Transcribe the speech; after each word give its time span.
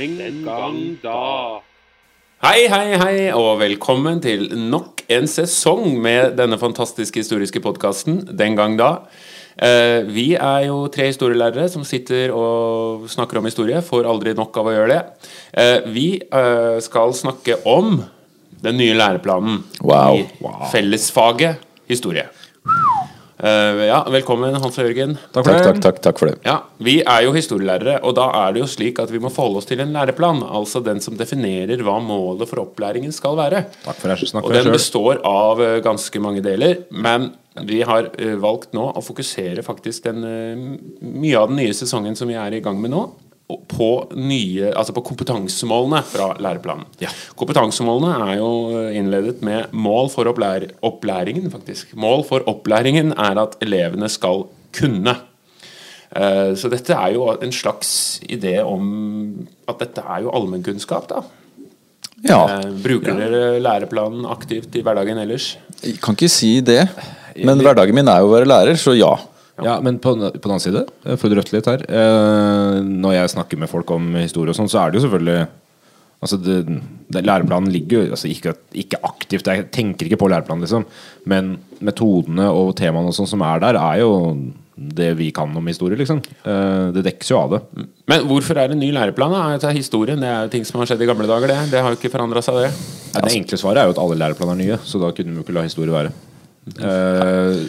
Den 0.00 0.44
gang 0.46 0.76
da. 1.02 1.60
Hei, 2.40 2.62
hei, 2.72 2.94
hei, 2.96 3.16
og 3.36 3.58
velkommen 3.60 4.22
til 4.24 4.46
nok 4.56 5.02
en 5.12 5.26
sesong 5.28 5.98
med 6.00 6.38
denne 6.38 6.56
fantastiske 6.56 7.20
historiske 7.20 7.60
podkasten 7.60 8.22
Den 8.38 8.56
gang 8.56 8.78
da. 8.80 9.02
Eh, 9.60 10.08
vi 10.08 10.30
er 10.38 10.70
jo 10.70 10.86
tre 10.88 11.10
historielærere 11.10 11.68
som 11.68 11.84
sitter 11.84 12.32
og 12.32 13.04
snakker 13.12 13.42
om 13.42 13.50
historie. 13.50 13.82
Får 13.84 14.08
aldri 14.08 14.32
nok 14.38 14.56
av 14.62 14.70
å 14.70 14.74
gjøre 14.78 14.94
det. 14.94 15.28
Eh, 15.52 15.92
vi 15.92 16.06
eh, 16.16 16.80
skal 16.80 17.12
snakke 17.12 17.60
om 17.68 17.98
den 18.64 18.80
nye 18.80 18.96
læreplanen 18.96 19.66
Wow. 19.84 20.16
i 20.16 20.24
fellesfaget 20.72 21.60
historie. 21.92 22.24
Eh, 23.40 23.84
ja, 23.88 24.00
velkommen, 24.12 24.52
Hans 24.60 24.76
og 24.76 24.84
Jørgen. 24.84 25.14
Takk, 25.32 25.46
takk, 25.48 25.78
takk, 25.80 26.00
takk 26.04 26.18
for 26.20 26.28
det. 26.28 26.40
Ja, 26.44 26.58
Vi 26.76 26.98
er 27.00 27.24
jo 27.24 27.32
historielærere, 27.32 27.96
og 28.04 28.14
da 28.18 28.26
er 28.42 28.52
det 28.52 28.62
jo 28.62 28.68
slik 28.68 29.00
at 29.00 29.12
vi 29.12 29.20
må 29.22 29.30
forholde 29.32 29.62
oss 29.62 29.68
til 29.68 29.80
en 29.80 29.94
læreplan. 29.94 30.42
Altså 30.44 30.82
den 30.84 31.00
som 31.00 31.16
definerer 31.16 31.80
hva 31.86 31.96
målet 32.04 32.50
for 32.50 32.60
opplæringen 32.66 33.14
skal 33.16 33.38
være. 33.40 33.64
Takk 33.86 34.02
for 34.02 34.12
det. 34.12 34.28
Snakk 34.28 34.44
Og 34.44 34.52
den 34.52 34.68
består 34.74 35.22
av 35.24 35.62
uh, 35.62 35.78
ganske 35.84 36.20
mange 36.20 36.44
deler. 36.44 36.82
Men 36.92 37.30
vi 37.64 37.80
har 37.86 38.10
uh, 38.12 38.36
valgt 38.42 38.76
nå 38.76 38.90
å 38.92 39.04
fokusere 39.04 39.64
faktisk 39.64 40.10
den, 40.10 40.20
mye 41.00 41.40
av 41.40 41.48
den 41.48 41.62
nye 41.62 41.76
sesongen 41.76 42.18
som 42.18 42.28
vi 42.28 42.36
er 42.36 42.58
i 42.58 42.60
gang 42.64 42.76
med 42.82 42.92
nå, 42.92 43.06
på, 43.70 43.88
nye, 44.16 44.70
altså 44.76 44.92
på 44.96 45.02
kompetansemålene 45.10 46.02
fra 46.06 46.28
læreplanen. 46.42 46.86
Kompetansemålene 47.38 48.12
er 48.30 48.36
jo 48.40 48.50
eh, 48.78 48.96
innledet 49.00 49.40
med 49.46 49.72
mål 49.72 50.10
for 50.12 50.30
opplær 50.30 50.68
opplæringen, 50.86 51.50
faktisk. 51.52 51.94
Mål 52.00 52.24
for 52.28 52.46
opplæringen 52.50 53.12
er 53.16 53.40
at 53.42 53.56
elevene 53.64 54.08
skal 54.12 54.46
kunne. 54.76 55.16
Eh, 56.14 56.54
Så 56.58 56.68
dette 56.72 56.90
er 56.96 57.12
jo 57.14 57.28
en 57.36 57.52
slags 57.54 58.20
idé 58.28 58.56
om 58.64 59.46
at 59.70 59.78
dette 59.78 60.02
er 60.02 60.24
jo 60.26 60.32
allmennkunnskap, 60.34 61.08
da. 61.08 61.22
Ja, 62.26 62.40
Eh, 62.58 62.66
Bruker 62.84 63.14
dere 63.16 63.60
læreplanen 63.64 64.26
aktivt 64.28 64.74
i 64.76 64.82
hverdagen 64.84 65.16
ellers? 65.22 65.56
jeg 65.82 66.00
kan 66.02 66.14
ikke 66.14 66.28
si 66.28 66.60
det. 66.60 66.82
Men 67.40 67.58
hverdagen 67.62 67.94
min 67.94 68.08
er 68.08 68.20
jo 68.20 68.28
å 68.28 68.34
være 68.34 68.48
lærer, 68.50 68.76
så 68.76 68.92
ja. 68.98 69.14
Ja, 69.66 69.78
men 69.84 69.98
på, 70.02 70.14
på 70.16 70.30
den 70.34 70.52
annen 70.54 70.62
side, 70.64 70.84
for 71.16 71.28
å 71.28 71.32
drøfte 71.34 71.56
litt 71.56 71.68
her 71.70 71.82
eh, 71.86 72.78
Når 72.86 73.16
jeg 73.16 73.32
snakker 73.34 73.60
med 73.60 73.70
folk 73.72 73.90
om 73.94 74.12
historie 74.18 74.54
og 74.54 74.58
sånn, 74.58 74.70
så 74.72 74.82
er 74.82 74.90
det 74.90 75.00
jo 75.00 75.06
selvfølgelig 75.08 75.48
Altså 76.20 76.36
det, 76.36 76.56
det, 77.08 77.22
Læreplanen 77.24 77.72
ligger 77.72 78.02
jo 78.04 78.14
altså 78.14 78.28
ikke, 78.28 78.52
ikke 78.76 78.98
aktivt, 79.08 79.48
jeg 79.48 79.70
tenker 79.72 80.04
ikke 80.04 80.18
på 80.20 80.28
læreplanen, 80.28 80.66
liksom. 80.66 80.84
Men 81.32 81.54
metodene 81.80 82.50
og 82.52 82.74
temaene 82.76 83.08
og 83.08 83.16
sånn 83.16 83.30
som 83.30 83.44
er 83.46 83.62
der, 83.62 83.78
er 83.80 84.02
jo 84.02 84.10
det 85.00 85.10
vi 85.16 85.30
kan 85.36 85.56
om 85.56 85.66
historie, 85.68 85.96
liksom. 85.96 86.20
Eh, 86.44 86.90
det 86.92 87.06
dekkes 87.08 87.32
jo 87.32 87.38
av 87.40 87.54
det. 87.54 87.60
Men 88.12 88.28
hvorfor 88.28 88.60
er 88.60 88.68
det 88.68 88.78
ny 88.80 88.90
læreplan? 88.96 89.32
da? 89.32 89.58
Det 89.60 89.68
er 89.70 89.76
historien, 89.76 90.20
det 90.20 90.28
er 90.28 90.52
ting 90.52 90.64
som 90.68 90.80
har 90.80 90.88
skjedd 90.88 91.04
i 91.04 91.08
gamle 91.08 91.28
dager. 91.28 91.52
Det 91.52 91.72
Det 91.72 91.82
har 91.84 91.92
jo 91.92 92.00
ikke 92.00 92.12
forandra 92.12 92.44
seg, 92.44 92.60
det. 92.66 92.70
Ja, 93.14 93.24
det 93.24 93.36
enkle 93.36 93.60
svaret 93.60 93.80
er 93.80 93.88
jo 93.88 93.96
at 93.96 94.02
alle 94.04 94.20
læreplaner 94.20 94.56
er 94.56 94.60
nye, 94.60 94.80
så 94.84 95.00
da 95.00 95.12
kunne 95.16 95.32
vi 95.32 95.40
jo 95.40 95.46
ikke 95.46 95.56
la 95.56 95.64
historie 95.64 95.96
være. 95.96 96.12
Eh, 96.84 97.64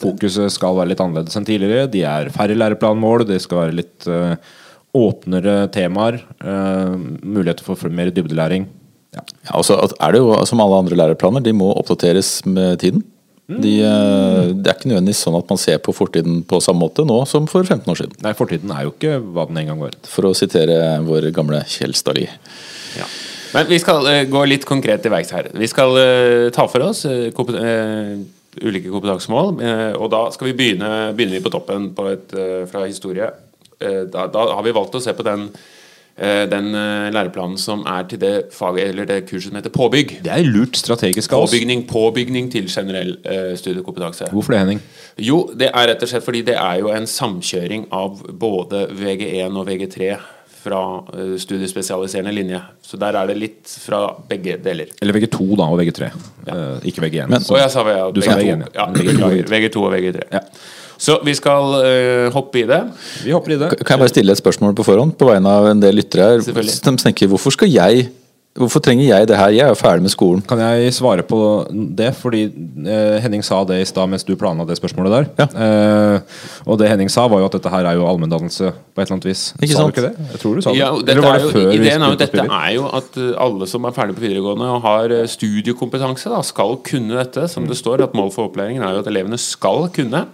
fokuset 0.00 0.52
skal 0.54 0.78
være 0.78 0.92
litt 0.92 1.02
annerledes 1.04 1.36
enn 1.38 1.46
tidligere. 1.48 1.90
De 1.92 2.02
er 2.08 2.32
færre 2.34 2.56
læreplanmål, 2.56 3.26
det 3.28 3.40
skal 3.44 3.64
være 3.64 3.78
litt 3.82 4.08
uh, 4.10 4.34
åpnere 4.96 5.62
temaer. 5.74 6.20
Uh, 6.42 6.96
muligheter 7.22 7.66
for 7.66 7.92
mer 7.92 8.12
dybdelæring. 8.14 8.68
ja 9.14 9.24
og 9.58 9.64
så 9.66 9.78
er 9.78 10.12
det 10.12 10.20
jo 10.22 10.36
som 10.46 10.62
alle 10.62 10.82
andre 10.84 10.98
læreplaner, 10.98 11.42
de 11.44 11.52
må 11.56 11.72
oppdateres 11.74 12.40
med 12.46 12.78
tiden. 12.82 13.04
De, 13.50 13.72
eh, 13.82 14.50
det 14.54 14.68
er 14.68 14.76
ikke 14.76 14.90
nødvendigvis 14.92 15.24
sånn 15.24 15.34
at 15.38 15.48
man 15.50 15.58
ser 15.58 15.80
på 15.82 15.94
fortiden 15.94 16.42
på 16.46 16.60
samme 16.62 16.84
måte 16.84 17.02
nå 17.06 17.16
som 17.26 17.48
for 17.50 17.66
15 17.66 17.90
år 17.90 17.98
siden. 17.98 18.14
Nei, 18.22 18.34
fortiden 18.38 18.70
er 18.74 18.84
jo 18.86 18.92
ikke 18.94 19.16
hva 19.18 19.48
den 19.48 19.58
en 19.62 19.72
gang 19.72 19.82
var. 19.82 19.96
For 20.06 20.28
å 20.28 20.36
sitere 20.38 20.76
vår 21.06 21.30
gamle 21.34 21.64
Kjell 21.70 21.96
Stali. 21.98 22.28
Ja. 22.94 23.08
Men 23.50 23.66
vi 23.66 23.80
skal 23.82 24.06
uh, 24.06 24.22
gå 24.30 24.44
litt 24.46 24.66
konkret 24.68 25.02
til 25.02 25.10
verks 25.10 25.32
her. 25.34 25.50
Vi 25.58 25.66
skal 25.70 25.96
uh, 25.98 26.50
ta 26.54 26.68
for 26.70 26.86
oss 26.86 27.02
eh, 27.10 27.32
eh, 27.34 28.12
ulike 28.58 28.90
kompetansemål. 28.90 29.60
eh, 29.62 29.92
og 29.96 30.10
da 30.10 30.30
skal 30.30 30.50
vi 30.50 30.56
begynne, 30.58 31.12
begynner 31.16 31.38
vi 31.38 31.44
på 31.44 31.52
toppen 31.52 31.94
på 31.94 32.06
et, 32.10 32.32
eh, 32.34 32.66
fra 32.66 32.86
historie. 32.86 33.30
Eh, 33.80 34.04
da, 34.10 34.26
da 34.26 34.54
har 34.54 34.62
vi 34.62 34.72
valgt 34.72 34.94
å 34.94 35.02
se 35.02 35.12
på 35.12 35.24
den, 35.24 35.50
den 36.20 36.66
læreplanen 37.14 37.56
som 37.56 37.80
er 37.86 38.02
til 38.04 38.18
det 38.18 38.52
faget 38.52 38.90
eller 38.90 39.06
det 39.06 39.22
kurset 39.24 39.48
som 39.48 39.56
heter 39.56 39.70
påbygg. 39.72 40.22
Det 40.22 40.32
er 40.34 40.44
lurt 40.44 40.76
strategisk 40.76 41.32
av 41.32 41.46
oss. 41.46 41.50
Påbygning, 41.54 41.86
påbygning 41.88 42.50
til 42.52 42.66
generell 42.68 43.16
studiekompetanse. 43.56 44.28
Hvorfor 44.28 44.52
det, 44.52 44.58
Henning? 44.58 44.82
Jo, 45.16 45.46
det 45.56 45.70
er 45.72 45.86
rett 45.88 46.02
og 46.02 46.10
slett 46.10 46.26
fordi 46.26 46.42
det 46.44 46.58
er 46.60 46.82
jo 46.82 46.90
en 46.92 47.08
samkjøring 47.08 47.86
av 47.90 48.20
både 48.36 48.90
VG1 48.90 49.56
og 49.56 49.70
VG3 49.70 50.18
fra 50.60 50.80
eh, 51.14 51.36
studiespesialiserende 51.40 52.32
linje. 52.34 52.60
Så 52.84 52.98
der 53.00 53.16
er 53.20 53.30
det 53.30 53.38
litt 53.38 53.76
fra 53.86 54.02
begge 54.28 54.58
deler. 54.62 54.90
Eller 55.00 55.16
VG2 55.16 55.56
da, 55.56 55.68
og 55.70 55.80
VG3. 55.80 56.10
Eh, 56.46 56.90
ikke 56.90 57.06
VG1. 57.06 57.28
Men- 57.30 57.40
Så- 57.40 57.54
Og 57.54 57.60
jeg 57.60 57.70
sa 57.70 57.84
VG2. 57.84 58.12
Du 58.14 58.20
sa 58.20 58.36
VG1, 58.36 58.66
ja. 58.74 58.74
ja. 58.74 58.86
VG2, 58.92 59.48
VG2 59.48 59.86
og 59.86 59.92
VG3. 59.96 60.22
Ja. 60.32 60.40
Så 61.00 61.16
vi 61.24 61.32
skal 61.32 61.64
uh, 61.80 62.26
hoppe 62.34 62.60
i 62.60 62.66
det. 62.68 62.80
Vi 63.24 63.32
hopper 63.32 63.54
i 63.54 63.56
det. 63.56 63.70
Kan 63.78 63.94
jeg 63.94 64.02
bare 64.02 64.12
stille 64.12 64.34
et 64.36 64.40
spørsmål 64.42 64.74
på 64.76 64.84
forhånd 64.84 65.14
på 65.16 65.30
vegne 65.30 65.48
av 65.48 65.70
en 65.70 65.80
del 65.80 65.96
lyttere 65.96 66.26
her? 66.26 66.42
Selvfølgelig. 66.44 66.74
De 66.84 66.92
tenker 67.00 67.30
hvorfor 67.32 67.54
skal 67.56 67.70
jeg 67.72 68.10
Hvorfor 68.58 68.82
trenger 68.82 69.04
jeg 69.06 69.28
det 69.30 69.36
her? 69.38 69.52
Jeg 69.54 69.62
er 69.62 69.70
jo 69.70 69.78
ferdig 69.78 70.02
med 70.02 70.10
skolen. 70.10 70.40
Kan 70.42 70.58
jeg 70.58 70.90
svare 70.96 71.22
på 71.22 71.38
det? 71.70 72.08
Fordi 72.18 72.40
eh, 72.50 73.18
Henning 73.22 73.44
sa 73.46 73.60
det 73.68 73.76
i 73.78 73.86
stad 73.86 74.10
mens 74.10 74.26
du 74.26 74.32
planla 74.34 74.66
det 74.66 74.74
spørsmålet 74.74 75.14
der. 75.14 75.28
Ja. 75.38 75.46
Eh, 75.54 76.40
og 76.66 76.80
det 76.80 76.88
Henning 76.90 77.12
sa, 77.14 77.28
var 77.30 77.44
jo 77.44 77.46
at 77.46 77.54
dette 77.54 77.70
her 77.70 77.86
er 77.86 77.94
jo 78.00 78.08
allmenndannelse 78.10 78.72
på 78.74 78.98
et 78.98 79.04
eller 79.04 79.16
annet 79.20 79.28
vis. 79.30 79.44
Ikke 79.60 79.70
sa 79.70 79.84
sant? 79.84 79.94
du 79.94 80.00
ikke 80.00 80.08
det? 80.08 80.26
Jeg 80.32 80.42
tror 80.42 80.58
du 80.58 80.64
sa 80.66 80.74
det. 80.74 80.80
Ja, 80.80 80.90
Eller 80.98 81.22
var 81.22 81.38
det 81.38 81.46
jo, 81.46 81.52
før 81.54 81.70
ideen 81.76 82.02
er 82.02 82.10
jo, 82.10 82.18
dette 82.24 82.48
er 82.48 82.74
jo 82.74 82.90
at 82.98 83.20
eh, 83.22 83.30
alle 83.46 83.70
som 83.70 83.86
er 83.86 83.94
ferdig 84.00 84.18
på 84.18 84.26
videregående 84.26 84.74
og 84.74 84.82
har 84.88 85.14
eh, 85.14 85.30
studiekompetanse, 85.30 86.34
da, 86.34 86.42
skal 86.50 86.74
kunne 86.90 87.22
dette. 87.22 87.46
Som 87.54 87.70
det 87.70 87.78
står, 87.78 88.02
at 88.08 88.18
mål 88.18 88.34
for 88.34 88.50
opplæringen 88.50 88.82
er 88.82 88.98
jo 88.98 89.04
at 89.04 89.14
elevene 89.14 89.38
skal 89.38 89.86
kunne. 89.94 90.26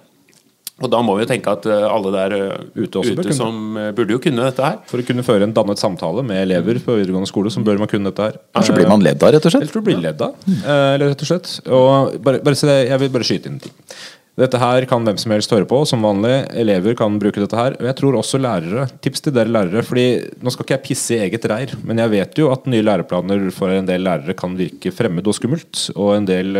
Og 0.84 0.90
da 0.92 0.98
må 1.00 1.14
vi 1.16 1.22
jo 1.24 1.28
tenke 1.30 1.48
at 1.56 1.64
eh, 1.72 1.84
alle 1.88 2.10
der 2.12 2.34
eh, 2.36 2.64
Ute 2.76 3.00
også 3.00 3.14
bør 3.16 3.22
ute 3.24 3.30
kunne. 3.30 3.36
som 3.38 3.78
eh, 3.80 3.92
burde 3.96 4.12
jo 4.12 4.20
kunne 4.20 4.44
dette 4.44 4.60
her. 4.66 4.74
For 4.90 5.00
å 5.00 5.06
kunne 5.08 5.24
føre 5.24 5.46
en 5.48 5.54
dannet 5.56 5.80
samtale 5.80 6.24
med 6.26 6.42
elever 6.42 6.82
på 6.84 6.98
videregående 6.98 7.30
skole, 7.30 7.52
som 7.54 7.64
bør 7.64 7.80
man 7.80 7.88
kunne 7.88 8.10
dette 8.12 8.26
her. 8.26 8.36
Kanskje 8.58 8.76
blir 8.76 8.90
man 8.90 9.00
ledd 9.06 9.22
av, 9.24 9.32
rett 9.32 9.46
og 9.48 9.54
Eller 9.54 9.64
slett? 9.70 9.78
du 9.80 9.86
blir 9.88 10.02
ledd 10.04 10.20
av, 10.26 10.34
eh, 10.52 10.90
eller 10.98 11.14
rett 11.14 11.24
og 11.24 11.30
slett. 11.32 11.54
Og 11.72 12.18
bare, 12.26 12.42
bare 12.44 12.60
se 12.60 12.68
det, 12.68 12.76
jeg 12.90 13.02
vil 13.06 13.14
bare 13.16 13.28
skyte 13.30 13.48
inn 13.48 13.56
en 13.56 13.64
ting. 13.64 13.76
Dette 14.36 14.58
her 14.60 14.84
kan 14.84 15.00
hvem 15.08 15.16
som 15.16 15.32
helst 15.32 15.54
høre 15.54 15.64
på, 15.64 15.78
som 15.88 16.02
vanlig. 16.04 16.34
Elever 16.60 16.92
kan 16.98 17.14
bruke 17.22 17.40
dette 17.40 17.56
her. 17.56 17.78
Og 17.80 17.86
jeg 17.88 17.96
tror 17.96 18.18
også 18.18 18.36
lærere. 18.44 18.84
Tips 19.00 19.24
til 19.24 19.32
dere 19.32 19.48
lærere. 19.48 19.80
Fordi 19.80 20.04
nå 20.44 20.52
skal 20.52 20.66
ikke 20.66 20.74
jeg 20.76 20.84
pisse 20.90 21.16
i 21.16 21.22
eget 21.24 21.46
reir, 21.48 21.72
men 21.88 22.02
jeg 22.04 22.12
vet 22.12 22.36
jo 22.42 22.50
at 22.52 22.68
nye 22.68 22.84
læreplaner 22.84 23.46
for 23.56 23.72
en 23.72 23.88
del 23.88 24.04
lærere 24.04 24.36
kan 24.36 24.52
virke 24.60 24.92
fremmed 24.92 25.24
og 25.24 25.38
skummelt. 25.40 25.86
Og 25.96 26.18
en 26.18 26.28
del 26.28 26.52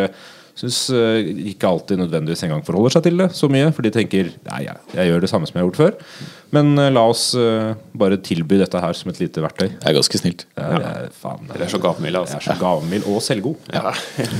syns 0.56 0.78
eh, 0.96 1.26
ikke 1.52 1.68
alltid 1.68 2.00
nødvendigvis 2.00 2.42
engang 2.46 2.62
forholder 2.64 2.94
seg 2.96 3.04
til 3.06 3.20
det 3.20 3.28
så 3.36 3.50
mye. 3.52 3.68
For 3.76 3.84
de 3.86 3.92
tenker 3.94 4.30
nei, 4.48 4.62
jeg, 4.66 4.78
jeg 4.96 5.10
gjør 5.10 5.24
det 5.26 5.30
samme 5.32 5.48
som 5.48 5.58
jeg 5.58 5.64
har 5.64 5.68
gjort 5.70 5.82
før. 5.82 6.16
Men 6.56 6.72
eh, 6.80 6.88
la 6.96 7.02
oss 7.12 7.26
eh, 7.36 7.74
bare 7.98 8.16
tilby 8.24 8.58
dette 8.62 8.80
her 8.80 8.96
som 8.96 9.12
et 9.12 9.20
lite 9.20 9.44
verktøy. 9.44 9.68
Det 9.76 9.90
er 9.92 9.98
ganske 9.98 10.22
snilt. 10.22 10.46
Ja, 10.56 10.70
jeg, 10.72 10.88
er- 11.10 11.12
faen, 11.20 11.52
er 11.52 11.68
så 11.72 11.82
gavmilde, 11.82 12.16
jeg 12.16 12.24
altså. 12.24 12.40
er 12.40 12.48
så 12.48 12.58
gavmild 12.62 13.06
og 13.12 13.20
selvgod. 13.26 13.70
Ja. 13.76 13.92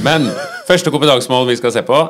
Men 0.07 0.31
første 0.69 0.93
kompetansemål 0.95 1.51
vi 1.53 1.61
skal 1.61 1.75
se 1.77 1.85
på, 1.87 2.01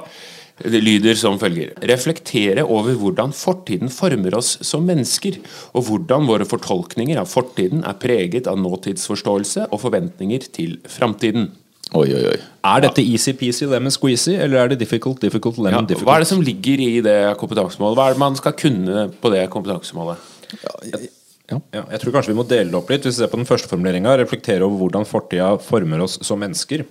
det 0.56 0.78
lyder 0.80 1.18
som 1.20 1.34
følger. 1.36 1.74
Reflektere 1.84 2.62
over 2.64 2.94
hvordan 2.96 3.34
fortiden 3.36 3.90
former 3.92 4.38
oss 4.38 4.54
som 4.64 4.86
mennesker, 4.88 5.36
og 5.76 5.84
hvordan 5.90 6.24
våre 6.30 6.46
fortolkninger 6.48 7.18
av 7.20 7.28
fortiden 7.28 7.82
er 7.84 7.98
preget 8.00 8.48
av 8.48 8.56
nåtidsforståelse 8.62 9.66
og 9.68 9.82
forventninger 9.82 10.46
til 10.56 10.78
framtiden. 10.88 11.50
Oi, 11.94 12.08
oi, 12.12 12.22
oi. 12.32 12.38
Er 12.66 12.80
dette 12.82 13.02
easy-peasy 13.06 13.68
lemon 13.70 13.92
squeezy, 13.94 14.34
eller 14.34 14.58
er 14.64 14.68
det 14.72 14.78
difficult, 14.80 15.20
difficult, 15.22 15.56
Ja, 15.58 15.68
lemon 15.68 15.86
difficult? 15.86 16.08
hva 16.08 16.16
er 16.16 16.24
det 16.24 16.28
som 16.32 16.42
ligger 16.42 16.80
i 16.82 17.00
det 17.00 17.36
kompetansemålet? 17.38 17.96
Hva 17.96 18.08
er 18.10 18.16
det 18.16 18.18
man 18.24 18.34
skal 18.36 18.52
kunne 18.58 19.04
på 19.22 19.30
det 19.30 19.44
kompetansemålet? 19.50 20.18
Ja, 20.66 21.60
jeg 21.92 22.00
tror 22.02 22.12
kanskje 22.16 22.32
vi 22.34 22.38
må 22.40 22.46
dele 22.48 22.70
det 22.72 22.74
opp 22.74 22.90
litt. 22.90 23.04
Hvis 23.06 23.20
vi 23.20 23.22
ser 23.22 23.30
på 23.30 23.38
den 23.38 23.46
første 23.46 23.70
formuleringa, 23.70 24.16
reflektere 24.18 24.66
over 24.66 24.80
hvordan 24.82 25.06
fortida 25.06 25.52
former 25.62 26.02
oss 26.02 26.18
som 26.26 26.40
mennesker, 26.42 26.82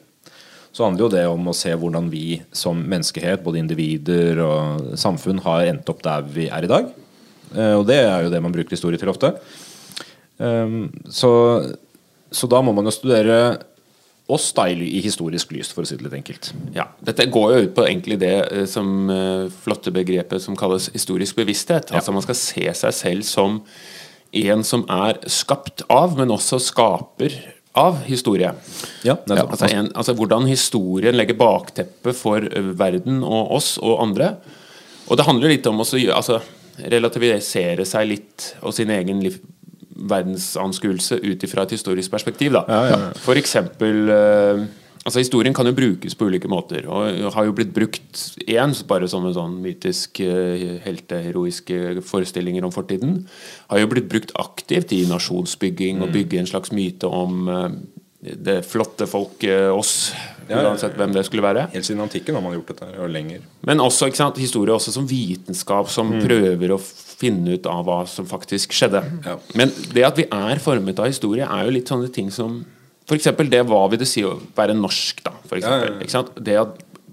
så 0.75 0.83
handler 0.88 1.06
jo 1.06 1.12
det 1.12 1.25
om 1.27 1.45
å 1.51 1.56
se 1.56 1.71
hvordan 1.75 2.09
vi 2.12 2.42
som 2.56 2.80
menneskehet, 2.80 3.44
både 3.44 3.59
individer 3.59 4.39
og 4.44 4.95
samfunn, 5.00 5.39
har 5.44 5.68
endt 5.68 5.92
opp 5.92 6.01
der 6.03 6.24
vi 6.24 6.47
er 6.47 6.63
i 6.63 6.71
dag. 6.71 6.88
Eh, 7.56 7.75
Og 7.75 7.86
det 7.88 8.00
er 8.00 8.24
jo 8.24 8.30
det 8.31 8.42
man 8.42 8.51
bruker 8.56 8.71
historie 8.75 8.97
til 9.00 9.12
ofte. 9.12 9.36
Um, 10.39 10.89
Så, 11.07 11.31
så 12.31 12.47
da 12.47 12.59
må 12.62 12.74
man 12.75 12.86
jo 12.86 12.92
studere 12.92 13.57
oss 14.27 14.48
style 14.50 14.86
i 14.86 15.01
historisk 15.06 15.51
lys, 15.54 15.69
for 15.74 15.86
å 15.86 15.89
si 15.89 15.98
det 16.00 16.07
litt 16.07 16.18
enkelt. 16.18 16.50
Ja, 16.74 16.88
Dette 17.06 17.27
går 17.30 17.51
jo 17.54 17.66
ut 17.68 17.75
på 17.77 17.86
egentlig 17.86 18.18
det 18.24 18.36
eh, 18.48 18.63
som 18.69 19.10
eh, 19.13 19.51
flotte 19.66 19.94
begrepet 19.94 20.42
som 20.42 20.57
kalles 20.57 20.89
historisk 20.95 21.38
bevissthet. 21.38 21.94
Altså 21.94 22.16
Man 22.16 22.25
skal 22.25 22.39
se 22.39 22.66
seg 22.81 22.95
selv 22.98 23.27
som 23.27 23.60
en 24.36 24.66
som 24.68 24.83
er 24.92 25.22
skapt 25.31 25.86
av, 25.94 26.18
men 26.18 26.33
også 26.33 26.60
skaper 26.63 27.38
av 27.77 28.01
historie. 28.07 28.51
Ja, 29.06 29.18
ja, 29.27 29.45
Altså, 29.45 29.68
en, 29.69 29.92
altså 29.95 30.16
Hvordan 30.16 30.48
historien 30.48 31.16
legger 31.16 31.38
bakteppet 31.39 32.18
for 32.18 32.44
eh, 32.50 32.69
verden 32.80 33.21
og 33.24 33.57
oss 33.60 33.75
og 33.78 34.01
andre. 34.01 34.36
Og 35.06 35.19
det 35.19 35.28
handler 35.28 35.54
litt 35.54 35.68
om 35.69 35.83
å 35.83 35.88
altså, 36.16 36.39
relativisere 36.81 37.86
seg 37.88 38.10
litt 38.10 38.48
og 38.66 38.74
sin 38.75 38.89
egen 38.92 39.21
liv, 39.24 39.38
verdensanskuelse 39.95 41.21
ut 41.24 41.45
ifra 41.47 41.63
et 41.65 41.75
historisk 41.77 42.12
perspektiv. 42.12 42.57
Da. 42.57 43.12
For 43.24 43.39
eksempel 43.39 44.09
eh, 44.12 44.65
Altså 45.06 45.21
Historien 45.21 45.53
kan 45.53 45.68
jo 45.69 45.75
brukes 45.77 46.15
på 46.18 46.25
ulike 46.25 46.50
måter, 46.50 46.88
og 46.89 47.27
har 47.36 47.45
jo 47.45 47.53
blitt 47.53 47.75
brukt 47.75 48.21
én 48.50 48.71
bare 48.89 49.06
som 49.06 49.27
en 49.27 49.36
sånn 49.36 49.59
mytisk 49.62 50.18
eh, 50.25 50.80
helteheroiske 50.81 52.01
forestillinger 52.01 52.65
om 52.65 52.74
fortiden. 52.74 53.19
Har 53.69 53.83
jo 53.83 53.92
blitt 53.92 54.09
brukt 54.09 54.33
aktivt 54.42 54.95
i 54.97 55.03
nasjonsbygging 55.06 56.01
og 56.01 56.09
bygge 56.15 56.42
en 56.42 56.50
slags 56.50 56.74
myte 56.74 57.06
om 57.06 57.45
eh, 57.53 57.77
det 58.50 58.63
flotte 58.65 59.06
folket 59.06 59.69
oss, 59.69 60.09
Ja, 60.50 60.62
uansett 60.69 60.94
hvem 60.97 61.13
det 61.15 61.25
skulle 61.25 61.42
være. 61.45 61.68
Helt 61.74 61.86
siden 61.88 62.01
antikken 62.03 62.36
har 62.38 62.44
man 62.45 62.53
gjort 62.53 62.68
dette 62.74 62.89
og 63.01 63.09
lenger. 63.09 63.42
Men 63.65 63.80
også 63.83 64.07
ikke 64.12 64.19
sant, 64.21 64.38
historie 64.38 64.74
også 64.75 64.94
som 64.94 65.07
vitenskap 65.09 65.89
som 65.89 66.12
prøver 66.21 66.75
å 66.75 66.80
finne 66.80 67.56
ut 67.57 67.65
av 67.71 67.83
hva 67.88 68.01
som 68.09 68.27
faktisk 68.30 68.75
skjedde. 68.75 69.01
Ja. 69.25 69.38
Men 69.56 69.71
det 69.95 70.03
at 70.06 70.18
vi 70.19 70.27
er 70.30 70.62
formet 70.62 71.00
av 71.00 71.09
historie, 71.09 71.47
er 71.47 71.65
jo 71.65 71.75
litt 71.77 71.88
sånne 71.92 72.12
ting 72.13 72.30
som 72.31 72.63
F.eks. 73.06 73.27
det 73.51 73.62
hva 73.69 73.83
vil 73.92 74.00
det 74.01 74.07
si 74.09 74.24
å 74.25 74.31
være 74.57 74.74
norsk, 74.74 75.19
da. 75.27 75.31
For 75.45 75.59
Ja, 75.62 75.68
ja, 75.69 75.75
eksempel, 75.77 75.94
ja. 75.94 76.01
Ikke 76.06 76.15
sant? 76.15 76.31
Det 76.42 76.56
å 76.57 76.65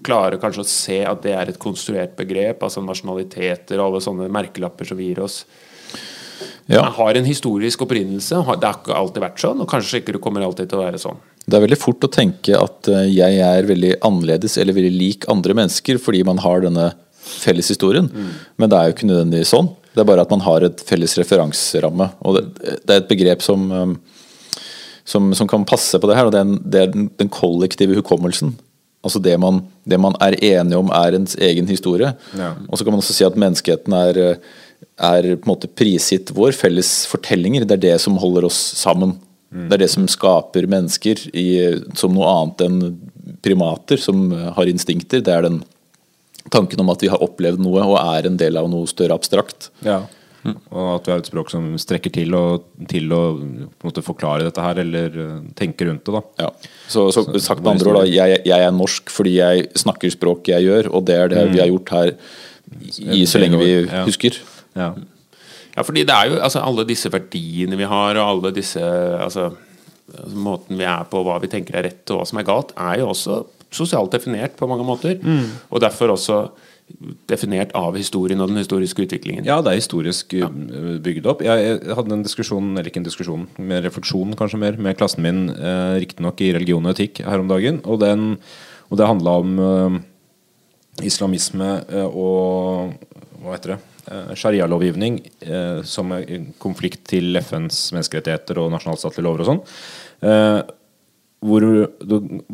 klare 0.03 0.39
kanskje 0.41 0.63
å 0.63 0.67
se 0.67 0.97
at 1.05 1.21
det 1.23 1.33
er 1.37 1.51
et 1.53 1.59
konstruert 1.61 2.15
begrep, 2.17 2.63
altså 2.65 2.81
nasjonaliteter 2.83 3.77
og 3.79 3.85
alle 3.91 4.01
sånne 4.03 4.25
merkelapper 4.33 4.89
som 4.89 4.97
vi 4.97 5.11
gir 5.11 5.21
oss, 5.23 5.43
Ja. 6.67 6.81
har 6.89 7.13
en 7.15 7.25
historisk 7.25 7.81
opprinnelse. 7.85 8.35
Det 8.59 8.63
har 8.67 8.79
ikke 8.79 8.95
alltid 8.95 9.21
vært 9.23 9.39
sånn, 9.39 9.61
og 9.61 9.67
kanskje 9.69 10.01
ikke 10.01 10.13
det 10.13 10.21
kommer 10.23 10.41
alltid 10.43 10.69
til 10.69 10.79
å 10.79 10.83
være 10.85 10.99
sånn. 10.99 11.17
Det 11.43 11.57
er 11.57 11.65
veldig 11.65 11.79
fort 11.79 12.05
å 12.07 12.11
tenke 12.11 12.55
at 12.55 12.89
eh, 12.91 13.09
jeg 13.11 13.39
er 13.43 13.67
veldig 13.67 13.97
annerledes 14.05 14.55
eller 14.61 14.75
veldig 14.77 14.93
lik 14.95 15.27
andre 15.31 15.55
mennesker 15.57 15.99
fordi 16.01 16.23
man 16.27 16.39
har 16.43 16.63
denne 16.63 16.91
felles 17.23 17.71
historien. 17.71 18.09
Men 18.59 18.71
det 18.71 18.79
er 18.79 18.89
jo 18.89 18.95
ikke 18.95 19.09
nødvendigvis 19.09 19.53
sånn. 19.53 19.69
Det 19.93 20.01
er 20.01 20.09
bare 20.09 20.25
at 20.25 20.31
man 20.33 20.43
har 20.43 20.65
et 20.65 20.81
felles 20.87 21.13
referanseramme. 21.19 22.09
Og 22.25 22.37
det, 22.37 22.43
det 22.83 22.95
er 22.95 23.01
et 23.01 23.09
begrep 23.11 23.43
som, 23.45 23.65
eh, 23.71 24.59
som, 25.07 25.31
som 25.35 25.49
kan 25.49 25.67
passe 25.67 25.99
på 25.99 26.09
det 26.09 26.19
her, 26.19 26.29
og 26.29 26.35
det 26.35 26.41
er, 26.41 26.47
en, 26.47 26.61
det 26.63 26.81
er 26.81 26.93
den, 26.95 27.09
den 27.19 27.31
kollektive 27.33 27.99
hukommelsen. 27.99 28.55
Altså 29.03 29.19
det 29.19 29.35
man, 29.43 29.59
det 29.83 29.99
man 29.99 30.15
er 30.23 30.37
enige 30.39 30.79
om 30.79 30.91
er 30.95 31.17
ens 31.17 31.35
egen 31.35 31.67
historie. 31.67 32.13
Ja. 32.39 32.53
Og 32.69 32.79
så 32.79 32.85
kan 32.85 32.95
man 32.95 33.03
også 33.03 33.15
si 33.17 33.25
at 33.27 33.35
menneskeheten 33.39 33.95
er, 33.99 34.19
er 34.95 35.27
på 35.35 35.43
en 35.43 35.51
måte 35.51 35.67
prisgitt 35.67 36.31
vår 36.35 36.55
felles 36.55 37.01
fortellinger. 37.11 37.67
Det 37.67 37.75
er 37.75 37.85
det 37.89 37.97
som 37.99 38.15
holder 38.21 38.47
oss 38.47 38.61
sammen. 38.79 39.17
Det 39.53 39.77
er 39.77 39.83
det 39.83 39.91
som 39.93 40.07
skaper 40.09 40.65
mennesker 40.69 41.27
i, 41.37 41.47
som 41.99 42.15
noe 42.15 42.31
annet 42.31 42.65
enn 42.65 42.79
primater 43.45 44.01
som 44.01 44.31
har 44.31 44.69
instinkter. 44.69 45.21
Det 45.23 45.33
er 45.33 45.45
den 45.45 45.61
tanken 46.51 46.81
om 46.83 46.91
at 46.91 47.03
vi 47.03 47.11
har 47.11 47.23
opplevd 47.23 47.61
noe 47.63 47.85
og 47.85 47.97
er 48.01 48.27
en 48.27 48.39
del 48.39 48.59
av 48.59 48.69
noe 48.71 48.89
større 48.89 49.15
abstrakt. 49.15 49.69
Ja. 49.85 50.01
Og 50.43 50.87
at 50.97 51.05
vi 51.07 51.13
har 51.13 51.21
et 51.21 51.29
språk 51.29 51.51
som 51.53 51.69
strekker 51.79 52.11
til, 52.11 52.33
og, 52.35 52.65
til 52.91 53.13
å 53.15 53.21
forklare 54.03 54.49
dette 54.49 54.63
her, 54.63 54.81
eller 54.83 55.19
eh, 55.23 55.37
tenke 55.55 55.87
rundt 55.87 56.03
det. 56.03 56.17
da 56.17 56.47
Ja. 56.47 56.49
Så, 56.91 57.07
så 57.15 57.23
sagt 57.39 57.63
med 57.63 57.77
andre 57.77 57.93
ord, 57.93 58.09
jeg, 58.11 58.41
jeg 58.43 58.67
er 58.67 58.75
norsk 58.75 59.13
fordi 59.13 59.37
jeg 59.37 59.69
snakker 59.79 60.11
språk 60.11 60.51
jeg 60.51 60.67
gjør, 60.67 60.91
og 60.91 61.07
det 61.07 61.19
er 61.19 61.31
det 61.31 61.45
vi 61.53 61.63
har 61.63 61.71
gjort 61.71 61.95
her 61.95 62.13
i, 62.99 63.23
så 63.29 63.39
lenge 63.39 63.61
vi 63.61 63.71
husker. 64.03 64.41
Ja. 64.75 64.91
Ja, 65.73 65.83
fordi 65.85 66.05
det 66.05 66.13
er 66.15 66.29
jo 66.29 66.39
altså, 66.39 66.61
alle 66.61 66.85
disse 66.87 67.09
verdiene 67.13 67.77
vi 67.79 67.87
har, 67.89 68.19
og 68.19 68.29
alle 68.29 68.55
disse 68.55 68.81
altså, 68.81 69.51
Måten 70.35 70.77
vi 70.77 70.83
er 70.85 71.05
på, 71.09 71.21
hva 71.25 71.37
vi 71.41 71.47
tenker 71.49 71.77
er 71.79 71.85
rett 71.87 72.11
og 72.11 72.19
hva 72.19 72.25
som 72.27 72.37
er 72.37 72.45
galt, 72.45 72.73
er 72.75 72.99
jo 72.99 73.07
også 73.13 73.37
sosialt 73.73 74.11
definert 74.13 74.57
på 74.59 74.67
mange 74.69 74.83
måter. 74.85 75.15
Og 75.71 75.81
derfor 75.81 76.11
også 76.13 76.41
definert 77.29 77.71
av 77.77 77.95
historien 77.97 78.41
og 78.43 78.51
den 78.51 78.59
historiske 78.59 79.05
utviklingen. 79.05 79.45
Ja, 79.47 79.59
det 79.63 79.71
er 79.71 79.79
historisk 79.79 80.35
ja. 80.35 80.49
bygd 80.51 81.29
opp. 81.31 81.43
Jeg, 81.45 81.63
jeg 81.63 81.97
hadde 81.97 82.17
en 82.17 82.25
diskusjon, 82.25 82.73
eller 82.73 82.89
ikke 82.91 83.01
en 83.01 83.07
diskusjon, 83.07 83.47
med 83.57 83.85
refleksjon 83.87 84.35
kanskje 84.37 84.59
mer, 84.61 84.77
med 84.77 84.97
klassen 84.99 85.23
min, 85.25 85.45
eh, 85.53 85.95
riktignok 86.03 86.43
i 86.43 86.51
religion 86.57 86.85
og 86.85 86.93
etikk 86.93 87.23
her 87.25 87.41
om 87.41 87.49
dagen. 87.49 87.79
Og, 87.87 88.01
den, 88.03 88.35
og 88.89 88.99
det 88.99 89.09
handla 89.09 89.37
om 89.41 89.55
eh, 89.69 89.97
islamisme 91.09 91.71
eh, 91.87 92.05
og 92.05 92.93
hva 93.41 93.57
heter 93.57 93.75
det? 93.75 93.81
Eh, 94.11 94.35
Sharia-lovgivning 94.35 95.21
eh, 95.39 95.81
som 95.87 96.11
er 96.11 96.47
konflikt 96.59 97.05
til 97.07 97.37
FNs 97.39 97.91
menneskerettigheter 97.95 98.59
og 98.59 98.73
nasjonalstatlige 98.73 99.23
lover 99.23 99.43
og 99.43 99.51
sånn. 99.51 99.61
Eh, 100.27 100.61
hvor, 101.43 101.63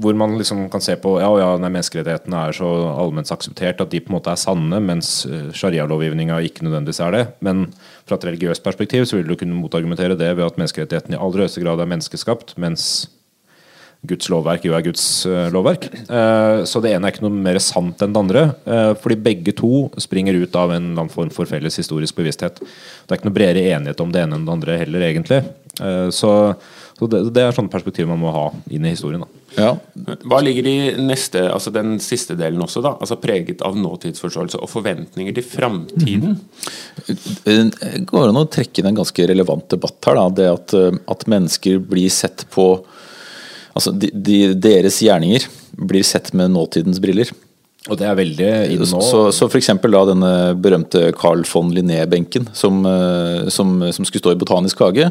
hvor 0.02 0.16
man 0.18 0.34
liksom 0.40 0.64
kan 0.74 0.82
se 0.82 0.96
på 0.98 1.12
Ja, 1.22 1.30
ja, 1.38 1.50
menneskerettighetene 1.62 2.40
er 2.48 2.56
så 2.58 2.70
allment 2.90 3.30
akseptert 3.34 3.84
at 3.84 3.92
de 3.92 4.02
på 4.02 4.10
en 4.10 4.16
måte 4.18 4.34
er 4.34 4.42
sanne, 4.42 4.80
mens 4.82 5.28
sharia-lovgivninga 5.54 6.40
ikke 6.48 6.66
nødvendigvis 6.66 7.02
er 7.06 7.14
det. 7.14 7.24
Men 7.46 7.68
fra 8.10 8.18
et 8.18 8.26
religiøst 8.32 8.66
perspektiv 8.66 9.06
så 9.06 9.20
vil 9.20 9.30
du 9.30 9.38
kunne 9.38 9.58
motargumentere 9.58 10.18
det 10.18 10.32
ved 10.34 10.48
at 10.48 10.58
menneskerettighetene 10.58 11.20
i 11.20 11.22
aller 11.22 11.46
høyeste 11.46 11.62
grad 11.62 11.84
er 11.84 11.92
menneskeskapt, 11.92 12.56
mens 12.58 12.88
Guds 14.08 14.30
lovverk 14.32 14.64
jo 14.64 14.76
er 14.78 14.84
Guds 14.86 15.04
eh, 15.28 15.50
lovverk. 15.52 15.90
Eh, 15.92 16.62
så 16.70 16.80
det 16.84 16.94
ene 16.96 17.10
er 17.10 17.16
ikke 17.16 17.26
noe 17.26 17.36
mer 17.36 17.60
sant 17.64 18.00
enn 18.06 18.14
det 18.16 18.22
andre. 18.22 18.44
eh, 18.64 18.92
fordi 19.02 19.20
begge 19.26 19.54
to 19.60 19.90
springer 20.00 20.38
ut 20.40 20.56
av 20.56 20.72
en 20.72 20.92
eller 20.92 21.04
annen 21.04 21.12
form 21.14 21.32
for 21.36 21.50
felles 21.50 21.76
historisk 21.82 22.16
bevissthet. 22.20 22.62
Det 22.62 23.12
er 23.12 23.20
ikke 23.20 23.28
noe 23.28 23.40
bredere 23.40 23.74
enighet 23.76 24.04
om 24.04 24.14
det 24.16 24.24
ene 24.24 24.40
enn 24.40 24.48
det 24.48 24.56
andre 24.56 24.78
heller, 24.86 25.08
egentlig. 25.10 25.42
Eh, 25.84 26.08
så 26.16 26.32
så 27.00 27.08
det, 27.08 27.20
det 27.32 27.44
er 27.46 27.54
sånne 27.56 27.72
perspektiv 27.72 28.10
man 28.10 28.20
må 28.20 28.32
ha 28.36 28.50
inn 28.76 28.84
i 28.84 28.92
historien. 28.92 29.22
da 29.24 29.62
Ja, 29.64 29.70
Hva 30.28 30.42
ligger 30.44 30.68
i 30.68 30.74
neste, 31.00 31.46
altså 31.48 31.72
den 31.72 31.94
siste 32.04 32.36
delen 32.36 32.60
også, 32.66 32.82
da? 32.84 32.92
Altså 33.00 33.16
preget 33.24 33.64
av 33.64 33.78
nåtidsforståelse 33.80 34.60
og 34.60 34.68
forventninger 34.68 35.38
til 35.38 35.46
framtiden? 35.48 36.36
Det 37.08 38.04
går 38.10 38.28
an 38.28 38.42
å 38.42 38.50
trekke 38.52 38.84
inn 38.84 38.92
en 38.92 39.00
ganske 39.00 39.30
relevant 39.32 39.70
debatt 39.72 40.12
her. 40.12 40.20
Da. 40.20 40.26
Det 40.42 40.50
at, 40.52 40.76
at 41.16 41.24
mennesker 41.32 41.80
blir 41.88 42.12
sett 42.12 42.44
på 42.52 42.68
Altså 43.76 43.94
de, 43.96 44.10
de, 44.14 44.40
deres 44.58 45.00
gjerninger 45.04 45.46
blir 45.90 46.06
sett 46.08 46.34
med 46.34 46.52
nåtidens 46.54 47.00
briller. 47.04 47.32
Og 47.90 47.98
det 48.00 48.08
er 48.10 48.18
veldig 48.18 48.50
inn 48.74 48.84
nå. 48.84 49.02
Så, 49.04 49.22
så 49.36 49.50
eksempel 49.60 49.94
da 49.96 50.04
denne 50.12 50.32
berømte 50.62 51.10
Carl 51.18 51.44
von 51.50 51.72
Linné-benken 51.74 52.48
som, 52.58 52.82
eh, 52.86 53.50
som, 53.54 53.76
som 53.96 54.08
skulle 54.08 54.24
stå 54.24 54.34
i 54.36 54.40
Botanisk 54.40 54.82
hage. 54.86 55.10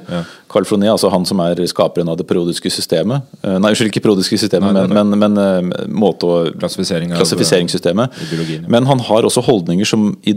Carl 0.50 0.66
von 0.68 0.80
Linné, 0.80 0.92
altså 0.94 1.10
han 1.12 1.26
som 1.28 1.42
er 1.44 1.60
skaperen 1.70 2.10
av 2.10 2.18
det 2.20 2.26
periodiske 2.28 2.70
systemet. 2.72 3.26
Eh, 3.42 3.58
Nei, 3.58 3.72
unnskyld, 3.72 3.90
ikke 3.92 4.04
periodiske 4.06 4.38
systemet, 4.40 4.72
Nei, 4.76 4.86
nei, 4.86 5.02
men, 5.02 5.16
men, 5.18 5.34
men 5.36 5.72
eh, 5.74 5.82
måte 5.90 6.28
å 6.28 6.38
klassifiseringssystemet. 6.58 8.22
Ja. 8.32 8.60
Men 8.70 8.88
han 8.88 9.02
har 9.08 9.26
også 9.28 9.42
holdninger 9.46 9.88
som, 9.88 10.10
i, 10.28 10.36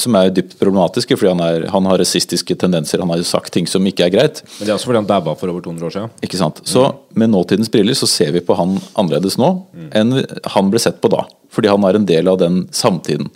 som 0.00 0.16
er 0.18 0.32
dypt 0.34 0.56
problematiske, 0.60 1.18
fordi 1.20 1.32
han, 1.34 1.44
er, 1.44 1.68
han 1.72 1.88
har 1.90 2.00
rasistiske 2.00 2.56
tendenser. 2.60 3.02
Han 3.04 3.12
har 3.12 3.20
jo 3.22 3.28
sagt 3.28 3.52
ting 3.54 3.68
som 3.70 3.84
ikke 3.86 4.08
er 4.08 4.14
greit. 4.14 4.42
Men 4.58 4.66
det 4.66 4.72
er 4.72 4.78
også 4.78 4.90
fordi 4.90 5.02
han 5.02 5.10
dabba 5.10 5.36
for 5.38 5.52
over 5.52 5.64
200 5.64 5.88
år 5.88 5.96
siden. 5.98 6.14
Ikke 6.24 6.40
sant? 6.40 6.64
Så 6.68 6.88
med 7.14 7.30
nåtidens 7.30 7.70
briller 7.72 7.96
så 7.98 8.08
ser 8.10 8.34
vi 8.34 8.42
på 8.44 8.56
han 8.58 8.76
annerledes 8.98 9.38
nå 9.40 9.50
enn 9.94 10.16
han 10.54 10.70
ble 10.72 10.80
sett 10.82 11.00
på 11.02 11.10
da. 11.12 11.24
Fordi 11.54 11.70
han 11.70 11.84
er 11.88 12.00
en 12.00 12.06
del 12.08 12.28
av 12.30 12.38
den 12.42 12.64
samtiden. 12.74 13.30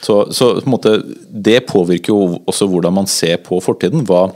Så, 0.00 0.20
så 0.32 0.52
på 0.62 0.70
måte, 0.70 0.96
det 1.30 1.62
påvirker 1.68 2.12
jo 2.14 2.40
også 2.48 2.68
hvordan 2.70 2.94
man 2.96 3.08
ser 3.10 3.40
på 3.44 3.58
fortiden. 3.64 4.04
Hva, 4.06 4.26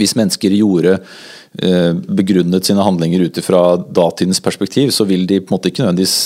hvis 0.00 0.16
mennesker 0.18 0.54
gjorde 0.56 0.96
eh, 0.98 1.92
begrunnet 1.94 2.66
sine 2.66 2.84
handlinger 2.86 3.26
ut 3.28 3.40
fra 3.44 3.62
datidens 3.80 4.40
perspektiv, 4.42 4.90
så 4.96 5.06
vil 5.08 5.26
de 5.30 5.40
på 5.40 5.52
en 5.52 5.58
måte 5.58 5.70
ikke 5.72 5.84
nødvendigvis 5.84 6.18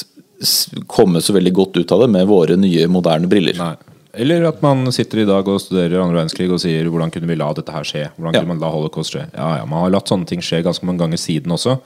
komme 0.90 1.20
så 1.22 1.34
veldig 1.36 1.52
godt 1.56 1.76
ut 1.82 1.92
av 1.94 2.04
det 2.04 2.08
med 2.14 2.26
våre 2.30 2.56
nye, 2.58 2.86
moderne 2.90 3.28
briller. 3.30 3.58
Nei. 3.60 3.74
Eller 4.14 4.44
at 4.46 4.60
man 4.62 4.86
sitter 4.94 5.24
i 5.24 5.26
dag 5.26 5.46
og 5.50 5.58
studerer 5.58 5.98
andre 5.98 6.20
verdenskrig 6.20 6.46
og 6.54 6.60
sier 6.62 6.86
hvordan 6.86 7.10
kunne 7.10 7.26
vi 7.26 7.34
la 7.40 7.48
dette 7.56 7.72
her 7.74 7.82
skje? 7.88 8.04
Hvordan 8.14 8.36
Ja. 8.36 8.40
kunne 8.44 8.52
man 8.54 8.60
la 8.62 8.70
holocaust 8.70 9.10
skje? 9.10 9.24
Ja, 9.34 9.48
ja, 9.58 9.64
Man 9.66 9.82
har 9.82 9.90
latt 9.90 10.06
sånne 10.10 10.28
ting 10.30 10.38
skje 10.44 10.60
ganske 10.62 10.86
mange 10.86 11.02
ganger 11.02 11.18
siden 11.18 11.50
også. 11.50 11.80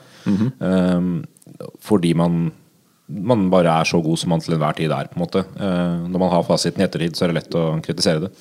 Ehm, 0.61 1.25
fordi 1.81 2.13
man 2.15 2.51
man 3.09 3.49
bare 3.49 3.79
er 3.81 3.89
så 3.89 4.01
god 4.03 4.19
som 4.21 4.29
man 4.29 4.41
til 4.43 4.53
enhver 4.53 4.75
tid 4.77 4.91
er. 4.91 5.09
på 5.09 5.17
en 5.17 5.25
måte 5.25 5.45
Eh, 5.59 6.09
Når 6.09 6.19
man 6.19 6.29
har 6.29 6.43
fasiten 6.43 6.81
i 6.81 6.85
ettertid, 6.85 7.15
så 7.15 7.25
er 7.25 7.33
det 7.33 7.39
lett 7.41 7.55
å 7.57 7.81
kritisere 7.81 8.21
det. 8.21 8.31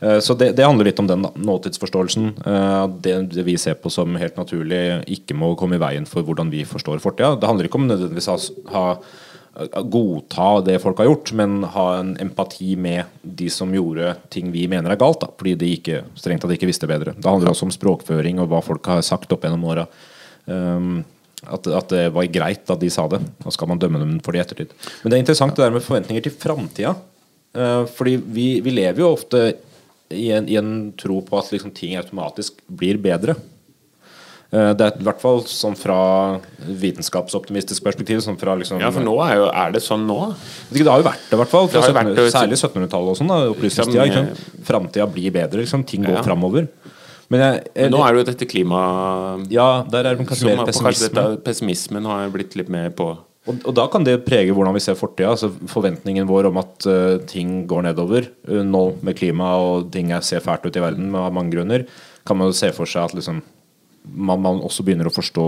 Eh, 0.00 0.18
Så 0.20 0.36
det, 0.36 0.56
det 0.56 0.64
handler 0.64 0.84
litt 0.84 0.98
om 0.98 1.06
den 1.06 1.22
da, 1.22 1.30
nåtidsforståelsen. 1.36 2.34
eh, 2.46 2.86
Det, 3.00 3.14
det 3.34 3.44
vi 3.44 3.56
ser 3.56 3.74
på 3.74 3.90
som 3.90 4.16
helt 4.16 4.36
naturlig, 4.36 5.04
ikke 5.06 5.36
må 5.36 5.56
komme 5.56 5.76
i 5.76 5.82
veien 5.82 6.06
for 6.06 6.22
hvordan 6.22 6.50
vi 6.50 6.64
forstår 6.64 7.00
fortida. 7.00 7.38
Det 7.38 7.46
handler 7.46 7.68
ikke 7.68 7.80
om 7.80 7.88
nødvendigvis 7.88 8.28
å 8.28 8.38
ha, 8.72 8.86
godta 9.88 10.64
det 10.64 10.80
folk 10.82 10.98
har 10.98 11.08
gjort, 11.08 11.32
men 11.32 11.62
ha 11.62 11.86
en 12.00 12.16
empati 12.20 12.76
med 12.76 13.04
de 13.22 13.48
som 13.48 13.72
gjorde 13.72 14.16
ting 14.30 14.50
vi 14.52 14.66
mener 14.68 14.92
er 14.92 15.00
galt, 15.00 15.20
da, 15.20 15.30
fordi 15.32 15.56
de 15.56 15.70
ikke, 15.78 16.02
strengt 16.14 16.42
tatt 16.44 16.52
ikke 16.52 16.68
visste 16.68 16.88
bedre. 16.88 17.14
Det 17.16 17.24
handler 17.24 17.52
også 17.52 17.64
om 17.68 17.72
språkføring 17.72 18.40
og 18.42 18.50
hva 18.50 18.62
folk 18.64 18.84
har 18.86 19.00
sagt 19.06 19.32
opp 19.32 19.46
gjennom 19.46 19.64
åra. 19.64 19.86
Um, 20.46 21.04
at, 21.44 21.66
at 21.68 21.90
det 21.92 22.06
var 22.14 22.28
greit 22.32 22.70
at 22.72 22.80
de 22.80 22.88
sa 22.92 23.04
det. 23.12 23.20
Da 23.44 23.52
skal 23.52 23.68
man 23.70 23.80
dømme 23.82 24.00
dem 24.00 24.16
for 24.24 24.32
det 24.32 24.40
i 24.40 24.44
ettertid. 24.46 24.72
Men 25.02 25.12
det 25.12 25.18
er 25.18 25.24
interessant 25.24 25.56
det 25.56 25.66
der 25.66 25.74
med 25.74 25.84
forventninger 25.84 26.24
til 26.24 26.34
framtida. 26.40 26.94
Uh, 27.56 27.84
fordi 27.96 28.16
vi, 28.20 28.46
vi 28.64 28.72
lever 28.76 29.04
jo 29.04 29.12
ofte 29.14 29.42
i 30.12 30.30
en, 30.36 30.48
i 30.48 30.56
en 30.60 30.72
tro 30.98 31.20
på 31.24 31.38
at 31.38 31.52
liksom, 31.52 31.74
ting 31.76 31.96
automatisk 31.98 32.58
blir 32.68 32.98
bedre. 33.02 33.36
Uh, 34.54 34.72
det 34.78 34.86
er 34.86 34.98
i 35.00 35.06
hvert 35.06 35.20
fall 35.20 35.40
sånn 35.50 35.76
fra 35.78 35.98
vitenskapsoptimistisk 36.64 37.84
perspektiv. 37.84 38.24
Sånn 38.24 38.40
fra 38.40 38.56
liksom, 38.58 38.80
Ja, 38.82 38.90
for 38.94 39.04
nå 39.04 39.14
er, 39.26 39.36
jo, 39.42 39.46
er 39.52 39.76
det 39.76 39.84
sånn 39.84 40.08
nå? 40.08 40.18
det 40.72 40.86
har 40.88 41.04
jo 41.04 41.08
vært 41.08 41.28
det, 41.28 41.36
i 41.36 41.40
hvert 41.42 41.52
fall. 41.52 41.68
Det 41.68 41.84
1700, 41.84 42.16
vært, 42.16 42.34
særlig 42.34 42.60
1700-tallet 42.62 43.12
og 43.12 43.20
sånn. 43.20 43.32
da, 43.32 43.40
Opplysningstida. 43.52 44.08
Liksom. 44.10 44.60
Framtida 44.72 45.08
blir 45.12 45.36
bedre. 45.36 45.64
Liksom. 45.66 45.84
Ting 45.88 46.08
går 46.08 46.20
Ja. 46.20 46.26
framover. 46.26 46.68
Men 47.32 47.42
jeg, 47.42 47.62
jeg, 47.74 47.90
Nå 47.90 48.02
er 48.04 48.14
det 48.14 48.20
jo 48.20 48.26
dette 48.28 48.48
klima... 48.48 48.80
Ja, 49.50 49.84
der 49.90 50.06
er 50.06 50.18
det 50.18 50.26
kanskje 50.28 50.52
mer 50.52 50.68
pessimisme. 50.68 51.10
kanskje 51.10 51.40
pessimismen 51.46 52.06
har 52.06 52.30
blitt 52.34 52.54
litt 52.58 52.70
mer 52.72 52.92
på 52.94 53.10
Og, 53.46 53.60
og 53.62 53.74
da 53.78 53.86
kan 53.90 54.06
det 54.06 54.20
prege 54.26 54.54
hvordan 54.54 54.74
vi 54.74 54.82
ser 54.82 54.98
fortida. 54.98 55.32
Altså 55.34 55.50
forventningen 55.70 56.26
vår 56.30 56.50
om 56.50 56.60
at 56.62 56.86
uh, 56.90 57.18
ting 57.30 57.64
går 57.70 57.88
nedover 57.88 58.28
uh, 58.50 58.62
nå 58.66 58.84
med 59.06 59.18
klima 59.18 59.52
og 59.62 59.90
ting 59.94 60.12
er, 60.14 60.24
ser 60.26 60.42
fælt 60.42 60.66
ut 60.66 60.78
i 60.78 60.82
verden 60.82 61.14
av 61.14 61.34
mange 61.34 61.54
grunner, 61.54 61.86
kan 62.26 62.38
man 62.38 62.50
jo 62.50 62.58
se 62.58 62.72
for 62.74 62.90
seg 62.90 63.10
at 63.10 63.16
liksom, 63.18 63.42
man, 64.06 64.42
man 64.42 64.62
også 64.66 64.86
begynner 64.86 65.10
å 65.10 65.14
forstå 65.14 65.46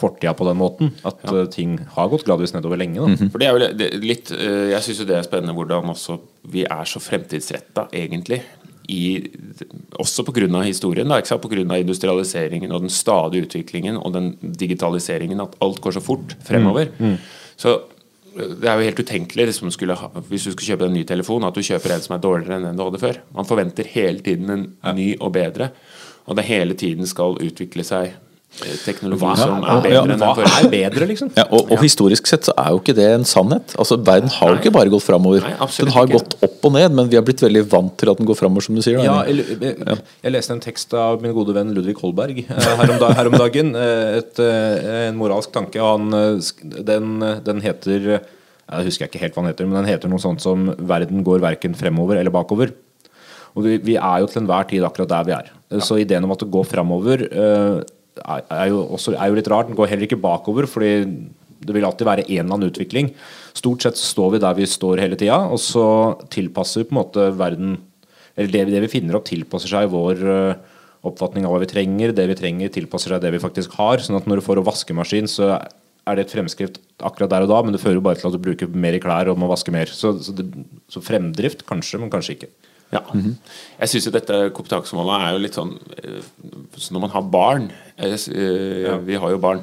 fortida 0.00 0.32
på 0.36 0.44
den 0.48 0.58
måten. 0.58 0.92
At 1.08 1.20
eh, 1.28 1.44
ting 1.52 1.76
har 1.94 2.08
gått 2.10 2.24
gradvis 2.26 2.54
nedover 2.56 2.80
lenge. 2.80 3.00
Da. 3.00 3.28
For 3.30 3.40
det 3.40 3.48
er 3.48 3.56
vel 3.56 3.64
det, 3.78 3.88
litt 4.02 4.32
Jeg 4.32 4.80
syns 4.82 5.02
jo 5.02 5.06
det 5.06 5.18
er 5.18 5.26
spennende 5.26 5.54
hvordan 5.54 5.92
også 5.92 6.16
vi 6.50 6.64
er 6.64 6.88
så 6.88 7.00
fremtidsretta, 7.00 7.86
egentlig. 7.94 8.40
I, 8.88 9.30
også 10.00 10.24
pga. 10.26 10.62
historien, 10.62 11.08
pga. 11.08 11.78
industrialiseringen 11.78 12.72
og 12.72 12.80
den 12.80 12.90
stadige 12.90 13.46
utviklingen 13.46 13.96
og 13.96 14.12
den 14.12 14.36
digitaliseringen, 14.40 15.40
at 15.40 15.56
alt 15.60 15.80
går 15.80 15.92
så 15.92 16.00
fort 16.00 16.36
fremover. 16.44 16.88
Så 17.56 17.76
eh, 18.36 18.56
det 18.60 18.68
er 18.68 18.74
jo 18.78 18.88
helt 18.88 19.00
utenkelig 19.00 19.46
liksom, 19.46 19.70
skulle 19.70 19.94
ha, 19.94 20.08
hvis 20.28 20.44
du 20.44 20.52
skal 20.52 20.72
kjøpe 20.72 20.88
en 20.88 20.96
ny 20.96 21.04
telefon, 21.04 21.44
at 21.44 21.54
du 21.54 21.62
kjøper 21.62 21.94
en 21.94 22.02
som 22.02 22.16
er 22.16 22.24
dårligere 22.24 22.58
enn 22.58 22.68
den 22.70 22.80
du 22.80 22.84
hadde 22.84 23.02
før. 23.02 23.22
Man 23.36 23.48
forventer 23.48 23.88
hele 23.94 24.20
tiden 24.20 24.50
en 24.50 24.68
ny 24.96 25.14
og 25.20 25.32
bedre, 25.32 25.70
og 26.26 26.38
det 26.38 26.46
hele 26.46 26.74
tiden 26.78 27.06
skal 27.06 27.38
utvikle 27.42 27.84
seg 27.86 28.14
eh, 28.60 28.74
teknologi 28.84 29.30
som 29.40 29.62
er 29.64 29.80
bedre 29.82 29.92
ja, 29.94 30.02
enn 30.02 30.12
den 30.12 30.20
Hva 30.22 30.34
forrige. 30.36 30.58
er 30.60 30.68
bedre, 30.74 31.06
liksom? 31.10 31.30
Ja, 31.38 31.44
og, 31.48 31.70
og 31.72 31.80
historisk 31.82 32.28
sett 32.30 32.44
så 32.48 32.54
er 32.60 32.68
jo 32.74 32.80
ikke 32.82 32.94
det 32.98 33.06
en 33.14 33.24
sannhet. 33.28 33.74
Altså 33.80 33.96
Verden 34.04 34.28
har 34.36 34.52
jo 34.52 34.60
ikke 34.60 34.72
bare 34.76 34.92
gått 34.92 35.06
framover. 35.06 35.46
Den 35.46 35.92
har 35.96 36.06
ikke. 36.10 36.18
gått 36.20 36.36
opp 36.48 36.68
og 36.68 36.74
ned, 36.76 36.92
men 36.98 37.08
vi 37.12 37.16
har 37.18 37.24
blitt 37.26 37.42
veldig 37.42 37.64
vant 37.72 37.96
til 37.98 38.12
at 38.12 38.20
den 38.20 38.28
går 38.28 38.38
framover, 38.38 38.66
som 38.68 38.76
du 38.78 38.82
sier. 38.84 39.00
Ja, 39.02 39.16
jeg, 39.26 39.46
jeg, 39.62 39.96
jeg 40.26 40.34
leste 40.36 40.52
en 40.56 40.62
tekst 40.62 40.92
av 40.94 41.22
min 41.24 41.32
gode 41.36 41.56
venn 41.56 41.72
Ludvig 41.74 41.96
Holberg 42.02 42.44
eh, 42.44 42.52
her 42.82 42.92
om, 42.94 43.02
her 43.16 43.30
om 43.32 43.38
dagen. 43.40 43.74
eh, 43.74 44.18
Et, 44.20 44.38
eh, 44.44 45.08
en 45.08 45.18
moralsk 45.18 45.50
tanke. 45.54 45.80
Og 45.82 45.96
han, 45.96 46.12
eh, 46.14 46.82
den, 46.92 47.18
den 47.48 47.60
heter 47.64 48.08
eh, 48.18 48.30
Jeg 48.72 48.86
husker 48.86 49.08
ikke 49.10 49.20
helt 49.20 49.34
hva 49.36 49.42
den 49.42 49.50
heter, 49.52 49.66
men 49.68 49.80
den 49.82 49.90
heter 49.90 50.08
noe 50.08 50.22
sånt 50.22 50.40
som 50.40 50.70
'Verden 50.78 51.24
går 51.26 51.42
verken 51.42 51.74
fremover 51.76 52.16
eller 52.20 52.32
bakover'. 52.32 52.70
Og 53.52 53.66
vi, 53.66 53.74
vi 53.84 53.96
er 54.00 54.22
jo 54.22 54.28
til 54.32 54.40
enhver 54.40 54.64
tid 54.70 54.84
akkurat 54.86 55.10
der 55.10 55.24
vi 55.28 55.32
er. 55.36 55.50
Så 55.84 55.98
ideen 56.00 56.24
om 56.24 56.30
at 56.32 56.40
det 56.40 56.48
går 56.54 56.64
framover 56.70 57.20
eh, 57.26 57.82
er, 58.20 58.66
jo 58.70 58.82
også, 58.96 59.14
er 59.16 59.30
jo 59.30 59.38
litt 59.38 59.48
rart. 59.50 59.70
Den 59.70 59.78
går 59.78 59.90
heller 59.92 60.08
ikke 60.08 60.20
bakover, 60.20 60.68
fordi 60.70 60.92
det 61.62 61.76
vil 61.76 61.86
alltid 61.86 62.08
være 62.08 62.26
en 62.26 62.42
eller 62.42 62.56
annen 62.56 62.72
utvikling. 62.72 63.12
Stort 63.56 63.84
sett 63.84 64.00
står 64.00 64.34
vi 64.34 64.42
der 64.42 64.58
vi 64.58 64.68
står 64.68 65.02
hele 65.02 65.18
tida, 65.18 65.38
og 65.46 65.60
så 65.62 65.86
tilpasser 66.32 66.88
på 66.88 66.94
en 66.96 67.02
måte 67.02 67.30
verden 67.38 67.80
Eller 68.32 68.64
det, 68.64 68.80
vi 68.80 68.88
finner 68.88 69.18
opp, 69.18 69.26
tilpasser 69.28 69.68
seg 69.68 69.90
vår 69.92 70.20
eh, 70.24 70.60
oppfatning 71.04 71.44
av 71.44 71.52
hva 71.52 71.58
vi 71.60 71.68
trenger. 71.68 72.14
Det 72.16 72.24
vi 72.30 72.36
trenger, 72.38 72.70
tilpasser 72.72 73.12
seg 73.12 73.20
det 73.20 73.32
vi 73.34 73.42
faktisk 73.42 73.74
har. 73.76 74.00
Sånn 74.00 74.16
at 74.16 74.24
når 74.24 74.40
du 74.40 74.46
får 74.46 74.62
en 74.62 74.64
vaskemaskin, 74.64 75.28
så 75.28 75.50
er 75.52 76.16
det 76.16 76.24
et 76.24 76.32
fremskritt 76.32 76.78
akkurat 77.04 77.28
der 77.30 77.44
og 77.44 77.52
da, 77.52 77.60
men 77.60 77.76
det 77.76 77.82
fører 77.82 77.98
jo 77.98 78.04
bare 78.06 78.16
til 78.16 78.30
at 78.30 78.34
du 78.34 78.40
bruker 78.42 78.72
mer 78.72 78.96
i 78.96 79.02
klær 79.02 79.28
og 79.28 79.36
må 79.36 79.50
vaske 79.50 79.74
mer. 79.74 79.92
Så, 79.92 80.14
så, 80.24 80.32
det, 80.32 80.48
så 80.88 81.02
fremdrift 81.04 81.66
kanskje, 81.68 82.00
men 82.00 82.10
kanskje 82.14 82.38
ikke. 82.38 82.50
Ja. 82.92 83.00
Jeg 83.80 83.88
syns 83.88 84.04
jo 84.06 84.10
dette 84.12 84.38
kompetansemålet 84.52 85.22
er 85.26 85.32
jo 85.32 85.38
litt 85.46 85.54
sånn 85.56 85.70
eh, 85.96 86.18
så 86.76 86.92
Når 86.92 87.00
man 87.06 87.10
har 87.14 87.22
barn 87.22 87.70
jeg, 87.98 88.12
s- 88.18 88.28
eh, 88.28 88.98
Vi 89.06 89.14
har 89.16 89.30
jo 89.32 89.38
barn. 89.38 89.62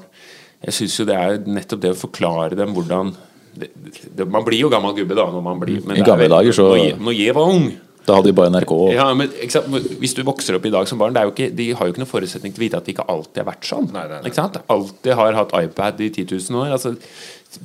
Jeg 0.65 0.73
syns 0.73 0.95
jo 0.99 1.05
det 1.05 1.15
er 1.15 1.37
nettopp 1.45 1.79
det 1.83 1.91
å 1.93 1.99
forklare 1.99 2.55
dem 2.57 2.73
hvordan 2.73 3.13
det, 3.59 3.69
det, 4.15 4.25
Man 4.27 4.43
blir 4.45 4.59
jo 4.63 4.69
gammel 4.73 4.95
gubbe 4.97 5.15
da 5.15 5.27
når 5.29 5.43
man 5.45 5.59
blir 5.61 5.85
men 5.85 5.97
I 5.97 6.01
gamle 6.01 6.25
vel- 6.27 6.35
dager 6.39 6.51
så- 6.57 6.71
når, 6.97 7.13
jeg- 7.15 7.35
var 7.35 7.47
ung 7.53 7.69
Da 8.05 8.15
hadde 8.15 8.25
de 8.31 8.33
bare 8.33 8.49
NRK. 8.49 8.93
ja, 8.95 9.13
men? 9.13 9.27
Hvis 9.29 10.15
du 10.15 10.23
vokser 10.23 10.55
opp 10.55 10.65
i 10.65 10.71
dag 10.73 10.87
som 10.87 10.97
barn, 10.97 11.15
er 11.15 11.29
ikke, 11.29 11.53
de 11.55 11.73
har 11.73 11.85
jo 11.85 11.93
ikke 11.93 11.99
noen 12.01 12.09
forutsetning 12.09 12.53
til 12.55 12.63
å 12.63 12.65
vite 12.65 12.77
at 12.77 12.85
det 12.85 12.95
ikke 12.95 13.05
alltid 13.07 13.43
har 13.43 13.53
vært 13.53 13.67
sånn. 13.69 13.91
Nei, 13.93 14.07
nei, 14.07 14.17
nei. 14.21 14.29
Ikke 14.31 14.39
sant? 14.41 14.57
Alltid 14.67 15.13
har 15.13 15.33
hatt 15.37 15.51
iPad 15.53 16.01
i 16.01 16.09
10 16.09 16.25
000 16.49 16.57
år. 16.63 16.71
Altså, 16.73 16.95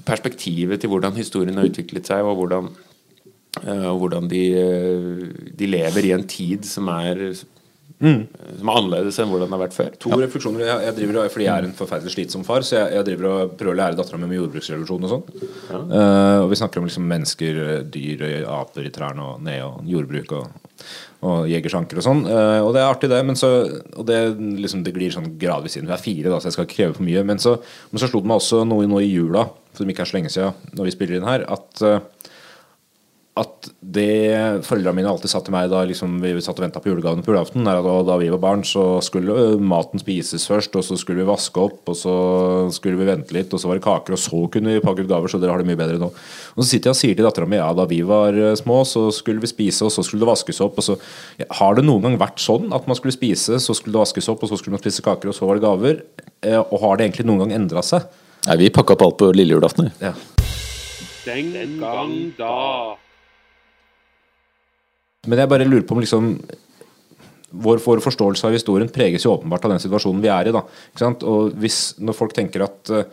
perspektivet 0.04 0.80
til 0.80 0.90
hvordan 0.92 1.16
historien 1.16 1.56
har 1.56 1.64
utviklet 1.71 2.06
seg, 2.11 2.25
og 2.25 2.37
hvordan, 2.42 2.68
eh, 2.68 2.93
og 3.62 4.00
hvordan 4.02 4.28
de, 4.28 4.44
eh, 4.58 5.50
de 5.54 5.66
lever 5.70 6.08
i 6.11 6.14
en 6.16 6.25
tid 6.26 6.64
som 6.66 6.88
er, 6.88 7.20
som 7.34 8.68
er 8.68 8.76
annerledes 8.80 9.16
enn 9.23 9.30
hvordan 9.30 9.49
det 9.49 9.54
har 9.56 9.62
vært 9.62 9.76
før. 9.76 9.92
To 10.02 10.11
refleksjoner. 10.18 10.64
Jeg, 10.66 10.80
jeg 10.88 10.96
driver, 10.99 11.20
og- 11.23 11.30
fordi 11.32 11.46
jeg 11.46 11.54
er 11.62 11.68
en 11.68 11.76
forferdelig 11.78 12.12
slitsom 12.16 12.44
far, 12.44 12.61
så 12.66 12.76
jeg, 12.82 12.92
jeg 12.99 13.04
driver 13.06 13.30
og 13.30 13.54
prøver 13.56 13.73
å 13.75 13.78
lære 13.78 13.96
dattera 14.00 14.18
mi 14.18 14.26
med 14.26 14.40
jordbruksrevolusjon 14.42 15.06
og 15.06 15.12
sånn. 15.14 15.25
Eh, 15.70 16.38
og 16.42 16.50
vi 16.50 16.58
snakker 16.61 16.82
om 16.82 16.88
liksom 16.90 17.06
mennesker, 17.08 17.62
eh, 17.64 17.82
dyr, 17.94 18.23
eh, 18.26 18.44
aper 18.50 18.84
i 18.90 18.92
trærne 18.92 19.23
og 19.30 19.42
ned 19.46 19.62
og 19.62 19.87
jordbruk 19.88 20.32
og, 20.40 20.49
og 21.25 21.46
jegersanker 21.49 21.96
og 21.96 22.04
sånn. 22.04 22.25
Uh, 22.28 22.61
og 22.66 22.75
det 22.75 22.82
er 22.82 22.90
artig, 22.90 23.08
det. 23.08 23.23
Men 23.25 23.38
så, 23.40 23.49
og 23.96 24.04
det, 24.04 24.18
liksom, 24.61 24.82
det 24.84 24.92
glir 24.92 25.14
sånn 25.14 25.38
gradvis 25.40 25.78
inn. 25.78 25.87
Vi 25.88 25.94
er 25.94 26.02
fire, 26.02 26.28
da, 26.28 26.37
så 26.42 26.50
jeg 26.50 26.56
skal 26.58 26.66
ikke 26.66 26.76
kreve 26.76 26.96
for 26.99 27.06
mye. 27.06 27.23
Men 27.25 27.38
så, 27.40 27.54
men 27.92 28.02
så 28.02 28.11
slo 28.11 28.20
det 28.20 28.28
meg 28.28 28.42
også 28.42 28.66
noe 28.68 28.84
noe 28.90 29.00
i 29.00 29.08
jula, 29.08 29.46
for 29.73 29.84
som 29.87 29.88
ikke 29.94 30.04
er 30.04 30.11
så 30.11 30.18
lenge 30.18 30.34
siden, 30.34 30.52
når 30.76 30.84
vi 30.90 30.92
spiller 30.99 31.16
inn 31.16 31.25
her, 31.30 31.46
at 31.49 31.80
eh, 31.87 32.04
at 33.34 33.66
det 33.82 34.62
foreldrene 34.62 35.00
mine 35.00 35.10
alltid 35.10 35.32
sa 35.32 35.40
til 35.42 35.54
meg 35.56 35.66
da 35.72 35.80
liksom 35.88 36.20
vi 36.22 36.36
satt 36.38 36.60
og 36.60 36.62
venta 36.68 36.78
på 36.78 36.92
julegavene 36.92 37.24
på 37.26 37.32
julaften, 37.32 37.66
er 37.66 37.80
at 37.80 37.86
da, 37.86 37.94
da 38.06 38.18
vi 38.20 38.28
var 38.30 38.40
barn, 38.44 38.62
så 38.62 39.00
skulle 39.02 39.56
maten 39.58 39.98
spises 39.98 40.46
først, 40.46 40.76
og 40.78 40.84
så 40.86 40.94
skulle 41.00 41.24
vi 41.24 41.26
vaske 41.26 41.58
opp, 41.58 41.80
og 41.90 41.98
så 41.98 42.14
skulle 42.76 43.00
vi 43.00 43.08
vente 43.08 43.34
litt, 43.34 43.50
og 43.50 43.58
så 43.58 43.70
var 43.70 43.80
det 43.80 43.84
kaker, 43.86 44.14
og 44.14 44.22
så 44.22 44.44
kunne 44.54 44.76
vi 44.76 44.84
pakke 44.84 45.02
ut 45.02 45.10
gaver, 45.10 45.32
så 45.32 45.40
dere 45.42 45.50
har 45.50 45.64
det 45.64 45.66
mye 45.66 45.80
bedre 45.80 45.98
nå. 45.98 46.12
Og 46.54 46.62
så 46.62 46.68
sitter 46.68 46.92
jeg 46.92 46.94
og 46.94 47.00
sier 47.00 47.18
til 47.18 47.26
dattera 47.26 47.50
mi 47.50 47.58
ja, 47.58 47.66
da 47.74 47.88
vi 47.90 47.98
var 48.06 48.38
små, 48.60 48.80
så 48.86 49.08
skulle 49.14 49.42
vi 49.42 49.50
spise, 49.50 49.82
og 49.88 49.90
så 49.90 50.06
skulle 50.06 50.22
det 50.22 50.30
vaskes 50.30 50.62
opp, 50.62 50.78
og 50.78 50.86
så 50.92 50.98
ja, 51.40 51.50
Har 51.58 51.74
det 51.74 51.86
noen 51.88 52.06
gang 52.06 52.18
vært 52.22 52.38
sånn 52.42 52.70
at 52.76 52.86
man 52.86 52.98
skulle 52.98 53.16
spise, 53.16 53.58
så 53.58 53.74
skulle 53.74 53.96
det 53.98 54.04
vaskes 54.04 54.30
opp, 54.30 54.46
og 54.46 54.52
så 54.52 54.60
skulle 54.60 54.78
man 54.78 54.84
spise 54.84 55.02
kaker, 55.02 55.34
og 55.34 55.34
så 55.34 55.50
var 55.50 55.58
det 55.58 55.66
gaver? 55.66 56.04
Eh, 56.46 56.60
og 56.60 56.78
har 56.86 57.00
det 57.00 57.08
egentlig 57.08 57.26
noen 57.26 57.48
gang 57.48 57.58
endra 57.58 57.82
seg? 57.82 58.06
Nei, 58.46 58.60
vi 58.62 58.70
pakka 58.70 58.94
opp 58.94 59.08
alt 59.08 59.22
på 59.24 59.34
lille 59.34 59.56
julaften. 59.56 59.90
vi. 59.90 60.06
Ja. 60.06 60.14
Den 61.24 61.80
gang 61.80 62.12
da. 62.38 63.03
Men 65.26 65.40
jeg 65.40 65.50
bare 65.50 65.66
lurer 65.68 65.86
på 65.88 65.96
om 65.96 66.02
liksom 66.02 66.30
vår, 67.54 67.82
vår 67.84 68.02
forståelse 68.04 68.48
av 68.48 68.54
historien 68.56 68.90
preges 68.90 69.26
jo 69.26 69.34
åpenbart 69.36 69.66
av 69.66 69.74
den 69.74 69.82
situasjonen 69.82 70.22
vi 70.24 70.32
er 70.32 70.50
i. 70.50 70.54
da, 70.54 70.64
ikke 70.90 71.04
sant? 71.04 71.22
Og 71.28 71.54
hvis, 71.60 71.94
Når 71.98 72.18
folk 72.18 72.34
tenker 72.34 72.66
at 72.66 72.90
uh, 72.90 73.04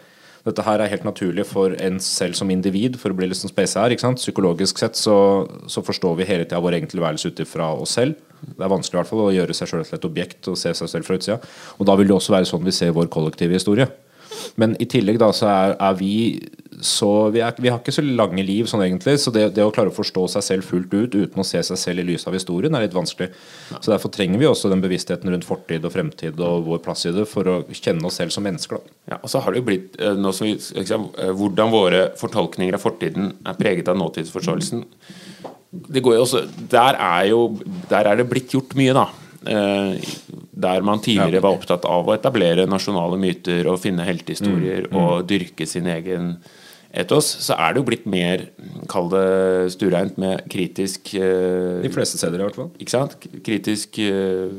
dette 0.48 0.66
her 0.66 0.82
er 0.82 0.90
helt 0.90 1.06
naturlig 1.06 1.46
for 1.46 1.76
en 1.78 2.00
selv 2.02 2.38
som 2.38 2.50
individ, 2.50 2.98
for 2.98 3.14
å 3.14 3.18
bli 3.18 3.30
litt 3.30 3.38
sånn 3.38 3.54
space 3.54 3.78
her, 3.78 3.94
ikke 3.94 4.08
sant? 4.08 4.22
psykologisk 4.22 4.82
sett 4.82 4.98
så, 4.98 5.16
så 5.70 5.86
forstår 5.86 6.18
vi 6.18 6.30
hele 6.30 6.48
tida 6.48 6.62
vår 6.64 6.80
egen 6.80 6.90
tilværelse 6.90 7.30
ut 7.30 7.44
ifra 7.46 7.70
oss 7.78 7.94
selv. 8.00 8.18
Det 8.42 8.66
er 8.66 8.74
vanskelig 8.74 8.98
i 8.98 9.02
hvert 9.04 9.12
fall 9.12 9.26
å 9.28 9.34
gjøre 9.36 9.54
seg 9.54 9.70
selv 9.70 9.86
til 9.86 10.00
et 10.00 10.08
objekt 10.10 10.50
og 10.50 10.58
se 10.58 10.74
seg 10.74 10.90
selv 10.90 11.06
fra 11.06 11.20
utsida. 11.20 11.38
Og 11.78 11.86
da 11.86 11.98
vil 12.00 12.10
det 12.10 12.18
også 12.18 12.34
være 12.34 12.50
sånn 12.50 12.66
vi 12.66 12.74
ser 12.74 12.96
vår 12.96 13.12
kollektive 13.14 13.54
historie. 13.54 13.86
Men 14.62 14.76
i 14.80 14.88
tillegg 14.90 15.20
da 15.22 15.32
så 15.36 15.50
er, 15.52 15.78
er 15.80 15.96
vi 16.00 16.14
så 16.82 17.30
vi, 17.30 17.42
er, 17.46 17.54
vi 17.62 17.70
har 17.70 17.80
ikke 17.80 17.94
så 17.94 18.04
lange 18.04 18.44
liv 18.46 18.66
sånn 18.70 18.82
egentlig, 18.84 19.14
så 19.22 19.32
det, 19.34 19.44
det 19.56 19.64
å 19.64 19.72
klare 19.74 19.92
å 19.92 19.96
forstå 19.96 20.24
seg 20.34 20.46
selv 20.46 20.68
fullt 20.68 20.94
ut 20.96 21.16
uten 21.16 21.44
å 21.44 21.46
se 21.46 21.62
seg 21.68 21.78
selv 21.78 22.02
i 22.02 22.08
lys 22.10 22.26
av 22.30 22.36
historien 22.36 22.74
er 22.76 22.86
litt 22.86 22.96
vanskelig. 22.96 23.30
Så 23.78 23.94
Derfor 23.94 24.14
trenger 24.14 24.42
vi 24.42 24.50
også 24.50 24.72
den 24.72 24.82
bevisstheten 24.84 25.30
rundt 25.32 25.48
fortid 25.48 25.86
og 25.86 25.94
fremtid 25.94 26.42
og 26.42 26.66
vår 26.68 26.82
plass 26.86 27.06
i 27.06 27.14
det 27.16 27.28
for 27.30 27.48
å 27.52 27.58
kjenne 27.70 28.08
oss 28.10 28.18
selv 28.22 28.34
som 28.34 28.46
mennesker. 28.48 28.82
da. 28.82 28.96
Ja, 29.14 29.20
og 29.22 29.30
så 29.32 29.44
har 29.44 29.54
det 29.54 29.62
jo 29.62 29.68
blitt 29.70 30.00
som 30.02 30.48
vi, 30.48 30.58
eh, 30.58 31.34
Hvordan 31.42 31.74
våre 31.74 32.04
fortolkninger 32.18 32.78
av 32.78 32.82
fortiden 32.82 33.34
er 33.46 33.60
preget 33.60 33.92
av 33.92 34.00
nåtidsforståelsen. 34.02 34.86
Det 35.72 36.02
går 36.04 36.18
jo 36.18 36.24
også, 36.26 36.46
der, 36.72 36.98
er 36.98 37.30
jo, 37.30 37.44
der 37.90 38.10
er 38.10 38.20
det 38.20 38.30
blitt 38.30 38.52
gjort 38.56 38.74
mye, 38.76 38.96
da. 38.96 39.08
Eh, 39.42 39.98
der 40.62 40.84
man 40.86 41.00
tidligere 41.02 41.42
var 41.42 41.56
opptatt 41.58 41.86
av 41.90 42.06
å 42.06 42.14
etablere 42.14 42.68
nasjonale 42.70 43.18
myter 43.18 43.66
og 43.72 43.80
finne 43.82 44.06
heltehistorier 44.06 44.92
og 44.94 45.24
dyrke 45.30 45.66
sin 45.66 45.90
egen 45.90 46.36
etos, 46.94 47.26
så 47.42 47.56
er 47.56 47.74
det 47.74 47.82
jo 47.82 47.88
blitt 47.88 48.06
mer, 48.06 48.44
kall 48.92 49.10
det 49.10 49.72
stureint, 49.74 50.20
med 50.22 50.44
kritisk 50.52 51.14
eh, 51.18 51.82
De 51.82 51.90
fleste 51.90 52.20
steder 52.22 52.44
i 52.44 52.46
hvert 52.46 52.60
fall. 52.60 52.70
ikke 52.78 52.94
sant? 52.94 53.18
Kritisk 53.48 53.98
eh, 54.04 54.54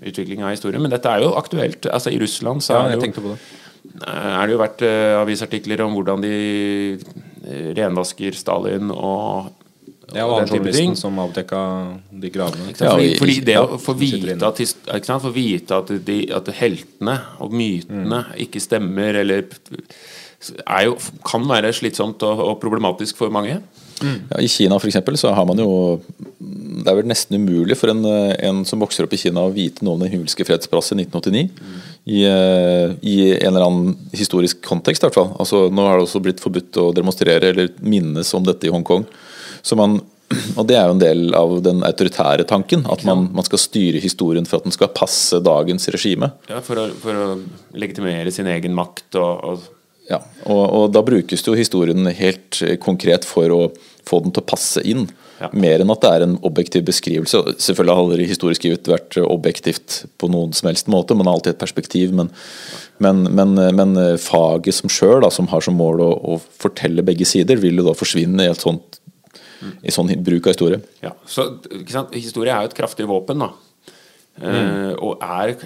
utvikling 0.00 0.40
av 0.46 0.54
historien. 0.54 0.80
Men 0.80 0.94
dette 0.94 1.12
er 1.12 1.26
jo 1.26 1.34
aktuelt. 1.36 1.90
Altså 1.92 2.14
I 2.14 2.22
Russland 2.22 2.64
så 2.64 2.78
Ja, 2.78 2.86
er 2.88 3.02
det 3.02 3.12
jo 3.12 3.36
er 3.98 4.46
det 4.46 4.52
jo 4.52 4.58
vært 4.60 4.82
avisartikler 5.18 5.80
om 5.82 5.94
hvordan 5.96 6.22
de 6.22 6.98
renvasker 7.74 8.36
Stalin 8.36 8.92
og, 8.92 9.48
Ja, 10.14 10.24
og 10.26 10.46
journalisten 10.48 10.96
som 10.96 11.18
avdekka 11.20 11.58
de 12.20 12.30
gravene. 12.32 12.70
Fordi, 12.74 13.10
Ja, 13.12 13.18
fordi 13.20 13.44
det 13.44 13.56
å 13.60 13.78
få 13.78 13.94
vite 13.98 14.42
at, 14.46 14.58
his- 14.58 14.76
ikke 14.86 15.04
sant? 15.10 15.22
Få 15.22 15.32
vite 15.34 15.70
at, 15.76 15.92
de, 16.06 16.18
at 16.32 16.46
heltene 16.46 17.18
og 17.40 17.52
mytene 17.52 18.24
Mm. 18.24 18.38
ikke 18.46 18.60
stemmer, 18.60 19.14
eller 19.20 19.44
er 20.66 20.84
jo, 20.86 20.96
kan 21.26 21.42
være 21.48 21.72
slitsomt 21.74 22.22
og, 22.22 22.38
og 22.40 22.60
problematisk 22.62 23.16
for 23.16 23.28
mange. 23.30 23.60
Ja, 24.00 24.38
I 24.38 24.46
Kina 24.46 24.78
for 24.78 24.86
eksempel, 24.86 25.16
så 25.18 25.32
har 25.34 25.44
man 25.44 25.58
jo 25.58 26.00
Det 26.38 26.86
er 26.86 26.94
vel 27.00 27.08
nesten 27.10 27.34
umulig 27.34 27.74
for 27.76 27.90
en, 27.90 28.04
en 28.06 28.60
som 28.64 28.78
vokser 28.78 29.02
opp 29.02 29.12
i 29.12 29.18
Kina 29.18 29.40
å 29.42 29.50
vite 29.52 29.82
noe 29.82 29.94
om 29.96 30.00
Den 30.04 30.12
himmelske 30.12 30.46
fredsplass 30.46 30.92
i 30.94 30.98
1989. 31.00 31.50
I, 32.06 32.20
eh, 32.22 32.94
I 33.02 33.16
en 33.42 33.50
eller 33.56 33.66
annen 33.66 33.96
historisk 34.14 34.62
kontekst, 34.62 35.02
i 35.02 35.08
hvert 35.08 35.18
fall. 35.18 35.32
Altså, 35.42 35.64
nå 35.68 35.82
har 35.84 35.98
det 35.98 36.06
også 36.06 36.22
blitt 36.22 36.38
forbudt 36.40 36.78
å 36.78 36.94
demonstrere 36.94 37.50
eller 37.50 37.68
minnes 37.82 38.30
om 38.38 38.44
dette 38.46 38.70
i 38.70 38.70
Hongkong. 38.70 39.04
Så 39.62 39.78
man 39.78 40.00
Og 40.58 40.66
det 40.68 40.76
er 40.76 40.88
jo 40.88 40.92
en 40.92 41.00
del 41.00 41.34
av 41.36 41.54
den 41.64 41.80
autoritære 41.86 42.44
tanken. 42.44 42.82
At 42.92 43.04
man, 43.08 43.30
man 43.32 43.46
skal 43.46 43.62
styre 43.62 44.02
historien 44.02 44.44
for 44.48 44.60
at 44.60 44.66
den 44.68 44.74
skal 44.74 44.90
passe 44.92 45.40
dagens 45.40 45.88
regime. 45.94 46.34
Ja, 46.50 46.60
for, 46.64 46.82
å, 46.82 46.90
for 47.00 47.16
å 47.16 47.28
legitimere 47.72 48.32
sin 48.34 48.50
egen 48.52 48.76
makt 48.76 49.16
og, 49.16 49.44
og 49.48 49.74
Ja, 50.08 50.22
og, 50.44 50.62
og 50.64 50.84
da 50.92 51.02
brukes 51.04 51.42
jo 51.44 51.56
historien 51.56 52.08
helt 52.16 52.60
konkret 52.84 53.24
for 53.28 53.52
å 53.52 53.62
få 54.08 54.20
den 54.24 54.32
til 54.32 54.44
å 54.44 54.48
passe 54.48 54.84
inn. 54.84 55.08
Ja. 55.38 55.50
Mer 55.52 55.82
enn 55.84 55.92
at 55.92 56.02
det 56.02 56.10
er 56.10 56.24
en 56.24 56.36
objektiv 56.48 56.86
beskrivelse. 56.88 57.42
Selvfølgelig 57.62 57.94
har 57.94 58.04
aldri 58.04 58.28
historieskrivet 58.28 58.88
vært 58.90 59.18
objektivt 59.22 60.02
på 60.18 60.30
noen 60.32 60.52
som 60.56 60.70
helst 60.70 60.88
måte, 60.90 61.16
man 61.16 61.28
har 61.30 61.38
alltid 61.38 61.54
et 61.54 61.60
perspektiv. 61.60 62.14
Men, 62.16 62.32
men, 63.04 63.24
men, 63.36 63.54
men 63.78 63.96
faget 64.20 64.80
som 64.80 64.92
sjøl, 64.92 65.28
som 65.32 65.48
har 65.52 65.62
som 65.64 65.78
mål 65.78 66.02
å, 66.04 66.10
å 66.34 66.40
fortelle 66.64 67.04
begge 67.06 67.28
sider, 67.28 67.60
vil 67.62 67.78
jo 67.78 67.86
da 67.90 67.96
forsvinne 67.96 68.48
i 68.48 68.50
et 68.50 68.64
sånt 68.64 68.97
i 69.82 69.94
sånn 69.94 70.10
bruk 70.24 70.46
av 70.46 70.54
historie. 70.54 70.82
Ja, 71.02 71.14
så? 71.26 71.50
Historie 72.14 72.54
er 72.54 72.64
jo 72.64 72.72
et 72.72 72.78
kraftig 72.78 73.08
våpen, 73.10 73.42
da. 73.46 73.52
Mm. 74.38 74.94
og 75.02 75.18
er, 75.18 75.56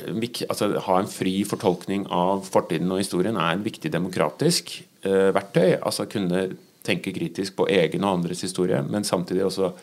altså, 0.49 0.71
ha 0.81 0.95
en 0.97 1.09
fri 1.11 1.43
fortolkning 1.45 2.07
av 2.09 2.47
fortiden 2.49 2.89
og 2.89 3.03
historien 3.03 3.37
er 3.37 3.51
en 3.53 3.65
viktig 3.67 3.91
demokratisk 3.93 4.79
eh, 5.05 5.29
verktøy. 5.37 5.75
Altså 5.77 6.07
kunne 6.09 6.47
tenke 6.87 7.13
kritisk 7.13 7.59
på 7.59 7.67
egen 7.69 8.07
og 8.07 8.17
andres 8.17 8.41
historie, 8.47 8.81
men 8.89 9.05
samtidig 9.05 9.45
også 9.45 9.75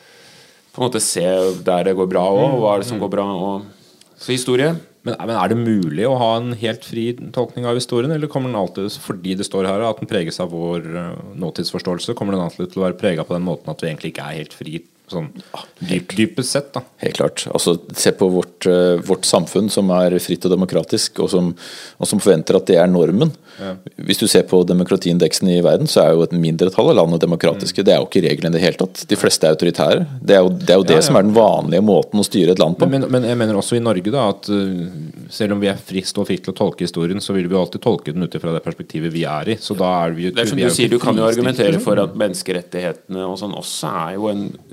på 0.73 0.81
en 0.81 0.87
måte 0.87 1.01
se 1.03 1.25
der 1.65 1.85
det 1.85 1.95
går 1.97 2.09
bra 2.09 2.25
òg, 2.33 2.57
hva 2.61 2.73
er 2.73 2.81
det 2.81 2.89
som 2.89 3.01
går 3.01 3.13
bra. 3.13 3.27
Og, 3.29 4.01
så 4.19 4.33
historie 4.33 4.73
Men, 5.07 5.15
men 5.15 5.35
er 5.39 5.51
det 5.51 5.59
mulig 5.59 6.03
å 6.07 6.17
ha 6.19 6.29
en 6.37 6.51
helt 6.59 6.83
fri 6.83 7.05
tolkning 7.35 7.67
av 7.69 7.77
historien, 7.79 8.11
eller 8.11 8.31
kommer 8.31 8.51
den 8.51 8.59
alltid, 8.59 8.91
fordi 8.99 9.37
det 9.39 9.47
står 9.47 9.69
her 9.69 9.85
at 9.87 10.01
den 10.01 10.09
preges 10.11 10.41
av 10.43 10.51
vår 10.51 10.87
eh, 10.91 11.21
nåtidsforståelse, 11.39 12.15
kommer 12.19 12.35
den 12.35 12.43
alltid 12.43 12.73
til 12.73 12.81
å 12.81 12.87
være 12.89 12.99
prega 12.99 13.23
på 13.27 13.37
den 13.37 13.47
måten 13.47 13.71
at 13.71 13.83
vi 13.83 13.91
egentlig 13.91 14.11
ikke 14.13 14.27
er 14.27 14.41
helt 14.41 14.57
fri, 14.59 14.81
sånn 15.11 15.29
dyp, 15.79 16.15
dypest 16.17 16.55
sett, 16.55 16.71
da? 16.75 16.83
Helt 17.03 17.19
klart. 17.19 17.45
Altså, 17.51 17.75
se 17.97 18.13
på 18.15 18.29
vårt, 18.31 18.65
eh, 18.69 19.01
vårt 19.05 19.27
samfunn 19.27 19.69
som 19.73 19.89
er 19.95 20.17
fritt 20.23 20.45
og 20.45 20.53
demokratisk, 20.53 21.19
og 21.23 21.31
som, 21.33 21.53
og 21.97 22.09
som 22.09 22.21
forventer 22.23 22.59
at 22.59 22.69
det 22.69 22.79
er 22.81 22.89
normen. 22.91 23.33
Hvis 24.07 24.21
du 24.21 24.27
ser 24.31 24.45
på 24.47 24.61
demokratiindeksen 24.67 25.49
i 25.51 25.59
verden, 25.63 25.89
så 25.89 26.03
er 26.03 26.13
jo 26.15 26.23
et 26.23 26.35
mindretall 26.35 26.91
av 26.91 26.99
landene 27.01 27.19
demokratiske. 27.21 27.83
Det 27.83 27.93
er 27.93 27.99
jo 27.99 28.07
ikke 28.07 28.23
regelen 28.23 28.53
i 28.53 28.57
det 28.57 28.63
hele 28.63 28.79
tatt. 28.79 29.03
De 29.09 29.17
fleste 29.19 29.47
er 29.47 29.55
autoritære. 29.55 30.05
Det 30.23 30.37
er 30.37 30.45
jo 30.45 30.51
det, 30.53 30.69
er 30.69 30.79
jo 30.79 30.85
det 30.87 30.95
Ja, 30.95 31.01
ja. 31.01 31.07
som 31.09 31.19
er 31.19 31.27
den 31.27 31.35
vanlige 31.35 31.83
måten 31.85 32.21
å 32.21 32.25
styre 32.25 32.55
et 32.55 32.61
land 32.61 32.77
på. 32.79 32.87
Men, 32.91 33.07
men 33.11 33.27
jeg 33.27 33.39
mener 33.39 33.59
også 33.59 33.75
i 33.75 33.83
Norge 33.83 34.13
da 34.13 34.29
at 34.31 34.47
uh, 34.51 34.87
selv 35.33 35.57
om 35.57 35.63
vi 35.63 35.71
er 35.71 35.81
frist 35.91 36.17
og 36.21 36.29
fritt 36.29 36.45
til 36.47 36.55
å 36.55 36.57
tolke 36.57 36.85
historien, 36.87 37.19
så 37.23 37.35
vil 37.35 37.49
vi 37.51 37.59
alltid 37.59 37.83
tolke 37.83 38.15
den 38.15 38.23
ut 38.23 38.39
ifra 38.39 38.55
det 38.55 38.63
perspektivet 38.65 39.13
vi 39.13 39.25
er 39.27 39.55
i. 39.55 39.57
Så 39.59 39.75
da 39.79 39.91
er 40.05 40.15
vi 40.15 40.29
jo 40.29 40.33
Det 40.35 40.45
er 40.45 40.51
som 40.53 40.61
du 40.61 40.69
sier, 40.75 40.91
du 40.91 40.99
kan 41.01 41.19
jo 41.19 41.27
argumentere 41.27 41.83
for 41.83 41.99
at 42.01 42.15
menneskerettighetene 42.19 43.27
og 43.27 43.37
sånn 43.41 43.57
også 43.59 43.93
er 44.05 44.15
jo 44.17 44.31
en 44.31 44.45
eh, 44.53 44.68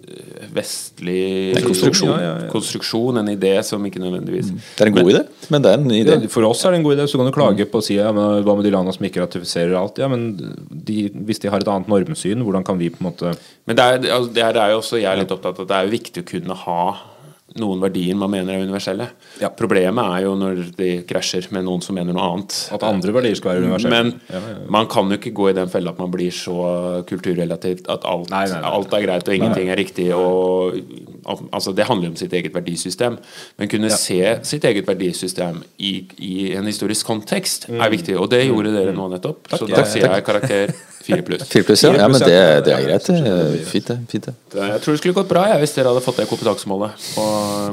vestlig 0.57 1.57
en 1.57 1.67
konstruksjon. 1.67 2.11
Ja, 2.11 2.19
ja, 2.23 2.35
ja. 2.45 2.51
konstruksjon, 2.53 3.21
en 3.21 3.31
idé 3.33 3.53
som 3.67 3.85
ikke 3.87 4.03
nødvendigvis 4.03 4.51
Det 4.53 4.85
er 4.85 4.91
en 4.91 4.97
god 4.97 5.13
idé, 5.13 5.23
men 5.53 5.65
det 5.65 5.73
er 5.73 5.83
en 5.83 5.95
idé. 5.95 6.17
Ja, 6.25 6.33
for 6.33 6.49
oss 6.49 6.65
er 6.65 6.75
det 6.75 6.81
en 6.81 6.87
god 6.87 6.97
idé. 6.97 7.09
Så 7.11 7.21
kan 7.21 7.29
du 7.29 7.35
klage 7.37 7.69
på 7.71 7.83
å 7.83 7.85
si 7.85 7.99
ja, 7.99 8.13
men 8.17 8.45
hva 8.47 8.57
med 8.59 8.67
de 8.67 8.73
landene 8.75 8.97
som 8.97 9.09
ikke 9.09 9.25
ratifiserer 9.25 9.77
alt. 9.79 10.01
Ja, 10.03 10.11
men 10.13 10.29
de, 10.71 11.07
hvis 11.29 11.43
de 11.43 11.53
har 11.53 11.65
et 11.65 11.73
annet 11.73 11.91
normsyn, 11.93 12.45
hvordan 12.47 12.67
kan 12.67 12.81
vi 12.81 12.91
på 12.93 13.03
en 13.03 13.11
måte 13.11 13.37
Men 13.67 13.79
det 13.79 13.85
er, 13.85 14.01
altså, 14.17 14.33
det 14.33 14.45
er, 14.45 14.57
det 14.57 14.65
er 14.65 14.73
jo 14.75 14.81
også 14.81 15.03
jeg 15.03 15.11
er 15.13 15.23
litt 15.23 15.35
opptatt 15.35 15.61
av 15.61 15.67
at 15.67 15.73
det 15.73 15.79
er 15.83 15.95
viktig 15.97 16.25
å 16.25 16.31
kunne 16.33 16.59
ha 16.67 16.81
noen 17.61 17.81
verdier 17.81 18.15
man 18.19 18.31
mener 18.31 18.55
er 18.57 18.63
universelle. 18.67 19.09
Ja. 19.41 19.49
Problemet 19.51 20.05
er 20.17 20.25
jo 20.27 20.35
når 20.39 20.61
de 20.77 20.89
krasjer 21.09 21.49
med 21.55 21.65
noen 21.67 21.83
som 21.83 21.95
mener 21.97 22.13
noe 22.17 22.25
annet. 22.35 22.57
At 22.77 22.83
andre 22.87 23.13
verdier 23.17 23.37
skal 23.39 23.53
være 23.55 23.65
universelle. 23.67 23.91
Men 23.97 24.21
Ja, 24.31 24.41
ja, 24.41 24.57
man 24.73 24.87
kan 24.93 25.09
jo 25.11 25.17
ikke 25.19 25.33
gå 25.37 25.51
i 25.51 25.57
den 25.57 25.69
fella 25.73 25.91
at 25.95 25.99
man 26.03 26.11
blir 26.11 26.31
så 26.35 27.03
kulturrelativt 27.09 27.89
at 27.93 28.05
alt, 28.09 28.31
Nei, 28.31 28.45
nei, 28.51 28.61
nei. 28.61 28.71
alt 28.77 28.93
er 28.97 29.05
greit 29.07 29.29
og 29.29 29.35
ingenting 29.39 29.71
er 29.73 29.77
riktig. 29.81 30.09
Og, 30.17 30.77
altså 31.53 31.73
det 31.77 31.87
handler 31.89 32.11
om 32.13 32.17
sitt 32.17 32.33
eget 32.37 32.55
verdisystem. 32.55 33.19
Men 33.59 33.69
kunne 33.73 33.91
se 33.91 34.21
sitt 34.47 34.65
eget 34.65 34.87
verdisystem 34.89 35.63
i, 35.79 35.95
i 36.19 36.35
en 36.57 36.67
historisk 36.67 37.07
kontekst 37.07 37.67
Mm. 37.67 37.81
er 37.83 37.91
viktig. 37.91 38.15
Og 38.21 38.29
det 38.31 38.45
gjorde 38.47 38.71
dere 38.75 38.93
nå 38.95 39.09
nettopp. 39.11 39.49
Så 39.51 39.67
da 39.67 39.81
Takk. 39.81 39.89
sier 39.91 40.07
jeg 40.13 40.25
karakter 40.25 40.73
fire 41.07 41.25
pluss. 41.27 41.45
Fire 41.51 41.67
pluss, 41.67 41.83
ja. 41.87 41.93
Ja 41.97 42.09
men 42.11 42.21
det, 42.21 42.37
det 42.67 42.75
er 42.75 42.85
greit. 42.85 43.09
Fint, 43.71 43.89
det. 43.89 43.97
Fint, 44.11 44.29
det. 44.29 44.35
Jeg 44.57 44.83
tror 44.85 44.97
det 44.97 45.01
skulle 45.01 45.17
gått 45.17 45.31
bra 45.31 45.45
jeg, 45.53 45.61
hvis 45.63 45.75
dere 45.77 45.93
hadde 45.93 46.03
fått 46.05 46.21
det 46.21 46.27
kompetansemålet. 46.31 47.07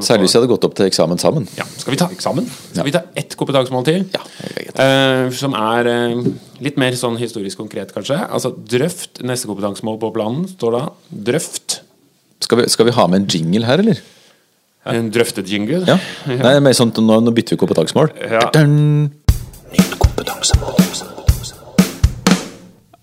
Særlig 0.06 0.28
hvis 0.28 0.36
jeg 0.36 0.44
hadde 0.44 0.52
gått 0.54 0.68
opp 0.68 0.76
til 0.78 0.90
eksamen 0.90 1.22
sammen. 1.22 1.48
Ja. 1.58 1.68
Skal 1.82 1.96
vi 1.96 2.00
ta 2.02 2.10
eksamen? 2.14 2.50
Skal 2.70 2.88
vi 2.88 2.96
ta 2.96 3.04
ett 3.20 3.38
kompetansemål 3.40 3.88
til? 3.90 4.06
Ja. 4.14 4.24
Eh, 4.74 5.28
som 5.38 5.58
er 5.58 5.90
uh, 5.90 6.28
litt 6.64 6.80
mer 6.82 6.98
sånn 6.98 7.18
historisk 7.22 7.62
konkret, 7.62 7.94
kanskje. 7.96 8.20
Altså 8.30 8.54
drøft. 8.54 9.24
Neste 9.26 9.50
kompetansemål 9.50 10.00
på 10.02 10.14
planen 10.16 10.48
står 10.54 10.78
da 10.78 10.84
drøft. 11.32 11.82
Skal 12.44 12.62
vi, 12.62 12.70
skal 12.72 12.90
vi 12.90 12.98
ha 12.98 13.08
med 13.10 13.24
en 13.24 13.30
jingle 13.32 13.68
her, 13.70 13.84
eller? 13.84 14.04
En 14.90 15.12
drøftet 15.16 15.48
jingle. 15.48 15.84
Ja. 15.88 15.98
Nei, 16.46 16.58
mer 16.64 16.76
sånn, 16.78 16.92
nå, 17.00 17.20
nå 17.24 17.36
bytter 17.36 17.56
vi 17.56 17.64
kompetansemål. 17.64 18.16
Ja. 18.28 18.48
Dun. 18.56 19.12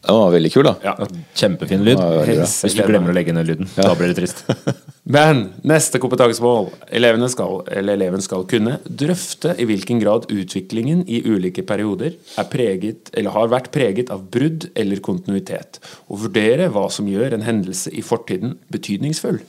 Den 0.01 0.17
var 0.17 0.31
veldig 0.33 0.51
kul, 0.53 0.65
da. 0.65 0.75
Ja. 0.85 0.95
Kjempefin 1.37 1.83
lyd. 1.85 2.01
Hvis 2.25 2.77
du 2.77 2.83
glemmer 2.89 3.13
å 3.13 3.17
legge 3.17 3.35
ned 3.37 3.51
lyden. 3.51 3.69
Da 3.77 3.93
blir 3.99 4.13
det 4.13 4.17
trist. 4.17 4.47
Men 5.17 5.43
neste 5.67 6.01
kompetansemål. 6.01 6.71
Elevene 6.97 7.29
skal, 7.33 7.61
eller 7.69 7.99
eleven 7.99 8.25
skal 8.25 8.47
kunne 8.49 8.79
drøfte 8.85 9.53
i 9.61 9.67
hvilken 9.69 10.01
grad 10.01 10.29
utviklingen 10.33 11.03
i 11.05 11.21
ulike 11.29 11.65
perioder 11.69 12.17
er 12.41 12.49
preget, 12.53 13.13
eller 13.13 13.37
har 13.37 13.53
vært 13.53 13.71
preget 13.75 14.13
av 14.15 14.25
brudd 14.33 14.71
eller 14.79 15.05
kontinuitet. 15.05 15.83
Og 16.09 16.25
vurdere 16.25 16.71
hva 16.73 16.87
som 16.93 17.09
gjør 17.11 17.37
en 17.37 17.45
hendelse 17.45 17.93
i 17.93 18.05
fortiden 18.07 18.57
betydningsfull. 18.73 19.43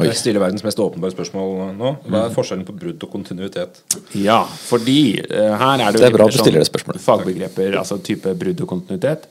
Oi. 0.00 0.06
Jeg 0.08 0.16
stiller 0.16 0.40
verdens 0.40 0.64
mest 0.64 0.80
åpenbare 0.80 1.12
spørsmål 1.12 1.74
nå. 1.76 1.90
Hva 2.08 2.26
er 2.26 2.32
forskjellen 2.36 2.64
på 2.68 2.74
brudd 2.76 3.02
og 3.04 3.12
kontinuitet? 3.12 3.82
Ja, 4.16 4.42
fordi 4.44 5.00
eh, 5.24 5.52
her 5.56 5.82
er 5.84 5.92
det 5.92 6.00
Det 6.00 6.08
er 6.08 6.16
bra 6.16 6.28
at 6.28 6.36
du 6.36 6.40
stiller 6.40 6.64
det 6.64 6.68
spørsmålet. 6.68 7.04
Fagbegreper, 7.04 7.76
altså 7.80 8.00
type 8.04 8.32
brudd 8.40 8.60
og 8.64 8.70
kontinuitet. 8.72 9.28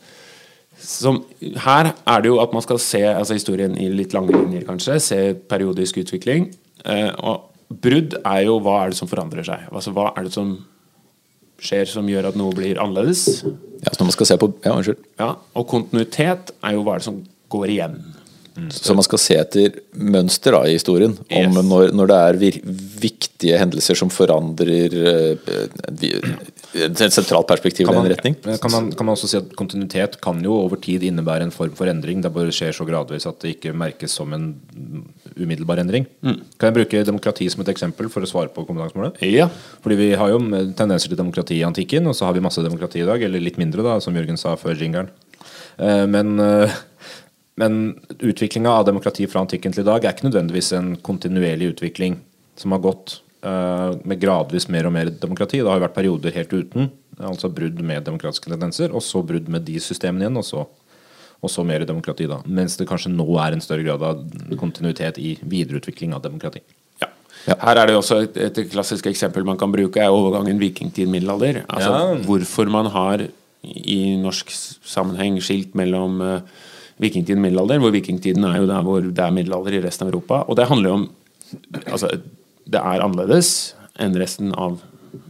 Som, 0.85 1.23
her 1.65 1.91
er 1.95 2.21
det 2.21 2.29
jo 2.29 2.37
at 2.43 2.53
man 2.53 2.63
skal 2.63 2.79
se 2.81 3.01
altså 3.09 3.37
historien 3.37 3.73
i 3.81 3.89
litt 3.89 4.13
lange 4.13 4.35
linjer, 4.35 4.65
kanskje. 4.67 4.99
Se 5.01 5.19
periodisk 5.49 5.97
utvikling. 6.03 6.51
Eh, 6.85 7.09
og 7.25 7.49
brudd 7.81 8.17
er 8.21 8.43
jo 8.45 8.59
hva 8.63 8.83
er 8.83 8.93
det 8.93 8.99
som 8.99 9.09
forandrer 9.09 9.47
seg. 9.47 9.65
Altså 9.73 9.93
hva 9.95 10.11
er 10.13 10.27
det 10.27 10.35
som 10.35 10.53
skjer 11.65 11.87
som 11.89 12.07
gjør 12.09 12.29
at 12.29 12.37
noe 12.39 12.53
blir 12.55 12.79
annerledes. 12.81 13.41
Ja, 13.81 13.93
så 13.93 14.05
man 14.05 14.13
skal 14.15 14.29
se 14.29 14.37
på 14.41 14.51
Ja, 14.65 14.75
unnskyld. 14.75 15.01
Ja, 15.19 15.31
og 15.55 15.67
kontinuitet 15.71 16.53
er 16.61 16.75
jo 16.75 16.83
hva 16.85 16.95
er 16.95 17.03
det 17.03 17.07
som 17.07 17.21
går 17.53 17.71
igjen. 17.73 17.97
Så 18.71 18.93
man 18.95 19.03
skal 19.03 19.19
se 19.19 19.35
etter 19.35 19.73
mønster 19.99 20.55
da, 20.55 20.61
i 20.69 20.77
historien. 20.77 21.11
Om 21.27 21.57
Yes. 21.57 21.65
når, 21.67 21.89
når 21.91 22.07
det 22.07 22.19
er 22.23 22.61
viktige 23.01 23.57
hendelser 23.59 23.97
som 23.99 24.09
forandrer 24.13 24.93
eh, 24.95 25.65
et 26.85 27.01
sentralt 27.11 27.47
perspektiv 27.47 27.89
i 27.91 27.95
en 27.95 28.07
retning. 28.09 28.35
kan, 28.39 28.71
man, 28.71 28.87
kan 28.95 29.05
man 29.07 29.13
også 29.15 29.27
si 29.31 29.37
at 29.39 29.51
kontinuitet 29.59 30.17
kan 30.23 30.39
jo 30.43 30.55
over 30.55 30.79
tid 30.81 31.03
innebære 31.07 31.47
en 31.47 31.51
form 31.55 31.75
for 31.75 31.91
endring. 31.91 32.21
Det 32.23 32.31
bare 32.35 32.51
skjer 32.55 32.71
så 32.75 32.87
gradvis 32.87 33.27
at 33.29 33.39
det 33.43 33.57
ikke 33.57 33.75
merkes 33.75 34.15
som 34.15 34.31
en 34.35 34.47
umiddelbar 35.35 35.79
endring. 35.83 36.07
Kan 36.23 36.69
jeg 36.69 36.77
bruke 36.79 37.03
demokrati 37.07 37.49
som 37.51 37.63
et 37.63 37.71
eksempel 37.75 38.09
for 38.11 38.23
å 38.23 38.29
svare 38.29 38.51
på 38.55 38.65
kompetansemålet? 38.67 39.19
Ja. 39.27 39.49
Fordi 39.83 39.99
vi 39.99 40.09
har 40.19 40.31
jo 40.31 40.39
tendenser 40.79 41.11
til 41.11 41.19
demokrati 41.19 41.59
i 41.59 41.67
antikken, 41.67 42.07
og 42.07 42.15
så 42.15 42.27
har 42.29 42.35
vi 42.35 42.43
masse 42.43 42.63
demokrati 42.63 43.03
i 43.03 43.07
dag. 43.07 43.23
Eller 43.23 43.43
litt 43.43 43.59
mindre, 43.61 43.83
da, 43.85 43.99
som 44.03 44.15
Jørgen 44.15 44.39
sa 44.39 44.55
før 44.59 44.75
jingeren. 44.79 45.11
Eh, 45.77 46.05
Men, 46.07 46.39
eh, 46.39 46.71
men 47.55 47.99
utviklinga 48.19 48.71
av 48.71 48.85
demokrati 48.89 49.27
fra 49.31 49.45
antikken 49.45 49.75
til 49.75 49.85
i 49.85 49.87
dag 49.87 50.03
er 50.03 50.15
ikke 50.15 50.27
nødvendigvis 50.27 50.73
en 50.75 50.95
kontinuerlig 51.05 51.71
utvikling 51.75 52.17
som 52.59 52.75
har 52.75 52.81
gått 52.83 53.19
uh, 53.47 53.95
med 54.03 54.19
gradvis 54.19 54.67
mer 54.71 54.89
og 54.89 54.95
mer 54.95 55.11
demokrati. 55.11 55.61
Det 55.61 55.69
har 55.69 55.79
jo 55.79 55.85
vært 55.85 55.95
perioder 55.95 56.35
helt 56.35 56.55
uten, 56.55 56.89
altså 57.19 57.51
brudd 57.51 57.79
med 57.79 58.03
demokratiske 58.07 58.51
tendenser, 58.51 58.91
og 58.91 59.03
så 59.03 59.23
brudd 59.23 59.47
med 59.51 59.63
de 59.67 59.79
systemene 59.83 60.27
igjen, 60.27 60.41
og 60.41 60.47
så, 60.47 60.65
og 61.39 61.51
så 61.51 61.63
mer 61.67 61.87
demokrati, 61.87 62.27
da. 62.31 62.41
Mens 62.43 62.75
det 62.79 62.89
kanskje 62.91 63.13
nå 63.15 63.27
er 63.43 63.55
en 63.55 63.63
større 63.63 63.87
grad 63.87 64.03
av 64.03 64.59
kontinuitet 64.59 65.21
i 65.23 65.37
videreutvikling 65.39 66.15
av 66.15 66.25
demokrati. 66.27 66.63
Ja. 66.99 67.11
Her 67.61 67.79
er 67.79 67.87
det 67.87 67.97
også 68.01 68.19
et, 68.25 68.37
et 68.41 68.61
klassisk 68.71 69.07
eksempel 69.11 69.47
man 69.47 69.59
kan 69.61 69.71
bruke, 69.71 70.01
er 70.01 70.11
overgangen 70.11 70.59
vikingtid-middelalder. 70.59 71.63
Altså 71.69 71.91
Ja. 71.91 72.15
hvorfor 72.27 72.67
man 72.67 72.91
har 72.91 73.27
i 73.65 73.99
norsk 74.19 74.51
sammenheng 74.85 75.39
skilt 75.41 75.75
mellom 75.77 76.19
uh, 76.21 76.39
vikingtid 77.01 77.37
og 77.37 77.43
middelalder, 77.43 77.81
hvor 77.83 77.93
vikingtiden 77.95 78.45
er 78.47 78.59
jo 78.61 78.69
der 78.69 78.85
hvor 78.85 79.05
det 79.05 79.23
er 79.23 79.35
middelalder 79.35 79.77
i 79.77 79.83
resten 79.83 80.07
av 80.07 80.13
Europa. 80.13 80.43
Og 80.47 80.59
det 80.59 80.69
handler 80.71 80.91
jo 80.91 80.97
om 81.01 81.07
Altså, 81.85 82.09
det 82.65 82.79
er 82.81 83.03
annerledes 83.05 83.75
enn 84.01 84.15
resten 84.17 84.49
av 84.57 84.79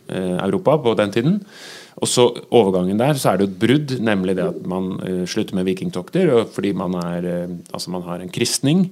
eh, 0.07 0.37
Europa 0.39 0.77
på 0.81 0.93
den 0.97 1.11
tiden. 1.11 1.33
Og 1.99 2.07
så 2.07 2.29
overgangen 2.55 2.97
der, 2.97 3.19
så 3.19 3.33
er 3.33 3.37
det 3.37 3.45
jo 3.45 3.51
et 3.51 3.59
brudd, 3.59 3.93
nemlig 3.99 4.37
det 4.39 4.45
at 4.47 4.61
man 4.65 4.93
eh, 5.03 5.25
slutter 5.27 5.59
med 5.59 5.67
vikingtokter 5.67 6.31
fordi 6.55 6.71
man 6.71 6.95
er 7.01 7.27
eh, 7.27 7.57
Altså 7.75 7.91
man 7.91 8.07
har 8.07 8.23
en 8.23 8.31
kristning, 8.31 8.87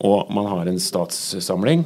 og 0.00 0.32
man 0.34 0.48
har 0.50 0.72
en 0.72 0.80
statssamling 0.80 1.84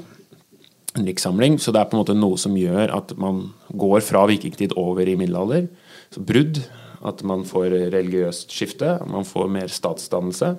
en 0.98 1.06
rikssamling. 1.06 1.58
Så 1.58 1.72
det 1.72 1.80
er 1.80 1.90
på 1.90 1.96
en 1.96 2.02
måte 2.02 2.16
noe 2.16 2.38
som 2.40 2.56
gjør 2.58 2.92
at 2.96 3.14
man 3.20 3.48
går 3.68 4.02
fra 4.06 4.24
vikingtid 4.30 4.74
over 4.78 5.08
i 5.08 5.16
middelalder. 5.18 5.68
Så 6.14 6.24
brudd. 6.24 6.62
At 7.06 7.22
man 7.26 7.44
får 7.46 7.70
religiøst 7.94 8.54
skifte. 8.54 8.96
Man 9.06 9.26
får 9.28 9.50
mer 9.54 9.70
statsdannelse. 9.70 10.54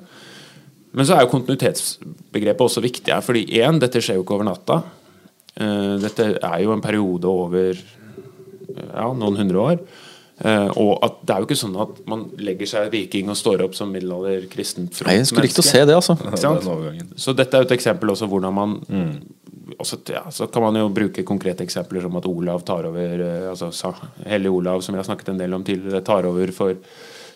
Men 0.95 1.05
så 1.05 1.15
er 1.15 1.25
jo 1.25 1.33
kontinuitetsbegrepet 1.33 2.65
også 2.65 2.83
viktig 2.83 3.13
her. 3.13 3.23
Fordi 3.25 3.45
én, 3.59 3.81
dette 3.81 4.01
skjer 4.03 4.19
jo 4.19 4.25
ikke 4.25 4.37
over 4.39 4.49
natta. 4.49 4.81
Eh, 5.59 5.95
dette 6.01 6.31
er 6.37 6.61
jo 6.63 6.75
en 6.75 6.83
periode 6.83 7.29
over 7.29 7.73
ja, 7.75 9.09
noen 9.11 9.41
hundre 9.43 9.65
år. 9.65 9.81
Uh, 10.39 10.69
og 10.79 10.91
at 11.03 11.17
det 11.27 11.33
er 11.33 11.41
jo 11.41 11.47
ikke 11.49 11.55
sånn 11.59 11.73
at 11.83 11.97
man 12.07 12.21
legger 12.39 12.69
seg 12.71 12.85
viking 12.93 13.27
og 13.27 13.35
står 13.35 13.59
opp 13.65 13.73
som 13.75 13.89
middelalder 13.91 14.45
kristent 14.47 14.95
Nei, 15.03 15.17
jeg 15.17 15.27
skulle 15.27 15.43
likt 15.49 15.59
å 15.59 15.65
se 15.67 15.81
det, 15.83 15.91
altså. 15.91 16.15
Ikke 16.15 16.39
sant? 16.39 16.69
Så 17.19 17.33
dette 17.35 17.57
er 17.59 17.65
jo 17.65 17.67
et 17.67 17.73
eksempel 17.75 18.13
også 18.13 18.29
hvordan 18.31 18.55
man 18.55 18.77
også, 19.77 19.99
ja, 20.09 20.23
Så 20.31 20.47
kan 20.51 20.61
man 20.63 20.75
jo 20.75 20.89
bruke 20.89 21.23
konkrete 21.27 21.63
eksempler 21.65 22.01
som 22.01 22.15
at 22.17 22.25
Olav 22.25 22.63
tar 22.65 22.85
over 22.89 23.21
eh, 23.21 23.49
Altså 23.51 23.69
sa- 23.75 23.93
Hellig 24.25 24.49
Olav, 24.51 24.81
som 24.81 24.93
vi 24.95 24.99
har 25.01 25.05
snakket 25.07 25.29
en 25.29 25.37
del 25.37 25.53
om 25.53 25.63
tidligere, 25.63 26.03
tar 26.03 26.25
over 26.25 26.51
for 26.55 26.75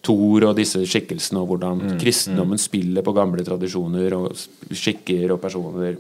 Thor 0.04 0.44
og 0.50 0.56
disse 0.58 0.82
skikkelsene, 0.84 1.40
og 1.40 1.48
hvordan 1.54 1.98
kristendommen 2.02 2.60
spiller 2.60 3.02
på 3.06 3.14
gamle 3.16 3.44
tradisjoner 3.48 4.14
og 4.18 4.34
skikker 4.76 5.32
og 5.32 5.40
personer. 5.46 5.96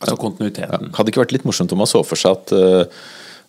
Altså 0.00 0.16
kontinuiteten. 0.18 0.88
Hadde 0.96 1.04
det 1.06 1.12
ikke 1.12 1.22
vært 1.26 1.34
litt 1.36 1.44
morsomt 1.46 1.70
om 1.72 1.78
man 1.78 1.86
så 1.90 2.00
for 2.04 2.16
seg 2.18 2.32
at, 2.32 2.52
eh, 2.56 2.84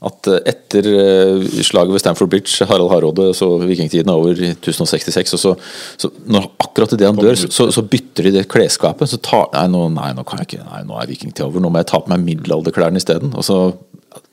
at 0.08 0.28
eh, 0.32 0.40
etter 0.48 0.86
eh, 0.88 1.48
slaget 1.68 1.92
ved 1.92 2.00
Stamford 2.04 2.30
Bridge, 2.32 2.66
Harald 2.70 2.88
Hardråde, 2.94 3.34
så 3.36 3.50
vikingtiden 3.60 4.08
er 4.14 4.16
over 4.22 4.32
i 4.40 4.54
1066, 4.54 5.34
og 5.36 5.42
så, 5.44 5.54
så 6.00 6.12
når 6.32 6.48
akkurat 6.64 6.94
idet 6.96 7.10
han 7.10 7.20
dør, 7.20 7.36
så, 7.50 7.68
så 7.76 7.84
bytter 7.84 8.30
de 8.30 8.36
det 8.38 8.46
klesskapet. 8.52 9.12
Så 9.12 9.20
tar 9.26 9.50
Nei, 9.58 9.66
nå, 9.74 9.86
nei, 9.92 10.14
nå 10.16 10.24
kan 10.28 10.40
jeg 10.40 10.48
ikke 10.54 10.64
Nei, 10.70 10.84
nå 10.88 10.96
er 11.02 11.10
vikingtida 11.10 11.48
over. 11.50 11.60
Nå 11.64 11.72
må 11.74 11.82
jeg 11.82 11.90
ta 11.92 12.00
på 12.00 12.12
meg 12.14 12.24
middelalderklærne 12.24 13.02
isteden. 13.02 13.34
Og 13.36 13.44
så 13.44 13.58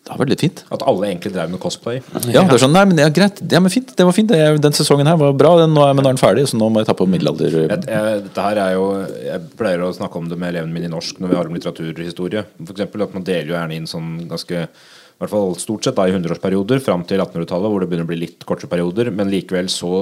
Det 0.06 0.12
har 0.14 0.20
vært 0.20 0.30
litt 0.30 0.42
fint. 0.44 0.60
At 0.70 0.84
alle 0.86 1.08
egentlig 1.08 1.32
drev 1.34 1.50
med 1.50 1.58
cosplay. 1.62 1.98
Ja, 2.30 2.44
det 2.46 2.54
er 2.54 2.62
sånn, 2.62 2.74
nei, 2.76 2.84
men 2.86 3.00
ja, 3.02 3.08
greit, 3.10 3.40
det, 3.42 3.58
men 3.64 3.72
fint, 3.74 3.90
det 3.98 4.06
var 4.06 4.14
fint. 4.14 4.30
Det- 4.30 4.60
Den 4.62 4.76
sesongen 4.76 5.08
her 5.10 5.16
var 5.18 5.32
bra, 5.34 5.56
den, 5.58 5.74
nå 5.74 5.82
er, 5.82 5.96
men 5.98 6.06
nå 6.06 6.12
er 6.12 6.14
den 6.14 6.22
ferdig, 6.22 6.44
så 6.46 6.60
nå 6.60 6.68
må 6.70 6.78
jeg 6.84 6.86
ta 6.92 6.94
på 6.94 7.08
middelalder... 7.10 7.56
Jeg, 7.64 7.80
jeg, 7.90 8.20
dette 8.28 8.44
her 8.46 8.60
er 8.68 8.76
jo 8.76 8.84
Jeg 9.24 9.40
pleier 9.58 9.82
å 9.82 9.90
snakke 9.96 10.20
om 10.22 10.28
det 10.30 10.38
med 10.38 10.54
elevene 10.54 10.76
mine 10.78 10.86
i 10.86 10.92
norsk 10.94 11.18
når 11.18 11.32
vi 11.34 11.40
har 11.40 11.50
om 11.50 11.58
litteraturhistorie. 11.58 12.44
For 12.62 12.76
eksempel 12.76 13.02
at 13.08 13.18
Man 13.18 13.26
deler 13.26 13.50
jo 13.50 13.58
gjerne 13.58 13.80
inn 13.80 13.90
sånn 13.90 14.12
ganske 14.30 14.68
i 15.16 15.22
hvert 15.22 15.32
fall 15.32 15.54
stort 15.56 15.86
sett 15.86 15.96
da 15.96 16.04
i 16.04 16.12
hundreårsperioder 16.12 16.82
fram 16.84 17.04
til 17.08 17.22
1800-tallet, 17.22 17.72
hvor 17.72 17.80
det 17.80 17.88
begynner 17.88 18.04
å 18.04 18.10
bli 18.10 18.20
litt 18.20 18.44
kortere 18.44 18.68
perioder, 18.68 19.08
men 19.16 19.32
likevel 19.32 19.70
så 19.72 19.92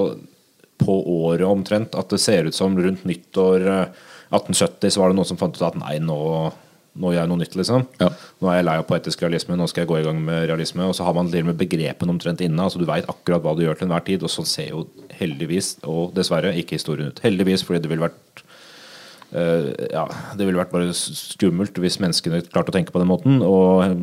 på 0.81 0.95
året 1.07 1.47
omtrent 1.47 1.95
at 1.95 2.11
det 2.11 2.19
ser 2.19 2.49
ut 2.49 2.57
som 2.57 2.75
rundt 2.75 3.05
nyttår 3.07 3.63
eh, 3.63 4.03
1870 4.33 4.91
så 4.91 5.01
var 5.01 5.11
det 5.11 5.19
noen 5.19 5.29
som 5.29 5.39
fant 5.39 5.55
ut 5.55 5.63
at 5.63 5.77
nei, 5.79 5.97
nå, 6.03 6.17
nå 6.99 7.11
gjør 7.13 7.21
jeg 7.21 7.31
noe 7.31 7.41
nytt, 7.41 7.55
liksom. 7.59 7.85
Ja. 8.01 8.09
Nå 8.41 8.49
er 8.49 8.59
jeg 8.59 8.67
lei 8.67 8.75
av 8.81 8.87
poetisk 8.89 9.23
realisme, 9.23 9.57
nå 9.59 9.67
skal 9.71 9.83
jeg 9.83 9.91
gå 9.91 9.99
i 9.99 10.05
gang 10.07 10.21
med 10.25 10.47
realisme. 10.49 10.87
Og 10.89 10.95
så 10.97 11.05
har 11.07 11.15
man 11.17 11.29
til 11.31 11.45
og 11.45 11.51
med 11.51 11.59
begrepene 11.59 12.15
omtrent 12.15 12.43
inne. 12.45 12.65
altså 12.65 12.81
Du 12.81 12.87
veit 12.89 13.07
akkurat 13.11 13.43
hva 13.43 13.55
du 13.55 13.65
gjør 13.65 13.79
til 13.79 13.87
enhver 13.89 14.05
tid. 14.07 14.25
Og 14.25 14.33
sånn 14.33 14.49
ser 14.49 14.71
jo 14.71 14.85
heldigvis, 15.19 15.75
og 15.87 16.15
dessverre, 16.17 16.55
ikke 16.59 16.79
historien 16.79 17.11
ut. 17.13 17.21
Heldigvis, 17.23 17.65
fordi 17.67 17.83
det 17.83 17.91
ville 17.91 18.07
vært 18.07 18.43
eh, 18.43 18.44
ja, 19.33 20.05
Det 20.37 20.45
ville 20.47 20.59
vært 20.61 20.71
bare 20.71 20.91
skummelt 20.95 21.75
hvis 21.81 21.97
menneskene 22.03 22.43
klarte 22.47 22.71
å 22.71 22.75
tenke 22.75 22.93
på 22.95 23.01
den 23.01 23.09
måten. 23.09 23.41
Og 23.45 23.83
eh, 23.83 23.95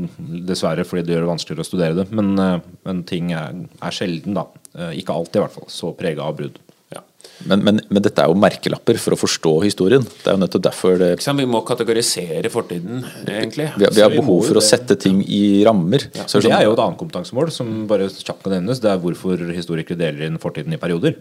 dessverre 0.49 0.85
fordi 0.89 1.07
det 1.07 1.15
gjør 1.17 1.27
det 1.27 1.33
vanskeligere 1.35 1.65
å 1.65 1.69
studere 1.71 1.97
det. 2.03 2.09
Men, 2.13 2.35
eh, 2.39 2.59
men 2.89 3.03
ting 3.09 3.33
er, 3.33 3.55
er 3.81 3.91
sjelden, 3.97 4.35
da. 4.37 4.47
Eh, 4.77 4.99
ikke 5.03 5.15
alltid, 5.15 5.41
i 5.41 5.45
hvert 5.47 5.57
fall. 5.61 5.69
Så 5.73 5.93
prega 5.97 6.27
av 6.27 6.37
brudd. 6.41 6.59
Ja. 6.93 7.01
Men, 7.49 7.63
men, 7.65 7.79
men 7.89 8.03
dette 8.05 8.21
er 8.21 8.29
jo 8.29 8.37
merkelapper 8.37 8.99
for 9.01 9.15
å 9.17 9.21
forstå 9.23 9.53
historien. 9.65 10.03
Det 10.05 10.29
er 10.29 10.37
jo 10.37 10.43
nettopp 10.43 10.65
derfor 10.67 10.99
det, 11.01 11.13
Ikke 11.17 11.25
sant? 11.25 11.41
Vi 11.41 11.47
må 11.49 11.63
kategorisere 11.65 12.51
fortiden, 12.53 13.01
egentlig. 13.25 13.71
vi, 13.79 13.87
har- 13.87 13.95
vi 13.97 14.03
har 14.05 14.13
behov 14.13 14.43
for 14.51 14.61
å 14.61 14.65
sette 14.65 14.99
ting 15.01 15.23
i 15.25 15.63
rammer. 15.65 16.05
Ja, 16.19 16.27
Så 16.27 16.43
det 16.43 16.51
er 16.51 16.51
sånn- 16.51 16.59
er 16.61 16.67
jo 16.69 16.75
et 16.77 16.83
annet 16.85 17.01
kompetansemål 17.01 17.51
som 17.55 17.87
bare 17.89 18.11
kjapt 18.13 18.43
kan 18.45 18.53
nevnes. 18.59 18.83
Det 18.85 18.91
er 18.93 19.01
hvorfor 19.01 19.41
historikere 19.57 19.97
deler 20.03 20.27
inn 20.29 20.37
fortiden 20.43 20.75
i 20.77 20.83
perioder. 20.83 21.17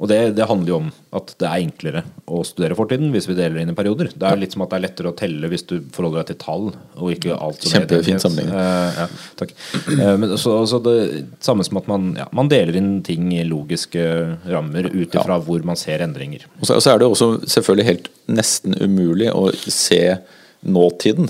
Og 0.00 0.08
det, 0.08 0.18
det 0.38 0.46
handler 0.48 0.70
jo 0.72 0.76
om 0.78 0.86
at 1.16 1.34
det 1.42 1.44
er 1.44 1.60
enklere 1.60 2.02
å 2.24 2.40
studere 2.46 2.76
fortiden 2.78 3.10
hvis 3.12 3.26
vi 3.28 3.36
deler 3.36 3.60
inn 3.60 3.72
i 3.72 3.76
perioder. 3.76 4.08
Det 4.16 4.24
er 4.26 4.38
litt 4.40 4.54
som 4.54 4.64
at 4.64 4.72
det 4.72 4.78
er 4.78 4.84
lettere 4.86 5.10
å 5.12 5.16
telle 5.18 5.50
hvis 5.52 5.66
du 5.68 5.74
forholder 5.92 6.22
deg 6.22 6.30
til 6.30 6.38
tall, 6.40 6.70
og 6.96 7.12
ikke 7.12 7.36
alt 7.36 7.66
som 7.66 7.74
Kjempefin 7.74 8.16
er 8.16 8.22
sammenligning. 8.24 8.54
Uh, 8.56 9.02
ja, 9.02 9.06
takk. 9.42 9.52
Uh, 9.90 10.14
men 10.22 10.32
så, 10.40 10.54
så 10.70 10.80
det 10.86 10.96
samme 11.44 11.66
som 11.68 11.82
at 11.82 11.90
man, 11.92 12.14
ja, 12.16 12.30
man 12.36 12.48
deler 12.48 12.80
inn 12.80 12.94
ting 13.04 13.28
i 13.36 13.44
logiske 13.44 14.06
rammer 14.48 14.88
ut 14.88 15.20
ifra 15.20 15.36
hvor 15.44 15.68
man 15.68 15.76
ser 15.80 16.06
endringer. 16.06 16.48
Og 16.62 16.64
så, 16.64 16.78
og 16.78 16.86
så 16.86 16.94
er 16.94 17.02
det 17.02 17.10
også 17.10 17.32
selvfølgelig 17.44 17.88
helt 17.90 18.10
nesten 18.40 18.80
umulig 18.80 19.28
å 19.36 19.50
se 19.68 20.02
nåtiden 20.64 21.28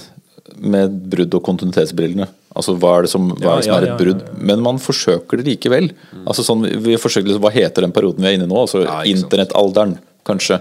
med 0.60 0.94
brudd- 1.10 1.34
og 1.34 1.42
kontinuitetsbrillene. 1.46 2.30
Altså 2.56 2.74
Hva 2.82 2.96
er 2.98 3.06
det 3.06 3.10
som, 3.12 3.28
hva 3.30 3.52
er, 3.54 3.60
det 3.60 3.66
som 3.68 3.76
er 3.76 3.84
et 3.86 4.00
brudd? 4.00 4.22
Men 4.42 4.62
man 4.64 4.80
forsøker 4.82 5.38
det 5.38 5.46
likevel. 5.46 5.90
Altså 6.24 6.42
sånn, 6.46 6.64
vi 6.82 6.96
forsøker 6.98 7.28
liksom, 7.30 7.44
Hva 7.44 7.52
heter 7.54 7.86
den 7.86 7.94
perioden 7.94 8.24
vi 8.24 8.30
er 8.32 8.38
inne 8.38 8.48
i 8.48 8.50
nå? 8.50 8.58
Altså 8.64 8.82
Ja. 8.82 9.00
Internettalderen, 9.06 9.98
kanskje, 10.26 10.58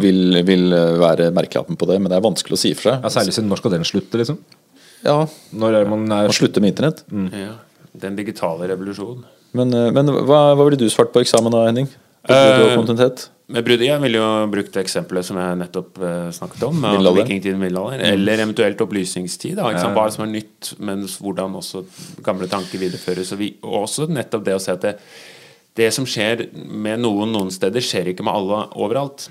vil, 0.00 0.38
vil 0.46 0.72
eh, 0.72 0.94
være 1.02 1.30
merkelappen 1.34 1.76
på 1.78 1.88
det. 1.90 1.98
Men 2.00 2.12
det 2.12 2.20
er 2.20 2.24
vanskelig 2.24 2.54
å 2.56 2.62
si 2.62 2.72
for 2.78 2.88
seg. 2.90 3.02
Ja. 3.02 3.12
Særlig 3.18 3.34
siden 3.36 3.50
når 3.50 3.62
skal 3.62 3.74
den 3.74 3.88
slutte, 3.88 4.20
liksom? 4.22 4.38
Ja, 5.04 5.18
Når 5.54 5.76
er 5.80 5.90
man 5.90 6.06
er 6.10 6.26
Man 6.30 6.34
slutter 6.34 6.62
med 6.62 6.74
Internett. 6.74 7.04
Ja. 7.34 7.56
Den 7.98 8.16
digitale 8.18 8.66
revolusjonen. 8.70 9.26
Men, 9.58 9.72
eh, 9.74 9.90
men 9.94 10.06
hva, 10.28 10.54
hva 10.54 10.64
ville 10.64 10.78
du 10.78 10.86
svart 10.92 11.10
på 11.14 11.22
eksamen 11.24 11.54
da, 11.54 11.66
Henning? 11.66 11.88
Og 12.26 12.34
Eh, 12.34 12.76
kontinuitet? 12.76 13.28
Med 13.48 13.64
bruddet 13.64 13.86
jeg 13.88 14.00
ville 14.02 14.18
jo 14.20 14.46
brukt 14.52 14.74
eksempelet 14.76 15.24
som 15.24 15.38
jeg 15.40 15.56
nettopp 15.56 16.00
eh, 16.04 16.28
snakket 16.36 16.66
om. 16.66 16.82
Vikingtid, 17.16 17.56
middelalder 17.56 18.02
Eller 18.10 18.42
eventuelt 18.44 18.80
opplysningstid. 18.84 19.56
Da, 19.56 19.70
ikke 19.70 19.86
sant? 19.86 19.96
Hva 19.96 20.04
som 20.12 20.26
er 20.26 20.32
nytt, 20.34 20.74
men 20.84 21.06
hvordan 21.08 21.56
også 21.56 21.84
gamle 22.26 22.48
tanker 22.50 22.82
videreføres. 22.82 23.32
Og, 23.32 23.40
vi, 23.40 23.54
også 23.62 24.10
nettopp 24.12 24.44
det 24.44 24.56
å 24.58 24.60
se 24.60 24.74
at 24.76 24.84
det, 24.84 24.94
det 25.80 25.88
som 25.96 26.04
skjer 26.04 26.48
med 26.52 27.00
noen 27.00 27.32
noen 27.32 27.52
steder, 27.54 27.80
skjer 27.80 28.12
ikke 28.12 28.26
med 28.26 28.36
alle 28.36 28.66
overalt. 28.76 29.30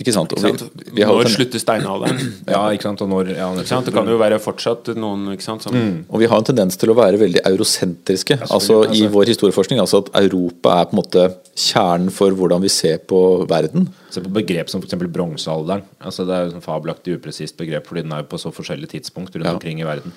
Ikke 0.00 0.12
sant? 0.14 0.32
Og 0.32 0.40
Ikke 0.40 0.54
vi, 0.54 0.58
sant? 0.62 0.84
vi 0.96 1.04
har 1.04 1.18
Når 1.20 1.28
slutter 1.34 1.60
steinalderen? 1.60 2.20
Ja, 2.54 2.62
ikke 2.72 2.86
sant? 2.86 3.02
Og 3.04 3.10
når 3.12 3.32
ja, 3.34 3.48
Ikke 3.52 3.68
sant? 3.68 3.88
Det 3.88 3.92
kan 3.92 4.08
jo 4.08 4.16
være 4.20 4.38
fortsatt 4.40 4.88
noen 4.96 5.26
ikke 5.34 5.44
sant, 5.44 5.66
som 5.66 5.76
Og 6.08 6.22
vi 6.22 6.30
har 6.32 6.40
en 6.40 6.48
tendens 6.48 6.80
til 6.80 6.94
å 6.94 6.96
være 6.96 7.20
veldig 7.20 7.42
eurosentriske 7.50 8.38
altså 8.48 8.78
i 8.88 9.04
vår 9.12 9.34
historieforskning. 9.34 9.82
Altså 9.84 10.00
at 10.06 10.08
Europa 10.22 10.78
er 10.78 10.88
på 10.88 10.96
en 10.96 11.00
måte 11.02 11.26
kjernen 11.52 12.08
for 12.14 12.32
hvordan 12.38 12.64
vi 12.64 12.72
ser 12.72 13.02
på 13.04 13.20
verden. 13.50 13.90
Se 14.14 14.24
på 14.24 14.32
begrep 14.32 14.72
som 14.72 14.80
f.eks. 14.80 14.96
bronsealderen. 15.12 15.84
Altså 16.00 16.24
det 16.28 16.38
er 16.38 16.48
jo 16.48 16.56
et 16.56 16.64
fabelaktig 16.64 17.18
upresist 17.18 17.60
begrep, 17.60 17.84
fordi 17.90 18.06
den 18.06 18.16
er 18.16 18.24
jo 18.24 18.30
på 18.32 18.40
så 18.40 18.54
forskjellige 18.54 18.96
tidspunkt 18.96 19.36
rundt 19.36 19.58
omkring 19.58 19.84
i 19.84 19.88
verden. 19.88 20.16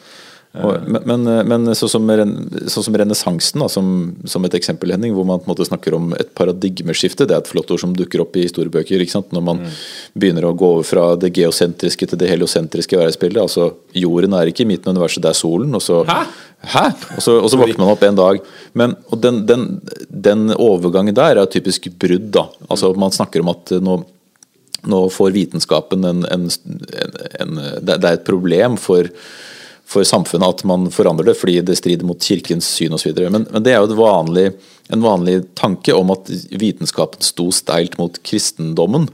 Og, 0.63 0.87
men 0.87 1.25
men, 1.47 1.67
sånn 1.75 1.91
som, 1.91 2.11
sånn 2.71 2.85
som 2.87 2.97
renessansen, 3.01 3.63
som, 3.71 3.89
som 4.29 4.47
et 4.47 4.55
eksempel, 4.55 4.93
Henning, 4.95 5.13
hvor 5.15 5.27
man 5.27 5.41
på 5.41 5.49
en 5.49 5.53
måte 5.53 5.67
snakker 5.67 5.97
om 5.97 6.13
et 6.15 6.31
paradigmeskifte. 6.37 7.27
Det 7.27 7.35
er 7.35 7.43
et 7.43 7.51
flott 7.51 7.73
ord 7.73 7.81
som 7.81 7.95
dukker 7.97 8.23
opp 8.23 8.37
i 8.39 8.45
historiebøker. 8.45 9.03
ikke 9.03 9.17
sant? 9.17 9.33
Når 9.35 9.45
man 9.49 9.61
begynner 10.13 10.47
å 10.47 10.55
gå 10.55 10.71
over 10.77 10.87
fra 10.87 11.05
det 11.19 11.33
geosentriske 11.35 12.09
til 12.11 12.21
det 12.21 12.31
heliosentriske 12.31 12.99
verdensbildet. 12.99 13.41
Altså 13.43 13.69
jorden 13.97 14.37
er 14.37 14.51
ikke 14.51 14.63
i 14.63 14.69
midten 14.71 14.91
av 14.91 14.97
universet, 14.97 15.23
det 15.25 15.33
er 15.33 15.39
solen. 15.41 15.75
Og 15.75 15.83
så, 15.83 16.01
Hæ? 16.07 16.23
Hæ? 16.65 16.85
Og 17.17 17.21
så, 17.21 17.37
og 17.41 17.51
så 17.51 17.59
våkner 17.59 17.83
man 17.83 17.93
opp 17.93 18.03
en 18.07 18.19
dag. 18.19 18.43
Men 18.73 18.95
den, 19.21 19.43
den, 19.49 19.69
den 20.09 20.49
overgangen 20.55 21.17
der 21.17 21.41
er 21.41 21.51
typisk 21.51 21.89
brudd. 21.99 22.31
da. 22.35 22.47
Altså 22.69 22.93
Man 22.97 23.13
snakker 23.15 23.43
om 23.43 23.55
at 23.55 23.75
nå 23.83 24.03
nå 24.85 24.99
får 25.09 25.31
vitenskapen 25.33 26.03
en, 26.05 26.19
en, 26.29 26.43
en, 26.45 27.13
en 27.41 27.55
det 27.81 27.95
er 27.97 28.19
et 28.19 28.27
problem 28.27 28.75
for, 28.77 29.09
for 29.85 30.05
samfunnet 30.07 30.57
at 30.57 30.63
man 30.67 30.87
forandrer 30.93 31.29
det, 31.29 31.37
fordi 31.39 31.59
det 31.65 31.77
strider 31.77 32.07
mot 32.07 32.21
kirkens 32.21 32.67
syn 32.77 32.95
osv. 32.97 33.13
Men, 33.29 33.45
men 33.51 33.65
det 33.65 33.75
er 33.75 33.83
jo 33.83 33.89
et 33.91 33.99
vanlig, 33.99 34.45
en 34.93 35.03
vanlig 35.03 35.41
tanke 35.57 35.93
om 35.93 36.13
at 36.15 36.31
vitenskapen 36.51 37.21
sto 37.25 37.51
steilt 37.53 37.99
mot 38.01 38.17
kristendommen. 38.25 39.05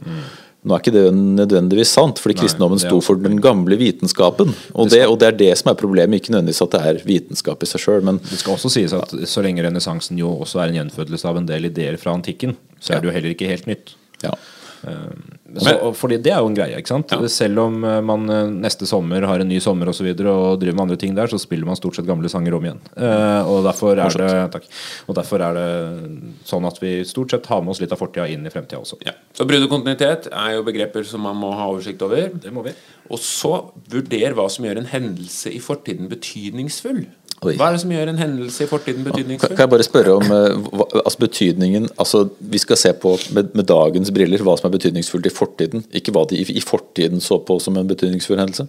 Nå 0.62 0.76
er 0.76 0.84
ikke 0.84 0.94
det 0.94 1.08
nødvendigvis 1.18 1.92
sant, 1.98 2.22
fordi 2.22 2.38
kristendommen 2.44 2.78
er 2.78 2.86
sto 2.86 3.02
for 3.04 3.20
den 3.20 3.40
gamle 3.42 3.76
vitenskapen. 3.82 4.54
Og 4.78 4.92
det, 4.94 5.02
og 5.10 5.18
det 5.20 5.32
er 5.32 5.40
det 5.40 5.52
som 5.60 5.72
er 5.74 5.80
problemet, 5.80 6.22
ikke 6.22 6.36
nødvendigvis 6.36 6.64
at 6.68 6.76
det 6.76 6.82
er 6.88 7.04
vitenskap 7.08 7.66
i 7.66 7.70
seg 7.70 7.84
sjøl. 7.84 8.14
Det 8.22 8.40
skal 8.40 8.56
også 8.56 8.72
sies 8.72 8.96
at 8.96 9.16
så 9.28 9.44
lenge 9.44 9.66
renessansen 9.66 10.22
jo 10.22 10.36
også 10.46 10.62
er 10.62 10.72
en 10.72 10.84
gjenfødelse 10.84 11.28
av 11.28 11.42
en 11.42 11.50
del 11.50 11.68
ideer 11.72 11.98
fra 12.02 12.14
antikken, 12.16 12.56
så 12.80 12.96
er 12.96 13.02
det 13.02 13.10
jo 13.10 13.16
heller 13.18 13.36
ikke 13.36 13.52
helt 13.52 13.68
nytt. 13.70 13.96
ja. 14.24 14.36
Så, 14.82 15.74
fordi 16.00 16.18
det 16.24 16.32
er 16.34 16.40
jo 16.42 16.50
en 16.50 16.56
greie, 16.56 16.78
ikke 16.80 16.94
sant? 16.94 17.12
Selv 17.30 17.60
om 17.66 17.82
eh, 17.86 17.98
man 18.06 18.24
eh, 18.32 18.52
neste 18.64 18.88
sommer 18.90 19.26
har 19.28 19.44
en 19.44 19.50
ny 19.50 19.60
sommer 19.62 19.90
og, 19.92 19.96
så 19.98 20.06
videre, 20.06 20.32
og 20.32 20.62
driver 20.62 20.78
med 20.80 20.86
andre 20.88 20.98
ting 21.02 21.14
der, 21.18 21.30
så 21.30 21.40
spiller 21.42 21.68
man 21.68 21.78
stort 21.78 21.98
sett 21.98 22.08
gamle 22.08 22.32
sanger 22.32 22.56
om 22.58 22.66
igjen. 22.66 22.80
Eh, 22.96 23.50
og, 23.52 23.62
derfor 23.68 24.00
er 24.00 24.18
det, 24.22 24.32
takk, 24.56 24.70
og 25.12 25.18
derfor 25.20 25.44
er 25.46 25.60
det 25.60 25.68
sånn 26.48 26.66
at 26.70 26.80
vi 26.82 26.94
stort 27.08 27.36
sett 27.36 27.50
har 27.52 27.62
med 27.66 27.76
oss 27.76 27.84
litt 27.84 27.94
av 27.94 28.02
fortida 28.02 28.30
inn 28.32 28.48
i 28.48 28.54
fremtida 28.54 28.82
også. 28.82 29.02
ja. 29.06 29.18
Så 29.38 29.48
brudd 29.48 29.68
og 29.68 29.72
kontinuitet 29.72 30.32
er 30.32 30.58
jo 30.58 30.66
begreper 30.68 31.06
som 31.08 31.24
man 31.28 31.38
må 31.40 31.54
ha 31.56 31.70
oversikt 31.72 32.02
over. 32.06 32.32
Det 32.42 32.52
må 32.54 32.66
vi. 32.66 32.74
Og 33.12 33.20
så 33.22 33.54
vurder 33.92 34.38
hva 34.38 34.48
som 34.52 34.66
gjør 34.66 34.82
en 34.82 34.92
hendelse 34.92 35.52
i 35.52 35.60
fortiden 35.64 36.10
betydningsfull. 36.12 37.06
Oi. 37.42 37.56
Hva 37.58 37.72
er 37.72 37.74
det 37.74 37.82
som 37.82 37.90
gjør 37.90 38.10
en 38.12 38.20
hendelse 38.22 38.66
i 38.66 38.70
fortiden 38.70 39.06
betydningsfull? 39.08 39.56
kan 39.58 39.64
jeg 39.66 39.72
bare 39.72 39.86
spørre 39.88 40.14
om 40.20 40.28
eh, 40.36 40.58
hva, 40.78 40.86
altså 41.02 41.22
betydningen 41.24 41.88
altså 41.98 42.20
Vi 42.38 42.60
skal 42.62 42.78
se 42.78 42.92
på 42.94 43.16
med, 43.34 43.56
med 43.58 43.66
dagens 43.66 44.12
briller 44.14 44.44
hva 44.46 44.54
som 44.60 44.68
er 44.70 44.76
betydningsfullt 44.76 45.26
i 45.26 45.34
fortiden, 45.34 45.82
ikke 45.90 46.14
hva 46.14 46.28
de 46.30 46.38
i, 46.38 46.46
i 46.54 46.62
fortiden 46.62 47.24
så 47.24 47.40
på 47.42 47.58
som 47.64 47.80
en 47.82 47.90
betydningsfull 47.90 48.38
hendelse? 48.38 48.68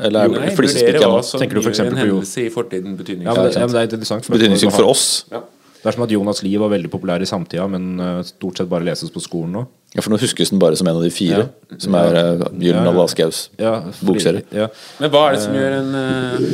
Eller 0.00 0.28
jo, 0.28 0.36
Nei, 0.36 0.50
det 0.50 0.52
er 0.52 0.60
vurdere 0.60 1.08
hva 1.14 1.22
som 1.24 1.40
Tenker 1.40 1.62
for 1.64 1.72
gjør 1.72 1.88
en 1.94 2.02
hendelse 2.02 2.44
i 2.44 2.50
fortiden 2.52 2.92
Ja, 2.92 2.92
men 2.92 2.98
det, 2.98 3.04
betydningsfull. 3.06 3.56
ja, 3.56 3.64
men 3.64 3.72
det 3.72 3.80
er 3.80 3.88
interessant. 3.88 4.26
for- 4.28 4.36
Betydningsfull 4.36 4.76
for 4.76 4.92
oss? 4.92 5.06
Ja. 5.32 5.40
Det 5.80 5.88
er 5.88 5.96
som 5.96 6.04
at 6.04 6.12
Jonas' 6.12 6.42
liv 6.44 6.60
var 6.60 6.68
veldig 6.74 6.90
populær 6.92 7.22
i 7.24 7.28
samtida, 7.28 7.64
men 7.72 7.94
eh, 8.04 8.20
stort 8.28 8.60
sett 8.60 8.68
bare 8.68 8.84
leses 8.84 9.08
på 9.12 9.22
skolen 9.24 9.56
nå. 9.56 9.64
Ja, 9.90 10.04
For 10.04 10.12
nå 10.12 10.20
huskes 10.22 10.52
den 10.52 10.60
bare 10.62 10.76
som 10.78 10.86
en 10.86 11.00
av 11.00 11.02
de 11.02 11.10
fire, 11.10 11.48
som 11.82 11.94
er 11.98 12.14
uh, 12.14 12.42
Gyllen 12.62 12.86
Ja. 12.86 12.92
Aschehougs 13.02 13.40
Ja, 13.58 13.72
bokserie. 14.06 14.44
Ja. 14.54 14.68
Men 15.00 15.10
hva 15.10 15.24
er 15.26 15.34
det 15.34 15.40
som 15.42 15.56
gjør 15.56 15.74
en 15.80 15.96
uh, 15.98 16.44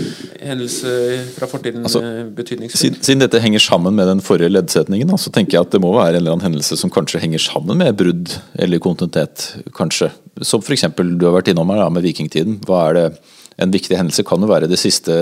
hendelse 0.41 0.93
fra 1.35 1.49
fortiden 1.51 1.85
Altså, 1.85 2.01
eh, 2.01 2.23
betydningsfull? 2.39 2.81
Siden, 2.81 3.03
siden 3.05 3.25
dette 3.27 3.43
henger 3.45 3.61
sammen 3.61 3.93
med 3.99 4.09
den 4.09 4.23
forrige 4.25 4.55
leddsetningen, 4.55 5.13
da, 5.13 5.21
så 5.21 5.33
tenker 5.35 5.59
jeg 5.59 5.69
at 5.69 5.77
det 5.77 5.83
må 5.85 5.93
være 5.99 6.17
en 6.17 6.23
eller 6.23 6.37
annen 6.39 6.47
hendelse 6.49 6.81
som 6.81 6.93
kanskje 6.93 7.21
henger 7.27 7.45
sammen 7.45 7.77
med 7.83 7.99
brudd 8.01 8.39
eller 8.57 8.81
kontinuitet, 8.81 9.51
kanskje. 9.77 10.09
Som 10.41 10.65
f.eks. 10.65 10.89
du 10.97 11.29
har 11.29 11.37
vært 11.37 11.53
innom 11.53 11.75
her 11.75 11.85
da, 11.85 11.91
med 11.93 12.09
vikingtiden. 12.09 12.63
Hva 12.65 12.87
er 12.89 13.01
det 13.01 13.09
En 13.57 13.71
viktig 13.73 13.97
hendelse 13.97 14.21
kan 14.21 14.43
jo 14.45 14.51
være 14.51 14.67
det 14.69 14.77
siste 14.77 15.15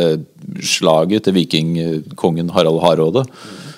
slaget 0.59 1.22
til 1.22 1.37
vikingkongen 1.37 2.48
Harald 2.50 2.81
Hardråde. 2.83 3.22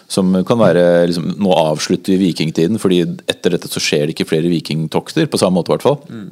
Som 0.09 0.31
kan 0.47 0.61
være 0.61 1.07
liksom, 1.11 1.33
Nå 1.43 1.55
avslutter 1.57 2.15
vi 2.15 2.29
vikingtiden, 2.31 2.79
fordi 2.79 3.01
etter 3.27 3.57
dette 3.57 3.71
så 3.71 3.83
skjer 3.83 4.07
det 4.07 4.17
ikke 4.17 4.29
flere 4.31 4.51
vikingtokter. 4.53 5.27
På 5.31 5.41
samme 5.41 5.59
måte, 5.59 5.73
i 5.73 5.77
hvert 5.77 5.87
fall. 5.87 6.29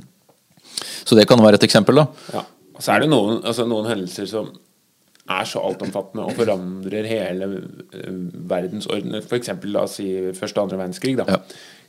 Så 1.04 1.18
det 1.18 1.26
kan 1.28 1.42
være 1.42 1.58
et 1.60 1.66
eksempel, 1.66 2.00
da. 2.02 2.06
Ja. 2.34 2.44
Så 2.78 2.94
er 2.94 3.04
det 3.04 3.10
noen, 3.10 3.40
altså 3.46 3.66
noen 3.70 3.86
hendelser 3.86 4.26
som 4.26 4.48
er 5.30 5.46
så 5.48 5.62
altomfattende 5.64 6.26
og 6.26 6.36
forandrer 6.36 7.06
hele 7.08 7.48
eh, 7.96 8.16
verdensordenen. 8.50 9.22
F.eks. 9.24 9.52
la 9.70 9.84
oss 9.86 9.98
si 10.00 10.08
første 10.36 10.60
og 10.60 10.66
andre 10.66 10.80
verdenskrig. 10.82 11.14
Da. 11.20 11.38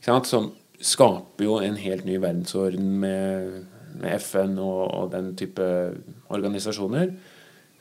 Ja. 0.05 0.19
Som 0.23 0.53
skaper 0.79 1.47
jo 1.47 1.57
en 1.63 1.79
helt 1.79 2.05
ny 2.07 2.19
verdensorden 2.21 2.93
med, 3.01 3.65
med 3.97 4.21
FN 4.21 4.55
og, 4.61 4.83
og 4.87 5.09
den 5.15 5.33
type 5.39 5.65
organisasjoner. 6.29 7.11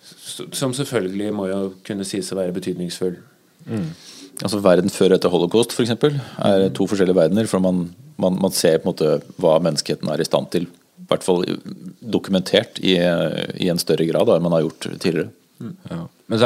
Som 0.05 0.75
selvfølgelig 0.77 1.31
må 1.37 1.47
jo 1.49 1.61
kunne 1.87 2.07
sies 2.09 2.33
å 2.33 2.41
være 2.41 2.57
betydningsfull. 2.57 3.21
Altså 4.43 4.59
Verden 4.63 4.91
før 4.91 5.13
og 5.13 5.19
etter 5.19 5.33
holocaust 5.33 5.75
for 5.77 5.85
eksempel, 5.85 6.17
er 6.43 6.67
to 6.75 6.89
forskjellige 6.91 7.17
verdener. 7.17 7.47
For 7.51 7.63
man, 7.63 7.87
man, 8.21 8.41
man 8.43 8.55
ser 8.55 8.81
på 8.81 8.89
en 8.89 8.93
måte 8.93 9.39
hva 9.41 9.59
menneskeheten 9.63 10.11
er 10.11 10.23
i 10.23 10.27
stand 10.27 10.51
til. 10.55 10.67
I 11.05 11.07
hvert 11.11 11.27
fall 11.27 11.45
dokumentert 12.01 12.81
i, 12.83 12.97
i 12.99 13.71
en 13.71 13.81
større 13.81 14.07
grad 14.09 14.33
enn 14.35 14.47
man 14.47 14.57
har 14.57 14.67
gjort 14.67 14.89
tidligere. 14.91 15.31
Ja. 15.91 16.05
Men 16.33 16.41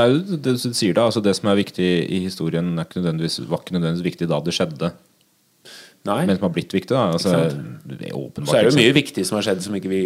det 0.44 0.56
sier 0.60 0.96
da, 0.96 1.06
altså 1.06 1.22
det 1.24 1.32
som 1.38 1.48
er 1.50 1.60
viktig 1.60 1.86
i 2.12 2.20
historien, 2.24 2.74
ikke 2.82 3.02
var 3.48 3.62
ikke 3.62 3.76
nødvendigvis 3.76 4.04
viktig 4.04 4.28
da 4.30 4.40
det 4.44 4.54
skjedde, 4.56 4.90
Nei. 6.08 6.22
men 6.26 6.38
som 6.38 6.46
har 6.48 6.54
blitt 6.54 6.72
viktig. 6.72 6.94
da 6.94 7.10
altså, 7.12 7.34
det 7.88 8.08
er 8.10 8.16
åpenbart 8.16 8.48
så 8.50 8.56
er 8.58 8.66
det 8.66 8.72
jo 8.72 8.80
mye 8.80 8.94
viktig 8.96 9.24
som 9.28 9.36
har 9.38 9.44
skjedd 9.46 9.62
som 9.64 9.76
ikke 9.78 9.90
vi 9.92 10.00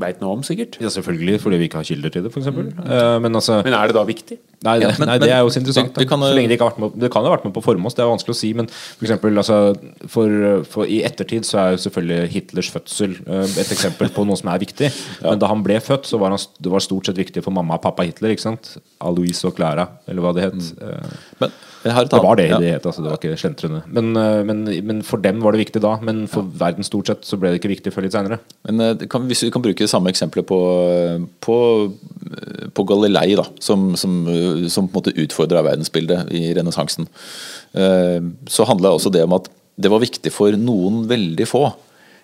veit 0.00 0.22
noe 0.22 0.36
om, 0.38 0.44
sikkert. 0.46 0.78
Ja, 0.82 0.90
selvfølgelig, 0.94 1.40
fordi 1.42 1.58
vi 1.60 1.68
ikke 1.68 1.80
har 1.82 1.88
kilder 1.90 2.14
til 2.14 2.24
det, 2.26 2.32
f.eks. 2.34 2.48
Uh, 2.50 3.18
men 3.22 3.34
altså 3.38 3.60
Men 3.66 3.76
er 3.78 3.90
det 3.90 3.96
da 3.98 4.04
viktig? 4.08 4.38
Nei, 4.62 4.74
det, 4.78 4.88
Ja, 4.90 4.94
men- 4.98 5.08
nei, 5.08 5.18
det 5.22 5.30
er 5.32 5.40
jo 5.40 5.48
så 5.48 5.60
interessant. 5.62 5.94
det- 5.94 6.02
det 6.04 6.08
kan- 6.10 6.20
så 6.20 6.34
lenge 6.36 6.48
det 6.50 6.58
ikke 6.58 6.66
har 6.68 6.72
vært 6.72 6.80
med, 6.84 7.00
det 7.00 7.10
kan 7.12 7.24
ha 7.24 7.30
vært 7.36 7.44
med 7.44 7.54
på 7.54 7.62
formål, 7.64 7.94
det 7.96 8.02
er 8.04 8.10
vanskelig 8.12 8.34
å 8.34 8.40
si. 8.40 8.52
Men 8.52 8.66
for 8.66 9.06
eksempel, 9.06 9.38
altså, 9.40 9.58
for, 10.06 10.64
for 10.64 10.84
i 10.84 11.02
ettertid 11.02 11.46
så 11.48 11.58
er 11.58 11.70
jo 11.76 11.82
selvfølgelig 11.88 12.28
Hitlers 12.34 12.70
fødsel 12.70 13.16
uh, 13.26 13.44
et 13.44 13.70
eksempel 13.72 14.10
på 14.10 14.26
noe 14.26 14.36
som 14.36 14.50
er 14.52 14.58
viktig. 14.58 14.92
Men 15.22 15.38
da 15.38 15.46
han 15.46 15.62
ble 15.62 15.80
født, 15.80 16.04
så 16.04 16.18
var 16.18 16.30
han, 16.30 16.38
det 16.60 16.70
var 16.70 16.80
stort 16.80 17.06
sett 17.06 17.16
viktig 17.16 17.42
for 17.42 17.50
mamma 17.50 17.74
og 17.74 17.82
pappa 17.82 18.04
Hitler. 18.04 18.30
ikke 18.34 18.46
sant? 18.50 18.76
Aloise 19.00 19.44
og 19.46 19.56
Clara, 19.56 19.88
eller 20.06 20.22
hva 20.22 20.34
det 20.34 20.42
het. 20.50 20.72
Men 21.40 21.48
jeg 21.48 21.48
har 21.48 21.48
et 21.48 21.69
det 21.82 22.20
var 22.20 22.36
det 22.36 22.46
ja. 22.50 22.58
det 22.60 22.72
het, 22.74 22.86
altså. 22.86 23.02
Det 23.02 23.08
var 23.08 23.20
ikke 23.20 23.40
slentrende. 23.40 23.80
Men, 23.88 24.10
eh, 24.16 24.42
men, 24.44 24.64
men 24.84 25.02
for 25.06 25.22
dem 25.22 25.40
var 25.40 25.56
det 25.56 25.62
viktig 25.62 25.80
da. 25.80 25.94
Men 26.04 26.26
for 26.28 26.44
verden 26.60 26.84
stort 26.84 27.08
sett 27.08 27.24
så 27.24 27.38
ble 27.40 27.52
det 27.52 27.60
ikke 27.60 27.72
viktig 27.72 27.92
før 27.94 28.04
litt 28.04 28.16
seinere. 28.16 28.40
Men 28.68 28.84
eh, 28.84 29.20
hvis 29.30 29.44
vi 29.46 29.52
kan 29.54 29.64
bruke 29.64 29.80
det 29.80 29.92
samme 29.92 30.12
eksempelet 30.12 30.48
på, 30.48 30.60
på, 31.40 31.56
på 32.76 32.86
Galilei, 32.90 33.32
da, 33.40 33.46
som, 33.64 33.94
som, 34.00 34.20
eh, 34.28 34.66
som 34.68 34.90
på 34.90 35.00
en 35.00 35.00
måte 35.00 35.16
utfordra 35.24 35.64
verdensbildet 35.64 36.28
i 36.36 36.50
renessansen, 36.58 37.08
eh, 37.72 38.20
så 38.50 38.68
handla 38.68 38.92
også 38.96 39.14
det 39.14 39.24
om 39.24 39.38
at 39.40 39.48
det 39.80 39.88
var 39.92 40.04
viktig 40.04 40.32
for 40.34 40.52
noen 40.60 41.06
veldig 41.08 41.48
få. 41.48 41.64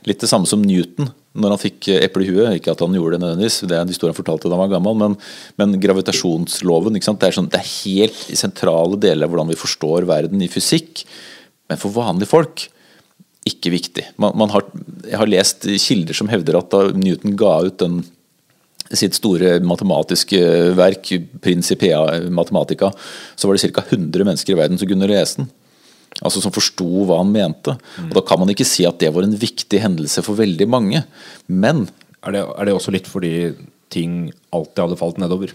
Litt 0.07 0.21
det 0.23 0.29
samme 0.31 0.49
som 0.49 0.63
Newton 0.63 1.09
når 1.37 1.53
han 1.53 1.61
fikk 1.61 1.89
eple 1.97 2.25
i 2.25 2.31
huet. 2.31 2.59
Ikke 2.59 2.73
at 2.73 2.83
han 2.85 2.95
gjorde 2.97 3.17
det 3.17 3.25
nødvendigvis, 3.25 3.61
det 3.69 3.77
er 3.77 3.85
en 3.85 3.93
historie 3.93 4.13
han 4.13 4.19
fortalte 4.19 4.51
da 4.51 4.57
han 4.57 4.65
var 4.65 4.75
gammel, 4.77 4.97
men, 5.01 5.17
men 5.61 5.77
gravitasjonsloven? 5.83 6.97
Det, 6.97 7.03
er 7.29 7.37
sånn, 7.37 7.51
det 7.53 7.61
er 7.61 7.75
helt 7.85 8.23
sentrale 8.39 8.99
deler 9.03 9.27
av 9.27 9.35
hvordan 9.35 9.53
vi 9.53 9.61
forstår 9.61 10.09
verden 10.09 10.45
i 10.45 10.51
fysikk. 10.53 11.05
Men 11.71 11.81
for 11.83 11.95
vanlige 11.97 12.31
folk 12.31 12.69
ikke 13.47 13.71
viktig. 13.71 14.05
Man, 14.23 14.35
man 14.39 14.51
har, 14.51 14.67
jeg 15.07 15.19
har 15.21 15.31
lest 15.31 15.69
kilder 15.85 16.17
som 16.19 16.31
hevder 16.31 16.59
at 16.59 16.73
da 16.73 16.89
Newton 16.97 17.37
ga 17.39 17.59
ut 17.69 17.79
den, 17.83 18.01
sitt 18.87 19.17
store 19.19 19.57
matematiske 19.67 20.39
verk, 20.79 21.11
Principia 21.43 22.01
Mathematica, 22.31 22.93
så 23.35 23.49
var 23.49 23.59
det 23.59 23.73
ca. 23.75 23.83
100 23.83 24.27
mennesker 24.27 24.55
i 24.55 24.59
verden 24.59 24.79
som 24.79 24.91
kunne 24.91 25.09
lese 25.11 25.43
den. 25.43 25.49
Altså 26.25 26.41
Som 26.41 26.53
forsto 26.55 26.87
hva 27.07 27.19
han 27.21 27.33
mente. 27.33 27.77
Og 28.07 28.15
Da 28.17 28.23
kan 28.25 28.39
man 28.41 28.49
ikke 28.49 28.65
si 28.67 28.87
at 28.89 28.99
det 28.99 29.13
var 29.13 29.23
en 29.27 29.37
viktig 29.37 29.81
hendelse 29.83 30.23
for 30.25 30.35
veldig 30.39 30.69
mange. 30.69 31.05
Men 31.49 31.89
Er 32.27 32.33
det, 32.33 32.43
er 32.59 32.65
det 32.65 32.75
også 32.75 32.91
litt 32.95 33.07
fordi 33.07 33.55
ting 33.91 34.33
alltid 34.53 34.83
hadde 34.83 34.97
falt 34.99 35.19
nedover? 35.19 35.53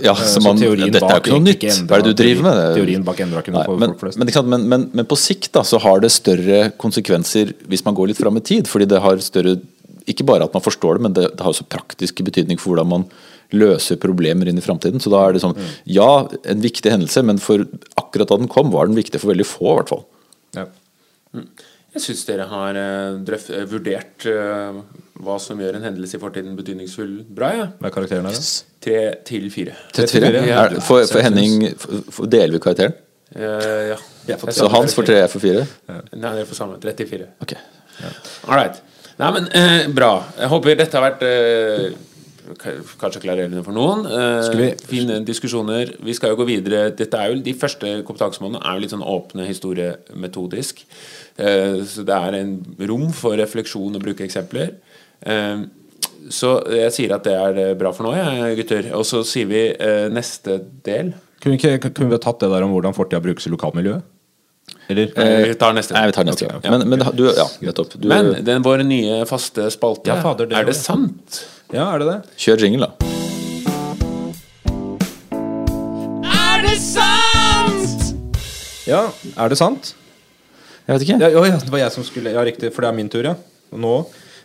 Ja, 0.00 0.12
Eh, 0.14 0.24
så 0.24 0.40
man- 0.40 0.56
teorien 0.56 0.90
dette 0.90 1.04
er 1.04 1.18
jo 1.18 1.20
ikke 1.20 1.34
noe 1.34 1.44
nytt. 1.44 1.64
Hva 1.86 1.98
er 1.98 2.02
det 2.02 2.16
du 2.16 2.22
driver 2.22 2.42
med? 2.46 2.76
Teorien 2.78 3.02
bak 3.04 3.18
endra 3.20 3.42
ikke 3.42 3.52
noe 3.52 3.64
for 3.66 3.76
men, 3.76 3.90
folk 3.90 4.00
flest. 4.00 4.18
men, 4.18 4.48
men, 4.48 4.68
men, 4.68 4.90
men 4.94 5.04
på 5.04 5.18
sikt 5.18 5.52
da, 5.52 5.60
så 5.62 5.78
har 5.82 6.00
det 6.00 6.10
større 6.10 6.70
konsekvenser 6.78 7.52
hvis 7.68 7.84
man 7.84 7.94
går 7.94 8.08
litt 8.08 8.16
fram 8.22 8.36
i 8.38 8.40
tid. 8.40 8.64
Fordi 8.70 8.86
det 8.88 9.00
har 9.02 9.16
større 9.18 9.60
Ikke 10.08 10.24
bare 10.24 10.42
at 10.44 10.54
man 10.54 10.62
forstår 10.62 10.94
det, 10.96 11.02
men 11.02 11.12
det, 11.12 11.36
det 11.36 11.40
har 11.44 11.52
også 11.52 11.68
praktiske 11.68 12.24
betydning 12.24 12.58
for 12.58 12.72
hvordan 12.72 12.88
man 12.88 13.04
løser 13.52 13.96
problemer 14.00 14.48
inn 14.48 14.56
i 14.58 14.62
framtiden. 14.64 14.98
Så 14.98 15.10
da 15.12 15.28
er 15.28 15.32
det 15.34 15.42
sånn 15.42 15.54
Ja, 15.86 16.26
en 16.46 16.60
viktig 16.62 16.90
hendelse, 16.90 17.22
men 17.22 17.36
for 17.38 17.66
akkurat 18.10 18.28
da 18.34 18.40
den 18.42 18.50
kom, 18.50 18.70
var 18.74 18.90
den 18.90 18.98
viktig 18.98 19.22
for 19.22 19.30
veldig 19.32 19.46
få, 19.46 19.70
i 19.72 19.76
hvert 19.80 19.94
fall. 19.94 20.04
ja. 20.58 20.66
Jeg 21.90 22.02
syns 22.04 22.20
dere 22.28 22.44
har 22.46 22.76
eh, 22.78 23.16
drøf, 23.26 23.48
eh, 23.50 23.64
vurdert 23.66 24.22
eh, 24.30 24.76
hva 25.26 25.34
som 25.42 25.58
gjør 25.58 25.74
en 25.80 25.86
hendelse 25.88 26.14
i 26.14 26.20
fortiden 26.22 26.52
betydningsfull 26.58 27.16
bra. 27.34 27.48
Ja. 27.56 27.64
Hva 27.80 27.88
er 27.88 27.94
karakteren 27.96 28.28
her, 28.28 28.36
da? 28.36 28.42
Tre 28.86 29.00
til 29.26 29.48
fire. 29.50 29.74
Tre 29.96 30.04
til 30.06 30.22
fire? 30.22 30.42
Ja. 30.46 30.60
Er- 30.68 30.76
For, 30.86 31.02
for 31.10 31.18
Henning 31.26 31.64
for, 31.82 32.04
for 32.14 32.30
deler 32.30 32.54
vi 32.54 32.60
karakteren? 32.62 32.94
Uh, 33.34 33.96
ja. 34.30 34.36
Så 34.54 34.70
Hans 34.70 34.94
får 34.94 35.08
tre, 35.10 35.18
jeg 35.24 35.32
får 35.34 35.42
fire? 35.48 35.64
Nei, 35.90 36.30
dere 36.30 36.46
får 36.46 36.60
samme. 36.60 36.78
34. 36.82 37.26
Ok. 37.42 37.56
All 38.46 38.54
right. 38.60 38.78
Nei, 39.18 39.32
men 39.40 39.50
uh, 39.50 39.90
bra. 39.98 40.12
Jeg 40.38 40.50
håper 40.54 40.78
dette 40.84 40.98
har 41.00 41.08
vært 41.08 41.26
eh, 41.26 41.90
k- 41.90 41.98
Kanskje 43.00 43.20
klarerende 43.22 43.62
for 43.64 43.72
noen. 43.76 44.06
Eh, 44.06 44.42
Skal 44.46 44.58
vi- 44.58 44.74
Fine 44.86 45.24
diskusjoner. 45.24 45.94
Vi 46.02 46.14
skal 46.14 46.30
jo 46.30 46.36
gå 46.36 46.46
videre. 46.46 46.90
Dette 46.96 47.14
er 47.14 47.34
jo, 47.34 47.40
de 47.40 47.54
første 47.54 48.02
kompetansemålene 48.04 48.62
er 48.64 48.74
jo 48.74 48.80
litt 48.80 48.90
sånn 48.90 49.04
åpne 49.06 49.46
historiemetodisk. 49.46 50.84
Eh, 51.38 51.82
så 51.84 52.04
det 52.04 52.16
er 52.16 52.34
en 52.40 52.54
rom 52.88 53.10
for 53.12 53.36
refleksjon 53.36 53.94
og 53.94 54.02
bruke 54.02 54.24
eksempler. 54.26 54.74
Eh, 55.24 55.64
så 56.28 56.66
jeg 56.68 56.92
sier 56.92 57.14
at 57.14 57.24
det 57.24 57.32
er 57.32 57.74
bra 57.74 57.92
for 57.92 58.04
nå, 58.04 58.14
jeg, 58.14 58.56
gutter. 58.56 58.92
Og 58.94 59.04
så 59.04 59.24
sier 59.24 59.46
vi 59.46 59.76
neste 60.10 60.60
del. 60.84 61.14
Kunne, 61.40 61.56
vi 61.56 61.58
ikke, 61.78 61.94
kunne 61.94 62.10
vi 62.10 62.16
ha 62.16 62.18
tatt 62.18 62.40
det 62.40 62.50
der 62.50 62.62
om 62.62 62.72
hvordan 62.72 62.94
fortida 62.94 63.20
brukes 63.22 63.46
i 63.46 63.50
lokalmiljøet? 63.50 64.02
Eller? 64.90 65.46
Vi 65.46 65.54
tar 65.54 65.72
neste. 65.72 65.94
Nei, 65.94 66.06
vi 66.10 66.12
tar 66.12 66.26
neste 66.26 66.46
okay. 66.48 66.60
ja. 66.64 66.70
Men, 66.74 66.88
men 66.90 66.98
du, 67.16 67.24
ja, 67.36 67.46
nettopp. 67.62 67.94
Du, 67.94 68.08
Men 68.10 68.32
den 68.44 68.62
vår 68.62 68.82
nye 68.86 69.22
faste 69.28 69.68
spalte, 69.70 70.10
Ja, 70.10 70.18
fader, 70.22 70.50
det 70.50 70.58
er 70.58 70.68
det 70.68 70.76
sant? 70.78 71.40
Ja, 71.70 71.86
er 71.94 72.02
det 72.02 72.06
det? 72.08 72.18
kjør 72.40 72.64
jingle, 72.64 72.88
da. 72.88 73.06
Er 76.26 76.64
det 76.66 76.76
sant?! 76.82 78.08
Ja, 78.88 79.04
er 79.38 79.52
det 79.52 79.58
sant? 79.60 79.92
Jeg 80.88 80.96
vet 80.96 81.04
ikke. 81.06 81.18
Ja, 81.22 81.28
å 81.38 81.44
ja, 81.46 81.60
det 81.62 81.70
var 81.70 81.82
jeg 81.84 81.94
som 81.94 82.02
skulle 82.06 82.32
Ja, 82.34 82.42
riktig, 82.46 82.72
for 82.74 82.82
det 82.82 82.90
er 82.90 82.96
min 82.98 83.10
tur, 83.12 83.22
ja. 83.30 83.36
Nå 83.78 84.00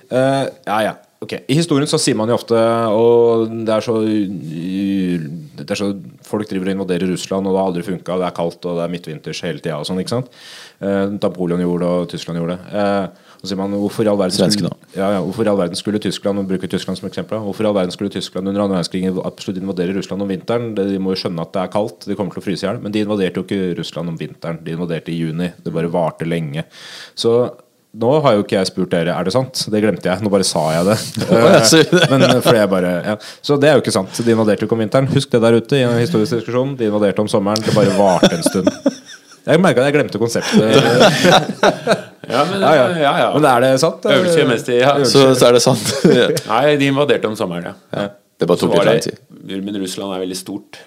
Eh, 0.06 0.46
Ja, 0.68 0.78
ja. 0.86 0.92
Ok. 1.26 1.32
I 1.50 1.56
historien 1.58 1.90
så 1.90 1.98
sier 1.98 2.14
man 2.20 2.30
jo 2.30 2.36
ofte 2.38 2.54
Og 2.94 3.48
det 3.66 3.74
er 3.74 3.82
så 3.82 3.96
Det 4.06 5.66
er 5.74 5.80
så 5.80 5.88
Folk 6.28 6.46
driver 6.52 6.70
og 6.70 6.76
invaderer 6.76 7.10
Russland, 7.10 7.48
og 7.50 7.56
det 7.56 7.62
har 7.64 7.70
aldri 7.72 7.86
funka. 7.88 8.20
Det 8.22 8.28
er 8.28 8.36
kaldt, 8.38 8.66
og 8.70 8.78
det 8.78 8.84
er 8.86 8.92
midtvinters 8.94 9.42
hele 9.48 9.62
tida 9.64 9.80
og 9.80 9.86
sånn, 9.88 10.00
ikke 10.04 10.14
sant. 10.14 10.30
Eh, 10.82 11.06
Napoleon 11.16 11.62
gjorde 11.64 11.86
det, 11.86 11.90
og 12.04 12.10
Tyskland 12.12 12.40
gjorde 12.42 12.58
det. 12.58 12.82
Eh, 12.82 13.25
så 13.46 13.54
sier 13.54 13.60
man 13.60 13.76
hvorfor 13.78 14.08
i 14.08 14.10
all 14.10 14.18
verden 14.20 14.54
skulle, 14.54 14.72
ja, 14.96 15.12
ja, 15.16 15.20
hvorfor 15.22 15.46
i 15.46 15.52
all 15.52 15.60
verden 15.60 15.80
skulle 15.80 16.02
Tyskland 16.02 16.42
og 16.42 16.48
bruker 16.50 16.72
Tyskland 16.72 17.00
som 17.00 17.10
eksempel, 17.10 17.40
hvorfor 17.46 17.66
i 17.66 17.70
all 17.70 17.78
verden 17.78 17.94
skulle 17.94 18.14
Tyskland 18.14 18.50
under 18.50 18.64
andre 18.64 18.80
verdenskrig 18.80 19.06
absolutt 19.26 19.62
invadere 19.62 19.96
Russland 19.98 20.26
om 20.26 20.32
vinteren? 20.32 20.72
De 20.78 20.98
må 21.02 21.14
jo 21.14 21.22
skjønne 21.26 21.46
at 21.46 21.54
det 21.54 21.62
er 21.62 21.76
kaldt, 21.76 22.08
de 22.10 22.18
kommer 22.18 22.34
til 22.34 22.42
å 22.42 22.48
fryse 22.48 22.66
i 22.66 22.70
hjel. 22.70 22.82
Men 22.82 22.96
de 22.96 23.06
invaderte 23.06 23.40
jo 23.42 23.46
ikke 23.46 23.78
Russland 23.80 24.12
om 24.12 24.18
vinteren, 24.20 24.60
de 24.66 24.74
invaderte 24.76 25.14
i 25.14 25.20
juni. 25.20 25.52
Det 25.62 25.74
bare 25.76 25.94
varte 25.94 26.28
lenge. 26.28 26.66
Så 27.14 27.38
nå 27.96 28.12
har 28.26 28.36
jo 28.36 28.44
ikke 28.44 28.58
jeg 28.58 28.68
spurt 28.68 28.92
dere 28.92 29.14
er 29.16 29.28
det 29.28 29.32
sant. 29.32 29.62
Det 29.72 29.80
glemte 29.84 30.10
jeg. 30.10 30.24
Nå 30.24 30.32
bare 30.34 30.48
sa 30.48 30.66
jeg 30.76 30.88
det. 30.90 30.98
Men 32.12 32.28
eh, 32.28 32.42
fordi 32.44 32.60
jeg 32.60 32.72
bare 32.72 32.94
ja. 33.06 33.16
Så 33.46 33.60
det 33.62 33.70
er 33.70 33.78
jo 33.78 33.86
ikke 33.86 33.96
sant. 33.96 34.20
De 34.20 34.36
invaderte 34.36 34.66
jo 34.66 34.70
ikke 34.70 34.76
om 34.78 34.84
vinteren. 34.84 35.08
Husk 35.14 35.32
det 35.32 35.44
der 35.46 35.60
ute 35.62 35.80
i 35.80 35.86
en 35.88 35.96
historisk 36.02 36.40
diskusjon. 36.40 36.76
De 36.80 36.90
invaderte 36.90 37.24
om 37.24 37.32
sommeren. 37.32 37.64
Det 37.64 37.76
bare 37.78 37.96
varte 37.96 38.34
en 38.36 38.48
stund. 38.48 38.72
Jeg 39.46 39.62
merka 39.62 39.84
jeg 39.86 39.94
glemte 39.94 40.18
konseptet. 40.18 40.74
Ja, 42.30 42.42
men, 42.50 42.62
Ja, 42.62 42.74
ja, 42.76 42.88
ja. 43.04 43.14
ja. 43.24 43.30
Men 43.36 43.46
er 43.52 43.62
det 43.66 43.72
sant? 43.84 44.06
Øvelse 44.06 44.40
gjør 44.42 44.50
mester. 44.50 44.80
Ja. 44.82 44.96
Så, 45.06 45.28
så 45.40 45.48
er 45.50 45.58
det 45.58 45.62
sant. 45.66 45.94
Nei, 46.52 46.76
de 46.82 46.90
invaderte 46.92 47.28
om 47.30 47.36
sommeren, 47.40 47.76
ja. 47.94 48.10
Det 48.36 48.48
bare 48.50 48.60
tok 48.60 48.74
litt 48.76 48.86
lang 48.90 49.00
tid. 49.06 49.20
men 49.64 49.78
Russland 49.82 50.14
er 50.18 50.24
veldig 50.26 50.38
stort. 50.38 50.82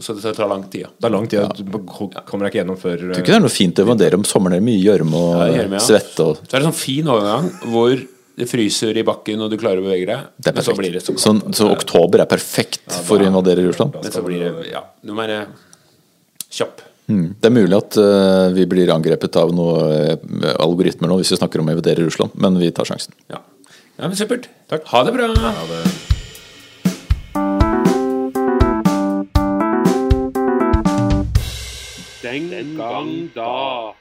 Så 0.00 0.14
det 0.16 0.32
tar 0.32 0.48
lang 0.48 0.62
tid. 0.72 0.86
Ja. 0.86 0.88
Det 0.96 1.08
er 1.10 1.12
lang 1.12 1.26
tid. 1.28 1.58
Du 1.60 1.74
kommer 1.84 2.46
deg 2.46 2.54
ikke 2.54 2.60
gjennom 2.62 2.78
før 2.80 2.96
Tror 3.02 3.18
ikke 3.20 3.26
det 3.34 3.36
er 3.36 3.44
noe 3.44 3.52
fint 3.52 3.82
å 3.82 3.84
invadere 3.84 4.16
om 4.16 4.24
sommeren. 4.24 4.56
Det 4.56 4.62
er 4.62 4.68
mye 4.70 4.80
gjørme 4.80 5.20
og 5.20 5.42
Ja, 5.42 5.66
ja. 5.66 5.82
svette. 5.84 6.24
Og, 6.24 6.40
Så 6.48 6.56
er 6.56 6.62
det 6.62 6.70
sånn 6.70 6.78
fin 6.78 7.10
overgang 7.12 7.50
hvor 7.68 7.92
det 8.40 8.46
fryser 8.48 8.96
i 8.96 9.02
bakken 9.04 9.42
og 9.44 9.50
du 9.52 9.58
klarer 9.60 9.82
å 9.82 9.84
bevege 9.84 10.06
deg. 10.08 10.30
det 10.40 10.48
er 10.48 10.56
Men 10.56 10.64
så 10.64 10.72
blir 10.78 10.94
det 10.94 11.02
perfekt. 11.04 11.20
så 11.20 11.34
Så, 11.36 11.52
så 11.58 11.68
oktober 11.74 12.22
er 12.24 12.30
perfekt 12.30 12.96
for 13.04 13.20
å 13.20 13.26
invadere 13.28 13.66
Russland. 13.66 13.98
Men 14.00 14.14
så 14.14 14.22
blir 14.24 14.40
det 14.46 14.70
Ja, 14.72 14.86
du 15.04 15.12
må 15.12 15.20
være 15.20 15.42
kjapp. 16.48 16.80
Mm. 17.10 17.34
Det 17.42 17.48
er 17.48 17.54
mulig 17.54 17.74
at 17.74 17.96
uh, 17.98 18.52
vi 18.54 18.66
blir 18.70 18.92
angrepet 18.94 19.38
av 19.40 19.50
noen 19.54 20.22
uh, 20.22 20.52
algoritmer 20.62 21.10
nå 21.10 21.18
hvis 21.20 21.34
vi 21.34 21.40
snakker 21.40 21.62
om 21.62 21.70
å 21.70 21.74
evidere 21.74 22.06
Russland, 22.06 22.36
men 22.38 22.58
vi 22.60 22.70
tar 22.74 22.86
sjansen. 22.86 23.16
Ja, 23.32 23.42
ja 23.98 24.06
men 24.06 24.18
supert. 24.18 24.46
Takk. 24.70 24.86
Ha 24.92 25.02
det 25.08 25.16
bra. 25.18 25.30
Ha 25.34 25.66
det. 25.72 25.82
Den 32.20 32.76
gang 32.76 33.10
da. 33.34 33.99